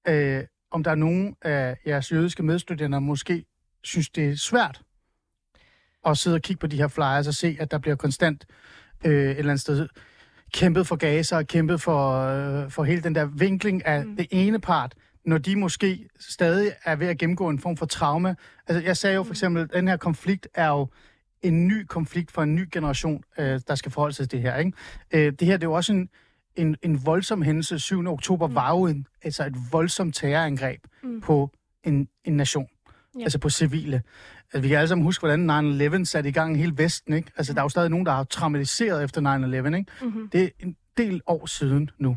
øh, 0.08 0.44
om 0.70 0.84
der 0.84 0.90
er 0.90 0.94
nogen 0.94 1.36
af 1.42 1.76
jeres 1.86 2.12
jødiske 2.12 2.42
medstuderende, 2.42 3.00
måske 3.00 3.44
synes, 3.82 4.08
det 4.10 4.28
er 4.28 4.36
svært 4.36 4.80
at 6.06 6.18
sidde 6.18 6.34
og 6.34 6.42
kigge 6.42 6.60
på 6.60 6.66
de 6.66 6.76
her 6.76 6.88
flyers 6.88 7.26
og 7.26 7.34
se, 7.34 7.56
at 7.60 7.70
der 7.70 7.78
bliver 7.78 7.96
konstant 7.96 8.44
øh, 9.04 9.12
et 9.12 9.38
eller 9.38 9.50
andet 9.50 9.60
sted 9.60 9.88
kæmpet 10.56 10.86
for 10.86 10.96
Gaza 10.96 11.36
og 11.36 11.46
kæmpet 11.46 11.80
for, 11.80 12.12
øh, 12.12 12.70
for 12.70 12.84
hele 12.84 13.02
den 13.02 13.14
der 13.14 13.24
vinkling 13.24 13.86
af 13.86 14.04
mm. 14.04 14.10
Mm. 14.10 14.16
det 14.16 14.26
ene 14.30 14.58
part, 14.58 14.94
når 15.24 15.38
de 15.38 15.56
måske 15.56 16.08
stadig 16.18 16.72
er 16.84 16.96
ved 16.96 17.06
at 17.06 17.18
gennemgå 17.18 17.48
en 17.48 17.58
form 17.58 17.76
for 17.76 17.86
traume. 17.86 18.36
Altså, 18.66 18.82
jeg 18.86 18.96
sagde 18.96 19.16
jo 19.16 19.22
for 19.22 19.32
eksempel, 19.32 19.62
at 19.62 19.72
den 19.74 19.88
her 19.88 19.96
konflikt 19.96 20.48
er 20.54 20.68
jo 20.68 20.88
en 21.42 21.66
ny 21.66 21.84
konflikt 21.84 22.32
for 22.32 22.42
en 22.42 22.54
ny 22.54 22.68
generation, 22.72 23.22
øh, 23.38 23.60
der 23.68 23.74
skal 23.74 23.92
forholde 23.92 24.14
sig 24.14 24.30
til 24.30 24.38
det 24.38 24.50
her. 24.50 24.56
Ikke? 24.56 24.72
Øh, 25.14 25.32
det 25.32 25.48
her 25.48 25.56
det 25.56 25.64
er 25.64 25.68
jo 25.68 25.72
også 25.72 25.92
en, 25.92 26.08
en, 26.56 26.76
en 26.82 27.06
voldsom 27.06 27.42
hændelse. 27.42 27.78
7. 27.78 28.06
oktober 28.06 28.46
mm. 28.46 28.54
var 28.54 28.70
jo 28.70 28.86
en, 28.86 29.06
altså 29.22 29.46
et 29.46 29.54
voldsomt 29.72 30.14
terrorangreb 30.14 30.80
mm. 31.02 31.08
Mm. 31.08 31.20
på 31.20 31.50
en, 31.84 32.08
en 32.24 32.36
nation. 32.36 32.66
Ja. 33.18 33.22
Altså 33.22 33.38
på 33.38 33.50
civile. 33.50 34.02
Altså, 34.52 34.60
vi 34.60 34.68
kan 34.68 34.76
alle 34.78 34.88
sammen 34.88 35.04
huske, 35.04 35.26
hvordan 35.26 36.00
9-11 36.00 36.04
satte 36.04 36.28
i 36.28 36.32
gang 36.32 36.58
hele 36.58 36.78
Vesten. 36.78 37.14
Ikke? 37.14 37.30
Altså, 37.36 37.52
der 37.52 37.58
er 37.58 37.64
jo 37.64 37.68
stadig 37.68 37.90
nogen, 37.90 38.06
der 38.06 38.12
har 38.12 38.24
traumatiseret 38.24 39.04
efter 39.04 39.20
9-11. 39.72 39.76
Ikke? 39.76 39.92
Mm-hmm. 40.02 40.28
Det 40.28 40.42
er 40.42 40.48
en 40.60 40.76
del 40.96 41.22
år 41.26 41.46
siden 41.46 41.90
nu. 41.98 42.16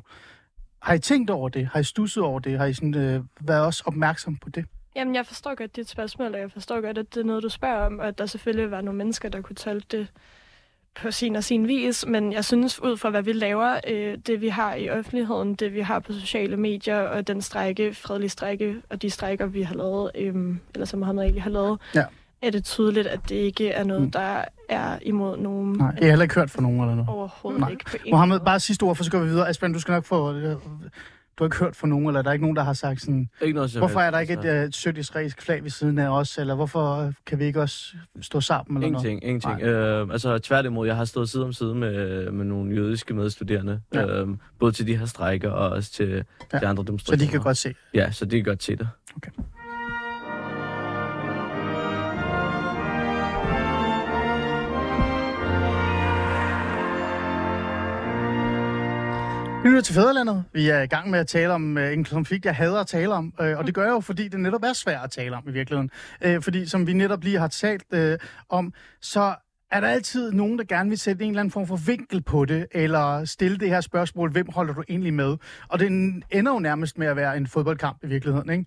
Har 0.82 0.94
I 0.94 1.00
tænkt 1.00 1.30
over 1.30 1.50
det? 1.50 1.68
Har 1.68 1.80
I 1.80 1.84
stusset 1.84 2.24
over 2.24 2.40
det? 2.40 2.58
Har 2.60 2.66
I 2.66 2.74
sådan, 2.74 2.96
øh, 2.96 3.24
været 3.42 3.66
også 3.66 3.84
opmærksom 3.86 4.36
på 4.36 4.50
det? 4.50 4.66
Jamen, 4.96 5.16
jeg 5.16 5.26
forstår 5.26 5.56
godt 5.56 5.76
dit 5.76 5.90
spørgsmål, 5.90 6.34
og 6.34 6.40
jeg 6.40 6.52
forstår 6.52 6.82
godt, 6.82 6.98
at 6.98 7.14
det 7.16 7.22
er 7.22 7.26
noget, 7.26 7.44
du 7.44 7.50
spørger 7.50 7.86
om, 7.86 8.00
og 8.00 8.08
at 8.08 8.18
der 8.18 8.26
selvfølgelig 8.26 8.72
var 8.72 8.82
nogle 8.82 8.98
mennesker, 8.98 9.30
der 9.30 9.42
kunne 9.42 9.56
tolke 9.56 9.86
det 9.92 10.08
på 11.02 11.12
sin 11.12 11.36
og 11.36 11.44
sin 11.44 11.68
vis, 11.68 12.06
men 12.06 12.34
jeg 12.34 12.46
synes, 12.46 12.82
ud 12.84 12.98
fra 12.98 13.10
hvad 13.10 13.22
vi 13.22 13.34
laver, 13.34 13.80
øh, 13.88 14.18
det 14.28 14.42
vi 14.42 14.50
har 14.50 14.74
i 14.76 14.90
offentligheden, 14.90 15.56
det 15.56 15.74
vi 15.74 15.80
har 15.80 16.00
på 16.00 16.14
sociale 16.14 16.58
medier, 16.58 17.00
og 17.00 17.28
den 17.28 17.42
strække, 17.42 17.94
fredelige 17.94 18.30
strække, 18.30 18.82
og 18.90 19.02
de 19.02 19.10
strækker, 19.10 19.46
vi 19.46 19.62
har 19.62 19.76
lavet, 19.76 20.12
øh, 20.16 20.36
eller 20.74 20.86
som 20.86 21.00
Mohammed 21.00 21.24
egentlig 21.24 21.44
har 21.44 21.50
lavet, 21.50 21.80
Ja. 21.96 22.06
Er 22.42 22.50
det 22.52 22.64
tydeligt, 22.66 23.08
at 23.08 23.20
det 23.30 23.36
ikke 23.36 23.70
er 23.70 23.84
noget, 23.84 24.02
Mm. 24.04 24.12
der 24.12 24.44
er 24.70 25.00
imod 25.02 25.38
nogen 25.38 25.74
Nej, 25.74 25.88
jeg 25.88 25.96
har 26.06 26.10
heller 26.10 26.24
ikke 26.24 26.36
hørt 26.36 26.50
fra 26.50 26.62
nogen 26.62 26.82
eller 26.82 26.96
noget. 26.96 27.10
overhovedet 27.10 27.60
Nej. 27.62 27.70
ikke 27.72 27.86
på 27.86 27.98
Mohammed, 28.12 28.36
måde. 28.38 28.46
bare 28.46 28.60
sidste 28.60 28.84
ord, 28.84 28.96
for 28.96 29.04
så 29.04 29.12
går 29.12 29.20
vi 29.20 29.28
videre. 29.30 29.50
Asbjørn, 29.50 29.74
du 29.74 29.80
skal 29.80 29.92
nok 29.92 30.06
få... 30.06 30.34
Øh, 30.34 30.56
Du 31.40 31.44
har 31.44 31.48
ikke 31.48 31.58
hørt 31.58 31.76
fra 31.76 31.88
nogen, 31.88 32.08
eller 32.08 32.22
der 32.22 32.30
er 32.30 32.34
ikke 32.34 32.44
nogen, 32.46 32.56
der 32.56 32.64
har 32.64 32.74
sagt 32.74 33.02
sådan, 33.02 33.30
Ikke 33.42 33.54
noget 33.56 33.72
hvorfor 33.78 34.00
er 34.00 34.12
der 34.12 34.20
ikke 34.20 34.34
et 34.34 34.46
altså. 34.46 34.66
uh, 34.66 34.70
sødt 34.74 34.98
israelsk 34.98 35.42
flag 35.42 35.64
ved 35.64 35.70
siden 35.70 36.00
af 36.00 36.10
os, 36.10 36.38
eller 36.38 36.56
hvorfor 36.56 37.14
kan 37.26 37.40
vi 37.40 37.46
ikke 37.46 37.62
også 37.62 37.96
stå 38.22 38.42
sammen? 38.42 38.78
Eller 38.78 38.88
Ingenting, 38.88 39.24
ingenting. 39.24 39.62
Øh, 39.62 40.08
altså 40.12 40.38
tværtimod, 40.40 40.88
jeg 40.88 40.96
har 40.96 41.06
stået 41.06 41.30
side 41.30 41.44
om 41.46 41.54
side 41.54 41.76
med, 41.76 42.32
med 42.32 42.46
nogle 42.46 42.76
jødiske 42.76 43.14
medstuderende. 43.14 43.82
Ja. 43.94 44.06
Øh, 44.22 44.28
både 44.60 44.72
til 44.72 44.88
de 44.88 44.96
her 44.98 45.06
strækker 45.06 45.50
og 45.52 45.70
også 45.70 45.92
til 45.92 46.08
Ja. 46.08 46.14
de 46.14 46.24
andre 46.54 46.64
Noget? 46.74 46.78
Så 46.78 46.84
demonstrationer. 46.84 47.26
de 47.26 47.32
kan 47.32 47.42
godt 47.42 47.58
se. 47.58 47.74
Ja, 47.94 48.12
så 48.12 48.26
de 48.26 48.36
kan 48.36 48.44
godt 48.46 48.64
se 48.64 48.76
det. 48.76 48.88
Vi 49.16 49.22
lytter 59.70 59.82
til 59.82 59.96
Fæderlandet. 59.96 60.44
Vi 60.54 60.70
er 60.70 60.82
i 60.82 60.88
gang 60.88 61.10
med 61.10 61.20
at 61.20 61.28
tale 61.28 61.54
om 61.54 61.78
øh, 61.78 61.94
en 61.94 62.04
konflikt, 62.04 62.46
jeg 62.46 62.56
hader 62.56 62.80
at 62.80 62.88
tale 62.88 63.14
om. 63.14 63.34
Øh, 63.42 63.58
og 63.58 63.68
det 63.68 63.74
gør 63.74 63.84
jeg 63.84 63.92
jo, 63.92 64.00
fordi 64.00 64.28
det 64.28 64.40
netop 64.40 64.64
er 64.64 64.74
svært 64.74 65.04
at 65.04 65.12
tale 65.12 65.36
om 65.36 65.44
i 65.48 65.52
virkeligheden. 65.52 65.90
Øh, 66.22 66.42
fordi 66.42 66.66
som 66.66 66.88
vi 66.88 66.94
netop 66.94 67.24
lige 67.24 67.40
har 67.40 67.48
talt 67.48 67.84
øh, 67.92 68.18
om, 68.50 68.74
så 69.02 69.36
er 69.72 69.80
der 69.80 69.88
altid 69.88 70.32
nogen, 70.32 70.58
der 70.58 70.64
gerne 70.64 70.90
vil 70.90 70.98
sætte 70.98 71.24
en 71.24 71.30
eller 71.30 71.40
anden 71.40 71.52
form 71.52 71.68
for 71.68 71.76
vinkel 71.76 72.22
på 72.22 72.46
det, 72.46 72.68
eller 72.72 73.26
stille 73.26 73.58
det 73.58 73.70
her 73.70 73.82
spørgsmål, 73.82 74.32
hvem 74.32 74.50
holder 74.50 74.74
du 74.74 74.84
egentlig 74.90 75.14
med? 75.14 75.38
Og 75.68 75.80
det 75.80 75.88
ender 76.32 76.54
jo 76.54 76.60
nærmest 76.60 76.98
med 76.98 77.08
at 77.08 77.16
være 77.16 77.38
en 77.38 77.48
fodboldkamp 77.48 78.04
i 78.04 78.08
virkeligheden. 78.08 78.50
Ikke? 78.50 78.66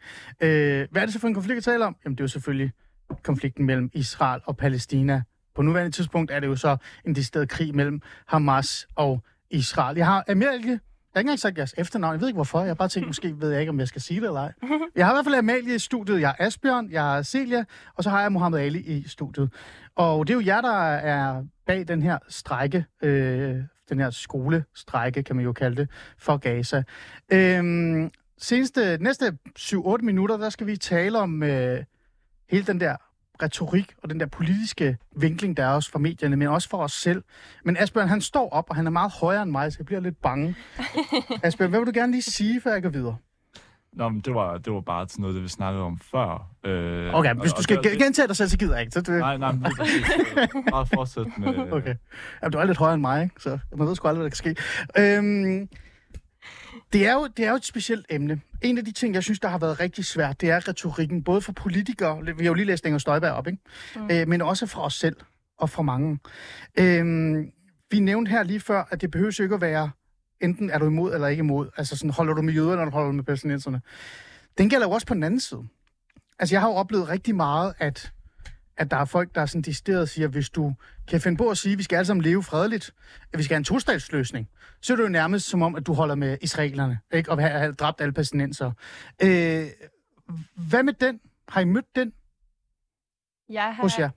Øh, 0.80 0.88
hvad 0.90 1.02
er 1.02 1.06
det 1.06 1.12
så 1.12 1.20
for 1.20 1.28
en 1.28 1.34
konflikt 1.34 1.56
at 1.56 1.64
tale 1.64 1.86
om? 1.86 1.96
Jamen 2.04 2.16
det 2.16 2.20
er 2.20 2.24
jo 2.24 2.28
selvfølgelig 2.28 2.72
konflikten 3.22 3.66
mellem 3.66 3.90
Israel 3.92 4.40
og 4.44 4.56
Palæstina. 4.56 5.22
På 5.54 5.62
nuværende 5.62 5.90
tidspunkt 5.90 6.30
er 6.30 6.40
det 6.40 6.46
jo 6.46 6.56
så 6.56 6.76
en 7.06 7.14
decideret 7.14 7.48
krig 7.48 7.74
mellem 7.74 8.00
Hamas 8.26 8.86
og 8.96 9.22
Israel. 9.50 9.96
Jeg 9.96 10.06
har 10.06 10.24
Amalie, 10.28 10.80
har 11.14 11.20
ikke 11.20 11.28
engang 11.28 11.38
sagt 11.38 11.58
jeres 11.58 11.74
efternavn. 11.78 12.12
Jeg 12.12 12.20
ved 12.20 12.28
ikke 12.28 12.36
hvorfor. 12.36 12.60
Jeg 12.60 12.68
har 12.68 12.74
bare 12.74 12.88
tænkt, 12.88 13.06
måske 13.12 13.40
ved 13.40 13.50
jeg 13.50 13.60
ikke, 13.60 13.70
om 13.70 13.78
jeg 13.78 13.88
skal 13.88 14.02
sige 14.02 14.20
det 14.20 14.26
eller 14.26 14.40
ej. 14.40 14.52
Jeg 14.96 15.06
har 15.06 15.12
i 15.12 15.14
hvert 15.14 15.24
fald 15.24 15.34
Amalie 15.34 15.74
i 15.74 15.78
studiet. 15.78 16.20
Jeg 16.20 16.34
er 16.38 16.46
Asbjørn, 16.46 16.90
jeg 16.90 17.18
er 17.18 17.22
Celia, 17.22 17.64
og 17.94 18.04
så 18.04 18.10
har 18.10 18.22
jeg 18.22 18.32
Mohammed 18.32 18.60
Ali 18.60 18.78
i 18.78 19.08
studiet. 19.08 19.52
Og 19.96 20.26
det 20.26 20.32
er 20.32 20.38
jo 20.38 20.46
jer, 20.46 20.60
der 20.60 20.78
er 20.94 21.44
bag 21.66 21.88
den 21.88 22.02
her 22.02 22.18
strække, 22.28 22.84
øh, 23.02 23.56
den 23.88 24.00
her 24.00 24.10
skolestrække, 24.10 25.22
kan 25.22 25.36
man 25.36 25.44
jo 25.44 25.52
kalde 25.52 25.76
det, 25.76 25.88
for 26.18 26.36
Gaza. 26.36 26.82
Øhm, 27.32 28.10
seneste, 28.38 28.98
næste 29.00 29.38
7-8 29.58 29.96
minutter, 30.02 30.36
der 30.36 30.50
skal 30.50 30.66
vi 30.66 30.76
tale 30.76 31.18
om 31.18 31.42
øh, 31.42 31.84
hele 32.50 32.64
den 32.66 32.80
der 32.80 32.96
retorik 33.42 33.92
og 34.02 34.10
den 34.10 34.20
der 34.20 34.26
politiske 34.26 34.96
vinkling, 35.16 35.56
der 35.56 35.64
er 35.64 35.68
også 35.74 35.90
fra 35.90 35.98
medierne, 35.98 36.36
men 36.36 36.48
også 36.48 36.68
for 36.68 36.78
os 36.78 36.92
selv. 36.92 37.22
Men 37.64 37.76
Asbjørn, 37.76 38.08
han 38.08 38.20
står 38.20 38.48
op, 38.50 38.64
og 38.70 38.76
han 38.76 38.86
er 38.86 38.90
meget 38.90 39.12
højere 39.20 39.42
end 39.42 39.50
mig, 39.50 39.72
så 39.72 39.76
jeg 39.80 39.86
bliver 39.86 40.00
lidt 40.00 40.22
bange. 40.22 40.54
Asbjørn, 41.42 41.70
hvad 41.70 41.80
vil 41.80 41.86
du 41.86 41.92
gerne 42.00 42.12
lige 42.12 42.22
sige, 42.22 42.60
før 42.60 42.72
jeg 42.72 42.82
går 42.82 42.88
videre? 42.90 43.16
Nå, 43.92 44.08
men 44.08 44.20
det 44.20 44.34
var, 44.34 44.58
det 44.58 44.72
var 44.72 44.80
bare 44.80 45.08
sådan 45.08 45.20
noget, 45.22 45.34
det 45.34 45.42
vi 45.42 45.48
snakkede 45.48 45.84
om 45.84 45.98
før. 46.10 46.46
Øh, 46.64 47.14
Okay, 47.14 47.30
og- 47.34 47.40
hvis 47.40 47.52
du 47.52 47.56
og 47.56 47.62
skal 47.62 47.76
det 47.76 47.84
var- 47.84 47.90
gen- 47.90 47.98
gentage 47.98 48.28
dig 48.28 48.36
selv, 48.36 48.48
så 48.48 48.58
gider 48.58 48.72
jeg 48.74 48.80
ikke. 48.80 48.92
Så 48.92 49.00
det, 49.00 49.08
Nej, 49.18 49.36
nej, 49.36 49.52
men 49.52 49.62
præcis. 49.76 49.96
Øh, 50.36 50.48
Bare 50.70 50.86
fortsæt 50.94 51.26
med... 51.38 51.48
Okay. 51.78 51.94
Jamen, 52.42 52.52
du 52.52 52.58
er 52.58 52.64
lidt 52.64 52.78
højere 52.78 52.94
end 52.94 53.00
mig, 53.00 53.22
ikke? 53.22 53.34
så 53.38 53.58
man 53.76 53.86
ved 53.88 53.94
sgu 53.94 54.08
aldrig, 54.08 54.20
hvad 54.20 54.30
der 54.30 54.36
kan 54.42 54.54
ske. 54.54 55.16
Øhm, 55.18 55.68
det, 56.92 57.06
er 57.06 57.12
jo, 57.12 57.26
det 57.36 57.44
er 57.44 57.50
jo 57.50 57.56
et 57.56 57.64
specielt 57.64 58.06
emne. 58.10 58.40
En 58.62 58.78
af 58.78 58.84
de 58.84 58.92
ting, 58.92 59.14
jeg 59.14 59.22
synes, 59.22 59.40
der 59.40 59.48
har 59.48 59.58
været 59.58 59.80
rigtig 59.80 60.04
svært, 60.04 60.40
det 60.40 60.50
er 60.50 60.68
retorikken, 60.68 61.24
både 61.24 61.40
for 61.40 61.52
politikere, 61.52 62.24
vi 62.24 62.32
har 62.44 62.44
jo 62.44 62.54
lige 62.54 62.66
læst 62.66 62.86
Inger 62.86 62.98
Støjberg 62.98 63.32
op, 63.32 63.46
ikke? 63.46 63.58
Mm. 63.96 64.10
Øh, 64.10 64.28
men 64.28 64.42
også 64.42 64.66
fra 64.66 64.84
os 64.84 64.94
selv 64.94 65.16
og 65.58 65.70
fra 65.70 65.82
mange. 65.82 66.18
Øhm, 66.78 67.52
vi 67.90 68.00
nævnte 68.00 68.28
her 68.28 68.42
lige 68.42 68.60
før, 68.60 68.84
at 68.90 69.00
det 69.00 69.10
behøver 69.10 69.36
jo 69.38 69.42
ikke 69.42 69.54
at 69.54 69.60
være, 69.60 69.90
enten 70.40 70.70
er 70.70 70.78
du 70.78 70.86
imod 70.86 71.14
eller 71.14 71.28
ikke 71.28 71.40
imod. 71.40 71.68
Altså 71.76 71.96
sådan, 71.96 72.10
holder 72.10 72.34
du 72.34 72.42
med 72.42 72.54
jøderne, 72.54 72.82
eller 72.82 72.92
holder 72.92 73.06
du 73.06 73.12
med 73.12 73.24
palæstinenserne? 73.24 73.80
Den 74.58 74.70
gælder 74.70 74.86
jo 74.86 74.90
også 74.90 75.06
på 75.06 75.14
den 75.14 75.22
anden 75.22 75.40
side. 75.40 75.62
Altså, 76.38 76.54
jeg 76.54 76.60
har 76.60 76.68
jo 76.68 76.74
oplevet 76.74 77.08
rigtig 77.08 77.34
meget, 77.34 77.74
at 77.78 78.12
at 78.76 78.90
der 78.90 78.96
er 78.96 79.04
folk, 79.04 79.34
der 79.34 79.40
er 79.40 79.46
sådan 79.46 79.62
decideret 79.62 80.08
siger, 80.08 80.28
hvis 80.28 80.50
du 80.50 80.74
kan 81.08 81.20
finde 81.20 81.36
på 81.36 81.50
at 81.50 81.58
sige, 81.58 81.72
at 81.72 81.78
vi 81.78 81.82
skal 81.82 81.96
alle 81.96 82.06
sammen 82.06 82.22
leve 82.22 82.42
fredeligt, 82.42 82.94
at 83.32 83.38
vi 83.38 83.44
skal 83.44 83.54
have 83.54 83.58
en 83.58 83.64
tostatsløsning, 83.64 84.48
så 84.80 84.92
er 84.92 84.96
det 84.96 85.04
jo 85.04 85.08
nærmest 85.08 85.48
som 85.48 85.62
om, 85.62 85.74
at 85.74 85.86
du 85.86 85.92
holder 85.92 86.14
med 86.14 86.38
israelerne, 86.40 86.98
ikke? 87.12 87.30
og 87.30 87.38
have, 87.38 87.50
have 87.50 87.72
dræbt 87.72 88.00
alle 88.00 88.12
palæstinenser. 88.12 88.72
Øh, 89.22 89.66
hvad 90.68 90.82
med 90.82 90.92
den? 90.92 91.20
Har 91.48 91.60
I 91.60 91.64
mødt 91.64 91.96
den 91.96 92.12
Jeg 93.48 93.74
har, 93.74 93.82
hos 93.82 93.98
jer? 93.98 94.10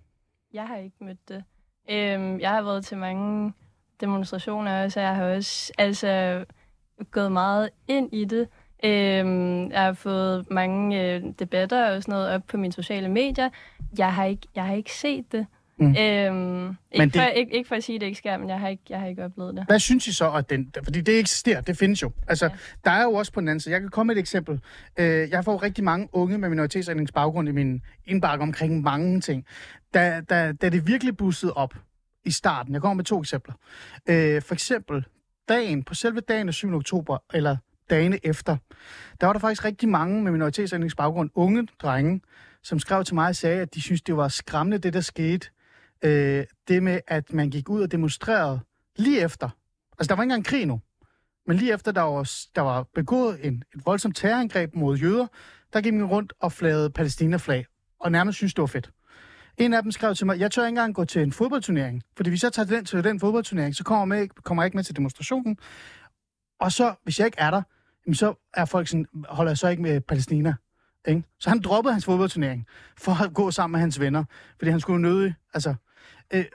jeg 0.53 0.67
har 0.67 0.77
ikke 0.77 0.97
mødt 1.01 1.29
det. 1.29 1.43
Øhm, 1.89 2.39
jeg 2.39 2.49
har 2.49 2.61
været 2.61 2.85
til 2.85 2.97
mange 2.97 3.53
demonstrationer 4.01 4.83
også, 4.83 4.99
og 4.99 5.05
jeg 5.05 5.15
har 5.15 5.25
også 5.25 5.73
altså, 5.77 6.45
gået 7.11 7.31
meget 7.31 7.69
ind 7.87 8.13
i 8.13 8.25
det. 8.25 8.47
Øhm, 8.83 9.71
jeg 9.71 9.81
har 9.81 9.93
fået 9.93 10.45
mange 10.51 11.03
øh, 11.15 11.23
debatter 11.39 11.91
og 11.95 12.01
sådan 12.03 12.11
noget 12.13 12.29
op 12.29 12.41
på 12.47 12.57
mine 12.57 12.73
sociale 12.73 13.09
medier. 13.09 13.49
Jeg 13.97 14.13
har 14.13 14.25
ikke, 14.25 14.47
jeg 14.55 14.65
har 14.65 14.73
ikke 14.73 14.93
set 14.93 15.31
det. 15.31 15.45
Mm. 15.79 15.85
Øhm, 15.87 16.75
ikke, 16.91 17.05
det- 17.05 17.13
for, 17.15 17.21
ikke, 17.21 17.53
ikke 17.55 17.67
for 17.67 17.75
at 17.75 17.83
sige, 17.83 17.95
at 17.95 18.01
det 18.01 18.07
ikke 18.07 18.17
sker, 18.17 18.37
men 18.37 18.49
jeg 18.49 18.59
har 18.59 18.67
ikke, 18.67 18.83
jeg 18.89 18.99
har 18.99 19.07
ikke 19.07 19.25
oplevet 19.25 19.55
det. 19.55 19.65
Hvad 19.67 19.79
synes 19.79 20.07
I 20.07 20.13
så, 20.13 20.31
at 20.31 20.49
den... 20.49 20.73
Fordi 20.83 21.01
det 21.01 21.19
eksisterer, 21.19 21.61
det 21.61 21.77
findes 21.77 22.01
jo. 22.01 22.11
Altså, 22.27 22.45
ja. 22.45 22.51
Der 22.85 22.91
er 22.91 23.03
jo 23.03 23.13
også 23.13 23.31
på 23.31 23.39
den 23.39 23.47
anden 23.47 23.59
side. 23.59 23.73
Jeg 23.73 23.81
kan 23.81 23.89
komme 23.89 24.07
med 24.07 24.15
et 24.15 24.19
eksempel. 24.19 24.59
Øh, 24.99 25.29
jeg 25.29 25.45
får 25.45 25.63
rigtig 25.63 25.83
mange 25.83 26.09
unge 26.13 26.37
med 26.37 26.49
minoritetsretningsbaggrund 26.49 27.49
i 27.49 27.51
min 27.51 27.81
indbakke 28.05 28.43
omkring 28.43 28.81
mange 28.81 29.21
ting. 29.21 29.45
Da, 29.93 30.21
da, 30.29 30.51
da 30.51 30.69
det 30.69 30.87
virkelig 30.87 31.17
bussede 31.17 31.53
op 31.53 31.73
i 32.25 32.31
starten, 32.31 32.73
jeg 32.73 32.81
kommer 32.81 32.93
med 32.93 33.03
to 33.03 33.19
eksempler. 33.19 33.53
Øh, 34.09 34.41
for 34.41 34.53
eksempel 34.53 35.05
dagen, 35.49 35.83
på 35.83 35.93
selve 35.93 36.19
dagen 36.19 36.47
af 36.47 36.53
7. 36.53 36.73
oktober, 36.75 37.17
eller 37.33 37.57
dagene 37.89 38.25
efter, 38.25 38.57
der 39.21 39.27
var 39.27 39.33
der 39.33 39.39
faktisk 39.39 39.65
rigtig 39.65 39.89
mange 39.89 40.23
med 40.23 40.31
minoritetsretningsbaggrund, 40.31 41.29
unge 41.35 41.67
drenge, 41.81 42.21
som 42.63 42.79
skrev 42.79 43.03
til 43.03 43.15
mig 43.15 43.27
og 43.27 43.35
sagde, 43.35 43.61
at 43.61 43.75
de 43.75 43.81
synes, 43.81 44.01
det 44.01 44.17
var 44.17 44.27
skræmmende, 44.27 44.77
det 44.77 44.93
der 44.93 45.01
skete. 45.01 45.47
Øh, 46.01 46.43
det 46.67 46.83
med, 46.83 46.99
at 47.07 47.33
man 47.33 47.49
gik 47.49 47.69
ud 47.69 47.81
og 47.81 47.91
demonstrerede 47.91 48.59
lige 48.95 49.21
efter. 49.21 49.49
Altså, 49.99 50.09
der 50.09 50.15
var 50.15 50.23
ikke 50.23 50.33
engang 50.33 50.45
krig 50.45 50.65
nu. 50.65 50.81
Men 51.47 51.57
lige 51.57 51.73
efter, 51.73 51.91
der 51.91 52.01
var, 52.01 52.31
der 52.55 52.61
var 52.61 52.85
begået 52.95 53.47
en, 53.47 53.63
et 53.75 53.85
voldsomt 53.85 54.15
terrorangreb 54.15 54.75
mod 54.75 54.97
jøder, 54.97 55.27
der 55.73 55.81
gik 55.81 55.93
man 55.93 56.05
rundt 56.05 56.33
og 56.39 56.51
flagede 56.51 56.89
palæstinaflag, 56.89 57.65
og 57.99 58.11
nærmest 58.11 58.35
synes 58.35 58.53
det 58.53 58.61
var 58.61 58.67
fedt. 58.67 58.91
En 59.57 59.73
af 59.73 59.83
dem 59.83 59.91
skrev 59.91 60.15
til 60.15 60.25
mig, 60.25 60.39
jeg 60.39 60.51
tør 60.51 60.61
ikke 60.61 60.69
engang 60.69 60.95
gå 60.95 61.05
til 61.05 61.21
en 61.21 61.31
fodboldturnering, 61.31 62.03
fordi 62.17 62.29
hvis 62.29 62.43
jeg 62.43 62.53
tager 62.53 62.65
den 62.65 62.85
til 62.85 63.03
den 63.03 63.19
fodboldturnering, 63.19 63.75
så 63.75 63.83
kommer 63.83 64.15
jeg, 64.15 64.21
med, 64.21 64.29
kommer 64.43 64.63
jeg 64.63 64.67
ikke 64.67 64.77
med 64.77 64.83
til 64.83 64.95
demonstrationen. 64.95 65.57
Og 66.59 66.71
så, 66.71 66.95
hvis 67.03 67.19
jeg 67.19 67.25
ikke 67.25 67.39
er 67.39 67.51
der, 67.51 67.61
jamen, 68.05 68.15
så 68.15 68.33
er 68.53 68.65
folk 68.65 68.87
sådan, 68.87 69.05
holder 69.29 69.49
jeg 69.49 69.57
så 69.57 69.67
ikke 69.67 69.83
med 69.83 70.01
Palæstina. 70.01 70.55
Ikke? 71.07 71.23
Så 71.39 71.49
han 71.49 71.61
droppede 71.61 71.93
hans 71.93 72.05
fodboldturnering 72.05 72.67
for 72.97 73.23
at 73.23 73.33
gå 73.33 73.51
sammen 73.51 73.71
med 73.71 73.79
hans 73.79 73.99
venner, 73.99 74.23
fordi 74.57 74.71
han 74.71 74.79
skulle 74.79 75.01
nødig, 75.01 75.33
altså, 75.53 75.75
øh, 76.33 76.45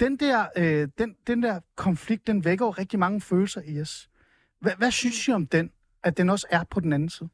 den 0.00 0.16
der, 0.16 0.46
øh, 0.56 0.88
den, 0.98 1.16
den 1.26 1.42
der 1.42 1.60
konflikt, 1.76 2.26
den 2.26 2.44
vækker 2.44 2.66
jo 2.66 2.70
rigtig 2.70 2.98
mange 2.98 3.20
følelser 3.20 3.62
i 3.64 3.80
os. 3.80 4.08
Hvad, 4.60 4.72
hvad 4.78 4.90
synes 4.90 5.28
I 5.28 5.32
om 5.32 5.46
den, 5.46 5.70
at 6.02 6.16
den 6.16 6.30
også 6.30 6.46
er 6.50 6.64
på 6.70 6.80
den 6.80 6.92
anden 6.92 7.08
side? 7.08 7.28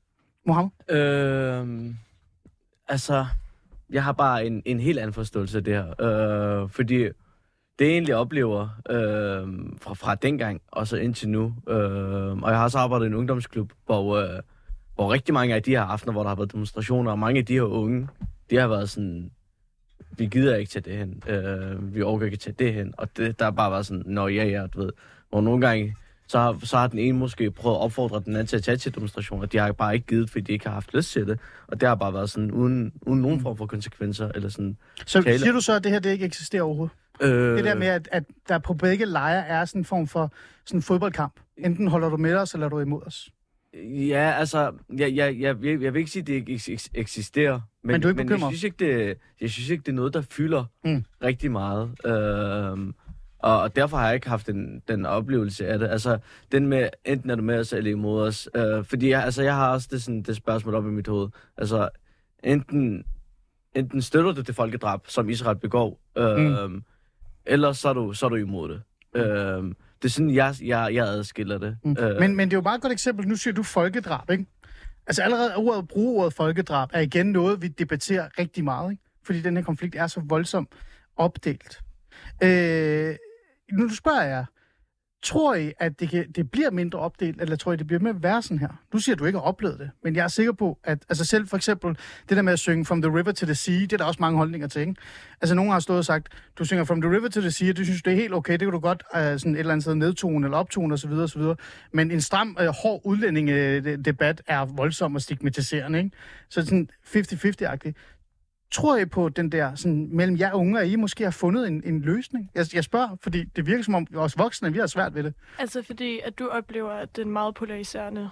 Mohammed? 0.46 0.70
Øh, 0.90 1.94
altså, 2.88 3.26
jeg 3.90 4.04
har 4.04 4.12
bare 4.12 4.46
en, 4.46 4.62
en 4.64 4.80
helt 4.80 4.98
anden 4.98 5.12
forståelse 5.12 5.58
af 5.58 5.64
det 5.64 5.74
her. 5.74 6.02
Øh, 6.62 6.70
fordi 6.70 7.08
det 7.78 7.84
jeg 7.84 7.92
egentlig 7.92 8.14
oplever 8.16 8.68
øh, 8.90 9.48
fra, 9.80 9.94
fra 9.94 10.14
dengang 10.14 10.60
og 10.72 10.86
så 10.88 10.96
indtil 10.96 11.28
nu, 11.28 11.54
øh, 11.68 11.76
og 12.42 12.50
jeg 12.50 12.56
har 12.58 12.64
også 12.64 12.78
arbejdet 12.78 13.04
i 13.04 13.08
en 13.08 13.14
ungdomsklub, 13.14 13.72
hvor, 13.86 14.16
øh, 14.16 14.40
hvor 14.94 15.12
rigtig 15.12 15.34
mange 15.34 15.54
af 15.54 15.62
de 15.62 15.70
her 15.70 15.82
aftener, 15.82 16.12
hvor 16.12 16.22
der 16.22 16.28
har 16.28 16.36
været 16.36 16.52
demonstrationer, 16.52 17.10
og 17.10 17.18
mange 17.18 17.38
af 17.38 17.46
de 17.46 17.52
her 17.52 17.62
unge, 17.62 18.08
de 18.50 18.56
har 18.56 18.68
været 18.68 18.90
sådan, 18.90 19.30
vi 20.18 20.26
gider 20.26 20.56
ikke 20.56 20.70
tage 20.70 20.82
det 20.82 20.96
hen, 20.98 21.22
øh, 21.28 21.94
vi 21.94 22.02
overgår 22.02 22.24
ikke 22.24 22.36
tage 22.36 22.54
det 22.58 22.74
hen, 22.74 22.94
og 22.98 23.16
det, 23.16 23.38
der 23.38 23.44
har 23.44 23.52
bare 23.52 23.70
været 23.72 23.86
sådan, 23.86 24.02
nå 24.06 24.26
ja, 24.28 24.44
ja, 24.44 24.66
du 24.66 24.80
ved, 24.80 24.92
hvor 25.30 25.40
nogle 25.40 25.66
gange, 25.66 25.96
så 26.28 26.38
har, 26.38 26.58
så 26.62 26.76
har 26.76 26.86
den 26.86 26.98
ene 26.98 27.18
måske 27.18 27.50
prøvet 27.50 27.76
at 27.76 27.80
opfordre 27.80 28.22
den 28.24 28.32
anden 28.34 28.46
til 28.46 28.56
at 28.56 28.62
tage 28.62 28.76
til 28.76 28.94
demonstrationer. 28.94 29.46
De 29.46 29.58
har 29.58 29.72
bare 29.72 29.94
ikke 29.94 30.06
givet, 30.06 30.30
fordi 30.30 30.44
de 30.44 30.52
ikke 30.52 30.66
har 30.66 30.72
haft 30.72 30.94
lyst 30.94 31.12
til 31.12 31.26
det. 31.26 31.38
Og 31.66 31.80
det 31.80 31.88
har 31.88 31.94
bare 31.94 32.14
været 32.14 32.30
sådan, 32.30 32.50
uden, 32.50 32.92
uden 33.02 33.20
nogen 33.20 33.40
form 33.40 33.56
for 33.56 33.66
konsekvenser. 33.66 34.28
Eller 34.34 34.48
sådan, 34.48 34.76
Så 35.06 35.22
Tale- 35.22 35.38
siger 35.38 35.52
du 35.52 35.60
så, 35.60 35.72
at 35.72 35.84
det 35.84 35.92
her 35.92 35.98
det 35.98 36.10
ikke 36.10 36.24
eksisterer 36.24 36.62
overhovedet? 36.62 36.96
Øh, 37.20 37.56
Det 37.56 37.64
der 37.64 37.74
med, 37.74 37.86
at, 37.86 38.08
at 38.12 38.24
der 38.48 38.58
på 38.58 38.74
begge 38.74 39.06
lejre 39.06 39.46
er 39.46 39.64
sådan 39.64 39.80
en 39.80 39.84
form 39.84 40.06
for 40.06 40.32
sådan 40.64 40.78
en 40.78 40.82
fodboldkamp. 40.82 41.32
Enten 41.56 41.88
holder 41.88 42.08
du 42.08 42.16
med 42.16 42.34
os, 42.34 42.54
eller 42.54 42.66
er 42.66 42.70
du 42.70 42.80
imod 42.80 43.02
os. 43.06 43.30
Ja, 43.84 44.34
altså, 44.38 44.72
jeg, 44.96 45.16
jeg, 45.16 45.40
jeg, 45.40 45.56
jeg, 45.64 45.82
jeg 45.82 45.94
vil 45.94 45.98
ikke 45.98 46.10
sige, 46.10 46.20
at 46.20 46.26
det 46.26 46.32
ikke 46.32 46.52
eks- 46.54 46.68
eks- 46.74 46.88
eksisterer. 46.94 47.60
Men, 47.82 47.92
Men 47.92 48.00
du 48.00 48.08
er 48.08 48.12
ikke 48.12 48.24
men 48.24 48.40
jeg, 48.40 48.48
synes 48.48 48.62
ikke, 48.62 48.76
det, 48.78 49.18
jeg 49.40 49.50
synes 49.50 49.70
ikke, 49.70 49.82
det 49.82 49.88
er 49.88 49.96
noget, 49.96 50.14
der 50.14 50.22
fylder 50.30 50.64
Mm. 50.84 51.04
rigtig 51.24 51.50
meget. 51.50 51.90
Øhm, 52.06 52.94
og, 53.38 53.60
og 53.60 53.76
derfor 53.76 53.96
har 53.96 54.06
jeg 54.06 54.14
ikke 54.14 54.28
haft 54.28 54.46
den, 54.46 54.82
den 54.88 55.06
oplevelse 55.06 55.66
af 55.68 55.78
det. 55.78 55.88
Altså, 55.88 56.18
den 56.52 56.66
med, 56.66 56.88
enten 57.04 57.30
er 57.30 57.34
du 57.34 57.42
med 57.42 57.58
os 57.58 57.72
eller 57.72 57.90
imod 57.90 58.22
os. 58.26 58.48
Øh, 58.54 58.84
fordi 58.84 59.08
jeg, 59.10 59.24
altså, 59.24 59.42
jeg 59.42 59.54
har 59.54 59.72
også 59.72 59.88
det, 59.90 60.02
sådan, 60.02 60.22
det 60.22 60.36
spørgsmål 60.36 60.74
op 60.74 60.86
i 60.86 60.90
mit 60.90 61.06
hoved. 61.08 61.28
Altså, 61.58 61.88
enten, 62.44 63.04
enten 63.74 64.02
støtter 64.02 64.32
du 64.32 64.40
det 64.40 64.54
folkedrab, 64.54 65.00
som 65.08 65.28
Israel 65.28 65.56
begår, 65.58 66.00
øh, 66.18 66.70
mm. 66.70 66.82
Eller 67.46 67.72
så 67.72 67.88
er, 67.88 67.92
du, 67.92 68.12
så 68.12 68.26
er 68.26 68.30
du 68.30 68.36
imod 68.36 68.68
det. 68.68 68.82
Øh, 69.14 69.64
det 70.02 70.04
er 70.04 70.08
sådan, 70.08 70.34
jeg, 70.34 70.54
jeg, 70.62 70.94
jeg 70.94 71.06
adskiller 71.06 71.58
det. 71.58 71.78
Mm. 71.84 71.96
Øh, 72.00 72.20
Men, 72.20 72.36
men 72.36 72.48
det 72.48 72.54
er 72.54 72.56
jo 72.56 72.62
bare 72.62 72.74
et 72.74 72.80
godt 72.80 72.92
eksempel. 72.92 73.28
Nu 73.28 73.36
siger 73.36 73.54
du 73.54 73.62
folkedrab, 73.62 74.30
ikke? 74.30 74.46
Altså 75.06 75.22
allerede 75.22 75.56
ordet, 75.56 75.78
at 75.78 75.88
bruge 75.88 76.20
ordet 76.20 76.34
folkedrab 76.34 76.88
er 76.92 77.00
igen 77.00 77.26
noget, 77.26 77.62
vi 77.62 77.68
debatterer 77.68 78.28
rigtig 78.38 78.64
meget, 78.64 78.90
ikke? 78.90 79.02
Fordi 79.24 79.40
den 79.40 79.56
her 79.56 79.64
konflikt 79.64 79.94
er 79.94 80.06
så 80.06 80.20
voldsomt 80.24 80.68
opdelt. 81.16 81.80
Øh, 82.42 83.16
nu 83.72 83.94
spørger 83.94 84.22
jeg, 84.22 84.44
tror 85.26 85.54
I, 85.54 85.72
at 85.78 86.00
det, 86.00 86.10
kan, 86.10 86.30
det 86.32 86.50
bliver 86.50 86.70
mindre 86.70 86.98
opdelt, 86.98 87.42
eller 87.42 87.56
tror 87.56 87.72
I, 87.72 87.76
det 87.76 87.86
bliver 87.86 88.00
mere 88.00 88.36
at 88.36 88.44
sådan 88.44 88.58
her? 88.58 88.68
Nu 88.92 88.98
siger 88.98 89.16
du 89.16 89.24
ikke 89.24 89.38
har 89.38 89.46
oplevet 89.46 89.78
det, 89.78 89.90
men 90.04 90.16
jeg 90.16 90.24
er 90.24 90.28
sikker 90.28 90.52
på, 90.52 90.78
at 90.84 90.98
altså 91.08 91.24
selv 91.24 91.48
for 91.48 91.56
eksempel 91.56 91.96
det 92.28 92.36
der 92.36 92.42
med 92.42 92.52
at 92.52 92.58
synge 92.58 92.84
From 92.84 93.02
the 93.02 93.10
River 93.10 93.32
to 93.32 93.46
the 93.46 93.54
Sea, 93.54 93.74
det 93.74 93.92
er 93.92 93.96
der 93.96 94.04
også 94.04 94.20
mange 94.20 94.38
holdninger 94.38 94.68
til, 94.68 94.80
ikke? 94.80 94.94
Altså 95.40 95.54
nogen 95.54 95.72
har 95.72 95.80
stået 95.80 95.98
og 95.98 96.04
sagt, 96.04 96.28
du 96.58 96.64
synger 96.64 96.84
From 96.84 97.00
the 97.00 97.10
River 97.10 97.28
to 97.28 97.40
the 97.40 97.50
Sea, 97.50 97.70
og 97.70 97.76
du 97.76 97.84
synes, 97.84 98.02
det 98.02 98.12
er 98.12 98.16
helt 98.16 98.34
okay, 98.34 98.52
det 98.52 98.60
kan 98.60 98.70
du 98.70 98.78
godt 98.78 99.02
uh, 99.14 99.20
sådan 99.20 99.54
et 99.54 99.58
eller 99.58 99.72
andet 99.72 99.84
sted 99.84 99.94
nedtone 99.94 100.46
eller 100.46 100.58
optone 100.58 100.94
osv. 100.94 101.12
osv. 101.12 101.42
Men 101.92 102.10
en 102.10 102.20
stram, 102.20 102.56
uh, 102.60 102.66
hård 102.82 103.00
udlændingedebat 103.04 104.42
øh, 104.48 104.54
er 104.54 104.64
voldsom 104.64 105.14
og 105.14 105.22
stigmatiserende, 105.22 105.98
ikke? 105.98 106.10
Så 106.48 106.62
sådan 106.62 106.90
50-50-agtigt. 107.06 107.92
Tror 108.76 108.96
I 108.96 109.04
på 109.04 109.28
den 109.28 109.52
der, 109.52 109.74
sådan, 109.74 110.08
mellem 110.12 110.36
jer 110.38 110.52
unge, 110.52 110.80
at 110.80 110.88
I 110.88 110.96
måske 110.96 111.24
har 111.24 111.30
fundet 111.30 111.68
en, 111.68 111.82
en 111.84 112.00
løsning? 112.00 112.50
Jeg, 112.54 112.66
jeg 112.74 112.84
spørger, 112.84 113.08
fordi 113.22 113.44
det 113.44 113.66
virker 113.66 113.82
som 113.84 113.94
om, 113.94 114.06
os 114.16 114.38
voksne, 114.38 114.72
vi 114.72 114.78
har 114.78 114.86
svært 114.86 115.14
ved 115.14 115.22
det. 115.22 115.34
Altså 115.58 115.82
fordi, 115.82 116.20
at 116.24 116.38
du 116.38 116.48
oplever, 116.48 116.90
at 116.92 117.16
det 117.16 117.22
er 117.22 117.26
meget 117.26 117.54
polariserende. 117.54 118.28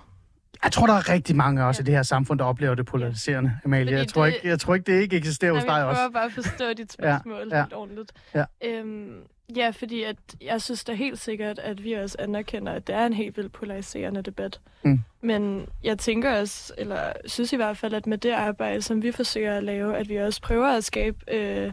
Jeg 0.64 0.72
tror, 0.72 0.86
der 0.86 0.94
er 0.94 1.08
rigtig 1.08 1.36
mange 1.36 1.64
også 1.64 1.80
ja. 1.80 1.84
i 1.84 1.86
det 1.86 1.94
her 1.94 2.02
samfund, 2.02 2.38
der 2.38 2.44
oplever 2.44 2.74
det 2.74 2.86
polariserende, 2.86 3.52
Amalie. 3.64 3.84
Fordi 3.86 3.96
Jeg 3.96 4.08
tror, 4.08 4.24
det- 4.24 4.34
ikke, 4.34 4.48
jeg 4.48 4.60
tror 4.60 4.74
ikke, 4.74 4.92
det 4.92 5.00
ikke 5.02 5.16
eksisterer 5.16 5.52
hos 5.52 5.64
Nej, 5.64 5.78
dig 5.78 5.88
også. 5.88 5.98
prøver 5.98 6.10
bare 6.12 6.24
at 6.24 6.32
forstå 6.32 6.72
dit 6.76 6.92
spørgsmål 6.92 7.48
ja. 7.52 7.60
helt 7.62 7.72
ordentligt. 7.74 8.12
Ja. 8.34 8.44
Øhm, 8.64 9.16
ja, 9.56 9.70
fordi 9.70 10.02
at 10.02 10.16
jeg 10.40 10.62
synes 10.62 10.84
da 10.84 10.92
helt 10.92 11.18
sikkert, 11.18 11.58
at 11.58 11.84
vi 11.84 11.92
også 11.92 12.16
anerkender, 12.18 12.72
at 12.72 12.86
det 12.86 12.94
er 12.94 13.06
en 13.06 13.12
helt 13.12 13.36
vildt 13.36 13.52
polariserende 13.52 14.22
debat. 14.22 14.60
Mm. 14.82 15.00
Men 15.20 15.66
jeg 15.82 15.98
tænker 15.98 16.40
også, 16.40 16.74
eller 16.78 17.12
synes 17.26 17.52
i 17.52 17.56
hvert 17.56 17.76
fald, 17.76 17.94
at 17.94 18.06
med 18.06 18.18
det 18.18 18.30
arbejde, 18.30 18.82
som 18.82 19.02
vi 19.02 19.12
forsøger 19.12 19.56
at 19.56 19.64
lave, 19.64 19.96
at 19.96 20.08
vi 20.08 20.16
også 20.16 20.42
prøver 20.42 20.66
at 20.66 20.84
skabe, 20.84 21.34
øh, 21.34 21.72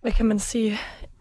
hvad 0.00 0.12
kan 0.12 0.26
man 0.26 0.38
sige, 0.38 0.78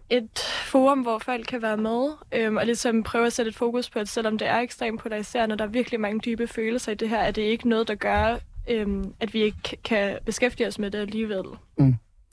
et 0.09 0.39
forum, 0.65 0.99
hvor 0.99 1.17
folk 1.17 1.45
kan 1.47 1.61
være 1.61 1.77
med, 1.77 2.09
øhm, 2.31 2.57
og 2.57 2.65
ligesom 2.65 3.03
prøve 3.03 3.25
at 3.25 3.33
sætte 3.33 3.49
et 3.49 3.55
fokus 3.55 3.89
på, 3.89 3.99
at 3.99 4.07
selvom 4.09 4.37
det 4.37 4.47
er 4.47 4.59
ekstremt 4.59 5.01
polariserende, 5.01 5.53
og 5.53 5.59
der 5.59 5.65
er 5.65 5.69
virkelig 5.69 5.99
mange 5.99 6.19
dybe 6.19 6.47
følelser 6.47 6.91
i 6.91 6.95
det 6.95 7.09
her, 7.09 7.19
at 7.19 7.35
det 7.35 7.41
ikke 7.41 7.69
noget, 7.69 7.87
der 7.87 7.95
gør, 7.95 8.37
øhm, 8.69 9.13
at 9.19 9.33
vi 9.33 9.41
ikke 9.41 9.77
kan 9.83 10.17
beskæftige 10.25 10.67
os 10.67 10.79
med 10.79 10.91
det 10.91 10.99
alligevel. 10.99 11.43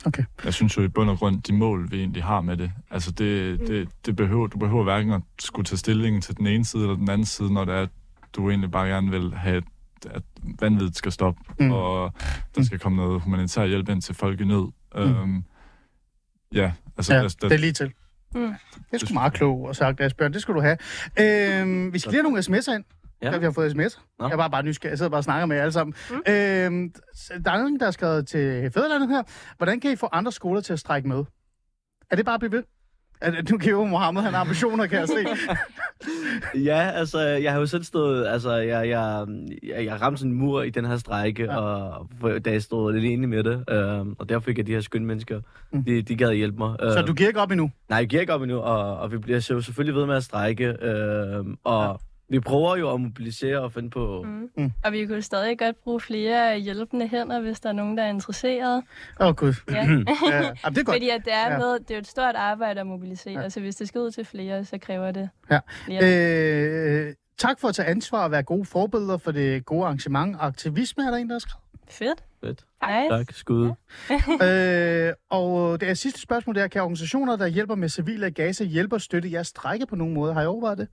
Okay. 0.07 0.25
Jeg 0.45 0.55
synes 0.55 0.77
jo 0.77 0.83
i 0.83 0.89
bund 0.89 1.11
og 1.11 1.19
grund, 1.19 1.43
de 1.43 1.53
mål, 1.53 1.91
vi 1.91 1.99
egentlig 1.99 2.25
har 2.25 2.41
med 2.41 2.57
det, 2.57 2.73
altså 2.91 3.11
det, 3.11 3.61
Mm. 3.61 3.67
det, 3.67 3.89
det 4.07 4.17
behøver, 4.17 4.47
du 4.47 4.59
behøver 4.59 4.83
hverken 4.85 5.13
at 5.13 5.23
skulle 5.41 5.65
tage 5.67 5.79
stilling 5.79 6.23
til 6.23 6.37
den 6.37 6.47
ene 6.47 6.65
side 6.65 6.83
eller 6.83 6.97
den 6.97 7.11
anden 7.11 7.25
side, 7.27 7.53
når 7.53 7.65
det 7.65 7.75
er, 7.75 7.83
at 7.83 7.89
du 8.37 8.51
egentlig 8.51 8.71
bare 8.71 8.89
gerne 8.89 9.11
vil 9.11 9.35
have, 9.35 9.57
at, 9.57 9.65
at 10.11 10.23
vanvittigt 10.61 10.97
skal 10.97 11.13
stoppe, 11.13 11.41
Mm. 11.59 11.65
mm. 11.67 11.73
og 11.73 12.13
der 12.57 12.63
skal 12.63 12.79
komme 12.79 12.97
noget 12.97 13.21
humanitær 13.23 13.65
hjælp 13.65 13.89
ind 13.89 14.03
til 14.03 14.15
folk 14.15 14.41
i 14.41 14.45
nød. 14.45 14.67
Mm. 14.95 15.01
Øhm, 15.01 15.45
ja, 16.55 16.73
altså... 16.97 17.15
Ja, 17.15 17.23
der, 17.23 17.29
der, 17.41 17.49
det 17.49 17.55
er 17.55 17.59
lige 17.61 17.73
til. 17.73 17.93
Mm. 18.35 18.41
Det 18.41 18.55
er 18.93 18.99
sgu 19.07 19.15
meget 19.15 19.33
klogt 19.33 19.69
og 19.69 19.77
sagt, 19.77 20.01
Asbjørn. 20.01 20.33
Det 20.33 20.43
skal 20.43 20.55
du 20.55 20.61
have. 20.61 20.77
Øhm, 21.21 21.93
vi 21.93 21.99
skal 21.99 22.13
lige 22.13 22.23
have 22.23 22.31
nogle 22.33 22.39
sms'er 22.39 22.75
ind. 22.75 22.85
Ja. 23.23 23.39
Vi 23.39 23.45
har 23.45 23.53
fået 23.53 23.71
sms'er. 23.71 24.01
Nå. 24.19 24.29
Jeg 24.29 24.39
er 24.45 24.49
bare, 24.49 24.63
nysgerrig. 24.63 24.91
Jeg 24.91 24.99
sidder 24.99 25.11
bare 25.11 25.19
og 25.21 25.25
snakker 25.25 25.47
med 25.47 25.57
jer 25.57 25.63
alle 25.63 25.73
sammen. 25.73 25.95
Mm. 26.11 26.17
Øhm, 26.17 26.93
der 27.45 27.51
er 27.53 27.59
nogen, 27.59 27.79
der 27.81 27.87
har 27.87 27.91
skrevet 27.91 28.27
til 28.27 28.71
Fæderlandet 28.75 29.09
her. 29.09 29.23
Hvordan 29.57 29.81
kan 29.81 29.93
I 29.93 29.97
få 29.97 30.09
andre 30.13 30.33
skoler 30.33 30.61
til 30.61 30.73
at 30.73 30.79
strække 30.79 31.09
med? 31.09 31.25
Er 32.11 32.17
det 32.17 32.25
bare 32.25 32.35
at 32.35 32.41
blive 32.41 32.53
ved? 32.53 32.63
Det- 33.33 33.51
Nu 33.51 33.59
kan 33.59 33.71
jo 33.71 33.85
Mohammed, 33.85 34.23
han 34.23 34.33
har 34.35 34.41
ambitioner, 34.41 34.87
kan 34.87 34.99
jeg 34.99 35.09
se. 35.09 35.15
Ja, 36.55 36.91
altså, 36.95 37.21
jeg 37.21 37.53
har 37.53 37.59
jo 37.61 37.67
selv 37.67 37.85
stået, 37.85 38.27
altså, 38.27 38.55
jeg, 38.57 38.89
jeg, 38.89 39.27
jeg, 39.63 39.85
jeg 39.85 40.01
ramte 40.01 40.19
sådan 40.19 40.33
en 40.33 40.39
mur 40.39 40.63
i 40.63 40.71
den 40.71 40.85
her 40.85 40.97
strække, 40.97 41.43
Ja. 41.45 41.57
og 41.61 42.09
da 42.45 42.51
jeg 42.51 42.63
stod 42.63 42.93
lidt 42.93 43.05
enig 43.05 43.29
med 43.29 43.45
det, 43.45 43.65
øh, 43.71 44.07
og 44.19 44.29
der 44.29 44.39
fik 44.41 44.59
jeg 44.59 44.67
de 44.67 44.73
her 44.73 44.81
skønne 44.81 45.07
mennesker, 45.07 45.41
Mm. 45.73 45.85
de, 45.85 46.03
de 46.03 46.17
gad 46.17 46.33
hjælpe 46.33 46.59
mig. 46.59 46.77
Så 46.81 47.01
Øh, 47.01 47.07
du 47.07 47.13
giver 47.15 47.29
ikke 47.29 47.41
op 47.41 47.51
endnu? 47.51 47.71
Nej, 47.89 47.99
jeg 47.99 48.09
giver 48.09 48.21
ikke 48.21 48.35
op 48.35 48.43
endnu, 48.43 48.59
og, 48.59 48.97
og 48.97 49.13
vi 49.13 49.19
bliver 49.19 49.41
selvfølgelig 49.41 49.95
ved 49.95 50.07
med 50.07 50.15
at 50.17 50.25
strække, 50.25 50.67
øh, 50.67 51.45
og 51.65 51.85
ja. 51.85 51.93
Vi 52.33 52.41
prøver 52.41 52.77
jo 52.77 52.95
at 52.95 53.01
mobilisere 53.01 53.61
og 53.61 53.73
finde 53.73 53.91
på... 53.91 54.23
Mm. 54.27 54.51
Mm. 54.57 54.73
Og 54.85 54.93
vi 54.93 55.07
kunne 55.07 55.23
stadig 55.23 55.59
godt 55.59 55.77
bruge 55.85 56.01
flere 56.01 56.59
hjælpende 56.59 57.09
hænder, 57.09 57.41
hvis 57.41 57.61
der 57.61 57.69
er 57.69 57.73
nogen, 57.73 57.99
der 57.99 58.05
er 58.05 58.09
interesseret. 58.09 58.83
Åh, 59.21 59.27
oh, 59.27 59.35
gud. 59.35 59.55
Ja. 59.71 59.75
Ja, 59.77 59.85
Jamen, 59.87 60.07
det 60.07 60.79
er 60.79 60.85
godt. 60.85 60.87
Fordi 60.95 61.09
at 61.09 61.23
det 61.25 61.33
er, 61.33 61.47
Ja. 61.47 61.53
ja. 61.53 61.59
noget, 61.59 61.79
det 61.81 61.91
er 61.91 61.95
jo 61.95 61.99
et 62.01 62.07
stort 62.07 62.35
arbejde 62.35 62.81
at 62.81 62.87
mobilisere, 62.87 63.35
Ja. 63.35 63.41
ja. 63.41 63.49
så 63.49 63.61
hvis 63.61 63.77
det 63.77 63.89
skal 63.89 64.01
ud 64.01 64.11
til 64.11 64.25
flere, 64.25 64.65
så 64.65 64.79
kræver 64.79 65.11
det 65.11 65.29
Ja. 65.51 65.59
flere. 65.85 66.01
Øh, 67.09 67.15
tak 67.39 67.61
for 67.61 67.69
at 67.69 67.75
tage 67.75 67.89
ansvar 67.89 68.25
og 68.25 68.31
være 68.31 68.43
gode 68.43 68.65
forbilleder 68.65 69.17
for 69.19 69.33
det 69.33 69.65
gode 69.67 69.85
arrangement. 69.85 70.37
Aktivisme 70.41 71.07
er 71.07 71.11
der 71.11 71.17
en, 71.19 71.29
der 71.29 71.35
har 71.35 71.39
skrevet. 71.39 71.63
Fedt. 71.89 72.25
Fedt. 72.45 72.65
Nice. 72.87 73.09
Tak, 73.17 73.33
skud. 73.33 73.67
øh, 74.47 75.13
og 75.31 75.81
det 75.81 75.89
er 75.91 75.95
sidste 75.95 76.21
spørgsmål, 76.21 76.55
det 76.55 76.63
er, 76.63 76.67
kan 76.69 76.83
organisationer, 76.83 77.37
der 77.37 77.47
hjælper 77.47 77.75
med 77.75 77.89
civile 77.89 78.27
i 78.29 78.31
Gaza, 78.31 78.65
hjælpe 78.65 78.95
og 78.97 79.01
støtte 79.01 79.33
jeres 79.33 79.47
strække 79.47 79.87
på 79.87 79.97
nogen 79.97 80.15
måde? 80.15 80.35
Har 80.35 80.43
I 80.43 80.47
overvejet 80.47 80.79
det? 80.79 80.89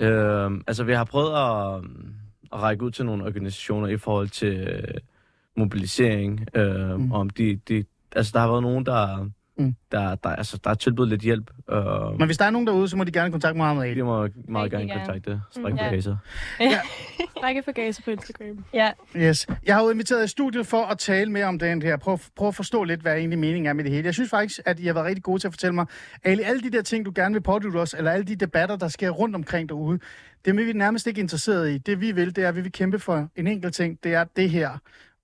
Øh, 0.00 0.50
altså, 0.66 0.84
vi 0.84 0.92
har 0.92 1.04
prøvet 1.04 1.30
at, 1.32 1.84
at 2.52 2.62
række 2.62 2.84
ud 2.84 2.90
til 2.90 3.06
nogle 3.06 3.24
organisationer 3.24 3.88
i 3.88 3.96
forhold 3.96 4.28
til 4.28 4.68
øh, 4.68 4.94
mobilisering, 5.56 6.46
øh, 6.54 6.90
Mm. 6.96 7.02
mm. 7.02 7.12
om 7.12 7.30
de, 7.30 7.56
de... 7.68 7.84
Altså, 8.16 8.32
der 8.34 8.40
har 8.40 8.48
været 8.48 8.62
nogen, 8.62 8.86
der... 8.86 9.30
Mm. 9.64 9.74
Der, 9.92 10.14
der, 10.14 10.30
altså, 10.30 10.58
der 10.64 10.70
er 10.70 10.74
tilbudt 10.74 11.08
lidt 11.08 11.22
hjælp. 11.22 11.50
Øh, 11.70 11.78
Men 12.18 12.26
hvis 12.26 12.38
der 12.38 12.44
er 12.44 12.50
nogen 12.50 12.66
derude, 12.66 12.88
så 12.88 12.96
må 12.96 13.04
de 13.04 13.12
gerne 13.12 13.30
kontakte 13.30 13.58
Mohammed 13.58 13.84
Ali. 13.84 13.94
de 13.94 14.02
må 14.02 14.28
meget 14.48 14.70
gerne 14.70 14.86
gerne. 14.88 15.00
kontakte 15.04 15.40
Stræk 15.50 15.72
Mm, 15.72 15.78
på 15.78 15.84
ja. 15.84 15.90
Gaza. 15.90 16.16
Række 17.42 17.62
for 17.62 17.72
Gaza 17.72 18.02
på 18.04 18.10
Instagram. 18.10 18.64
Ja, 18.74 18.90
Yes. 19.16 19.46
Jeg 19.66 19.74
har 19.74 19.82
jo 19.82 19.90
inviteret 19.90 20.24
i 20.24 20.28
studiet 20.28 20.66
for 20.66 20.82
at 20.82 20.98
tale 20.98 21.30
mere 21.32 21.44
om 21.46 21.58
den 21.58 21.82
her. 21.82 21.96
Prøv, 21.96 22.18
prøv 22.36 22.48
at 22.48 22.54
forstå 22.54 22.84
lidt, 22.84 23.00
hvad 23.00 23.16
egentlig 23.16 23.38
meningen 23.38 23.66
er 23.66 23.72
med 23.72 23.84
det 23.84 23.92
hele. 23.92 24.06
Jeg 24.06 24.14
synes 24.14 24.30
faktisk, 24.30 24.60
at 24.64 24.80
I 24.80 24.86
har 24.86 24.94
været 24.94 25.06
rigtig 25.06 25.22
gode 25.24 25.38
til 25.42 25.48
at 25.48 25.52
fortælle 25.52 25.74
mig, 25.74 25.86
Ali, 26.24 26.42
alle 26.42 26.62
de 26.62 26.70
der 26.70 26.82
ting, 26.82 27.04
du 27.04 27.12
gerne 27.14 27.32
vil 27.34 27.40
pådute 27.42 27.76
os, 27.76 27.94
eller 27.98 28.10
alle 28.10 28.24
de 28.26 28.36
debatter, 28.36 28.76
der 28.76 28.88
sker 28.88 29.10
rundt 29.10 29.34
omkring 29.34 29.68
derude, 29.68 29.98
det 30.44 30.50
er 30.50 30.64
vi 30.64 30.72
nærmest 30.72 31.06
ikke 31.06 31.20
interesseret 31.20 31.70
i. 31.70 31.78
Det 31.78 32.00
vi 32.00 32.12
vil, 32.12 32.36
det 32.36 32.44
er, 32.44 32.48
at 32.48 32.56
vi 32.56 32.60
vil 32.60 32.72
kæmpe 32.72 32.98
for 32.98 33.28
en 33.36 33.46
enkelt 33.46 33.74
ting. 33.74 33.98
Det 34.04 34.14
er 34.14 34.24
det 34.24 34.50
her. 34.50 34.70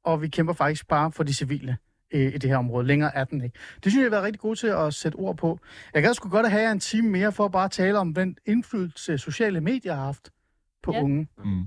Og 0.04 0.22
vi 0.22 0.28
kæmper 0.28 0.52
faktisk 0.52 0.88
bare 0.88 1.12
for 1.12 1.22
de 1.22 1.34
civile 1.34 1.76
øh, 2.10 2.34
i 2.34 2.38
det 2.38 2.50
her 2.50 2.56
område. 2.56 2.86
Længere 2.86 3.14
er 3.16 3.24
den 3.24 3.44
ikke. 3.44 3.58
Det 3.84 3.92
synes 3.92 3.96
jeg, 4.02 4.04
har 4.04 4.10
været 4.10 4.24
rigtig 4.24 4.40
gode 4.40 4.56
til 4.58 4.66
at 4.66 4.94
sætte 4.94 5.16
ord 5.16 5.36
på. 5.36 5.58
Jeg 5.94 6.02
gad 6.02 6.14
sgu 6.14 6.28
godt 6.28 6.46
at 6.46 6.52
have 6.52 6.62
jer 6.62 6.72
en 6.72 6.80
time 6.80 7.08
mere 7.10 7.32
for 7.32 7.44
at 7.44 7.52
bare 7.52 7.68
tale 7.68 7.98
om 7.98 8.14
den 8.14 8.36
indflydelse, 8.46 9.18
sociale 9.18 9.60
medier 9.60 9.94
har 9.94 10.04
haft 10.04 10.30
på 10.82 10.92
Ja. 10.92 11.02
unge. 11.02 11.28
mm. 11.44 11.60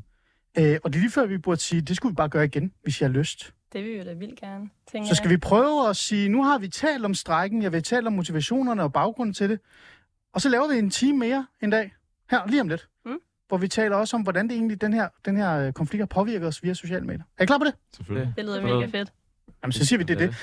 Øh, 0.57 0.77
og 0.83 0.93
det 0.93 0.99
er 0.99 1.01
lige 1.01 1.11
før, 1.11 1.25
vi 1.25 1.37
burde 1.37 1.61
sige, 1.61 1.81
det 1.81 1.95
skulle 1.95 2.11
vi 2.11 2.15
bare 2.15 2.29
gøre 2.29 2.45
igen, 2.45 2.73
hvis 2.83 3.01
jeg 3.01 3.09
har 3.09 3.13
lyst. 3.13 3.53
det 3.73 3.83
vil 3.83 3.91
vi 3.99 4.03
da 4.03 4.13
vildt 4.13 4.39
gerne, 4.39 4.69
tænker 4.91 5.07
Så 5.09 5.15
skal 5.15 5.29
vi 5.29 5.37
prøve 5.37 5.89
at 5.89 5.95
sige, 5.95 6.29
nu 6.29 6.43
har 6.43 6.57
vi 6.59 6.67
talt 6.67 7.05
om 7.05 7.13
strækken, 7.13 7.61
jeg 7.63 7.71
vil 7.71 7.83
tale 7.83 8.07
om 8.07 8.13
motivationerne 8.13 8.83
og 8.83 8.93
baggrunden 8.93 9.33
til 9.33 9.49
det. 9.49 9.59
Og 10.33 10.41
så 10.41 10.49
laver 10.49 10.67
vi 10.73 10.77
en 10.79 10.89
time 10.89 11.17
mere 11.19 11.47
en 11.61 11.69
dag, 11.69 11.93
her 12.31 12.47
lige 12.47 12.61
om 12.61 12.67
lidt. 12.67 12.87
Mm. 13.05 13.17
Hvor 13.47 13.57
vi 13.57 13.67
taler 13.67 13.95
også 13.95 14.17
om, 14.17 14.23
hvordan 14.23 14.47
det 14.47 14.55
egentlig, 14.55 14.81
den 14.81 14.93
her, 14.93 15.07
den 15.25 15.37
her 15.37 15.57
øh, 15.67 15.73
konflikt 15.73 16.01
har 16.01 16.05
påvirket 16.05 16.47
os 16.47 16.63
via 16.63 16.73
sociale 16.73 17.05
medier. 17.05 17.23
Er 17.37 17.43
I 17.43 17.45
klar 17.45 17.57
på 17.57 17.63
det? 17.65 17.73
Selvfølgelig. 17.95 18.33
Det 18.37 18.45
lyder 18.45 18.61
mega 18.61 18.85
fedt. 18.85 19.13
Jamen, 19.63 19.71
så 19.71 19.85
siger 19.85 19.97
vi 19.97 20.03
det, 20.03 20.13
er 20.21 20.27
det. 20.27 20.35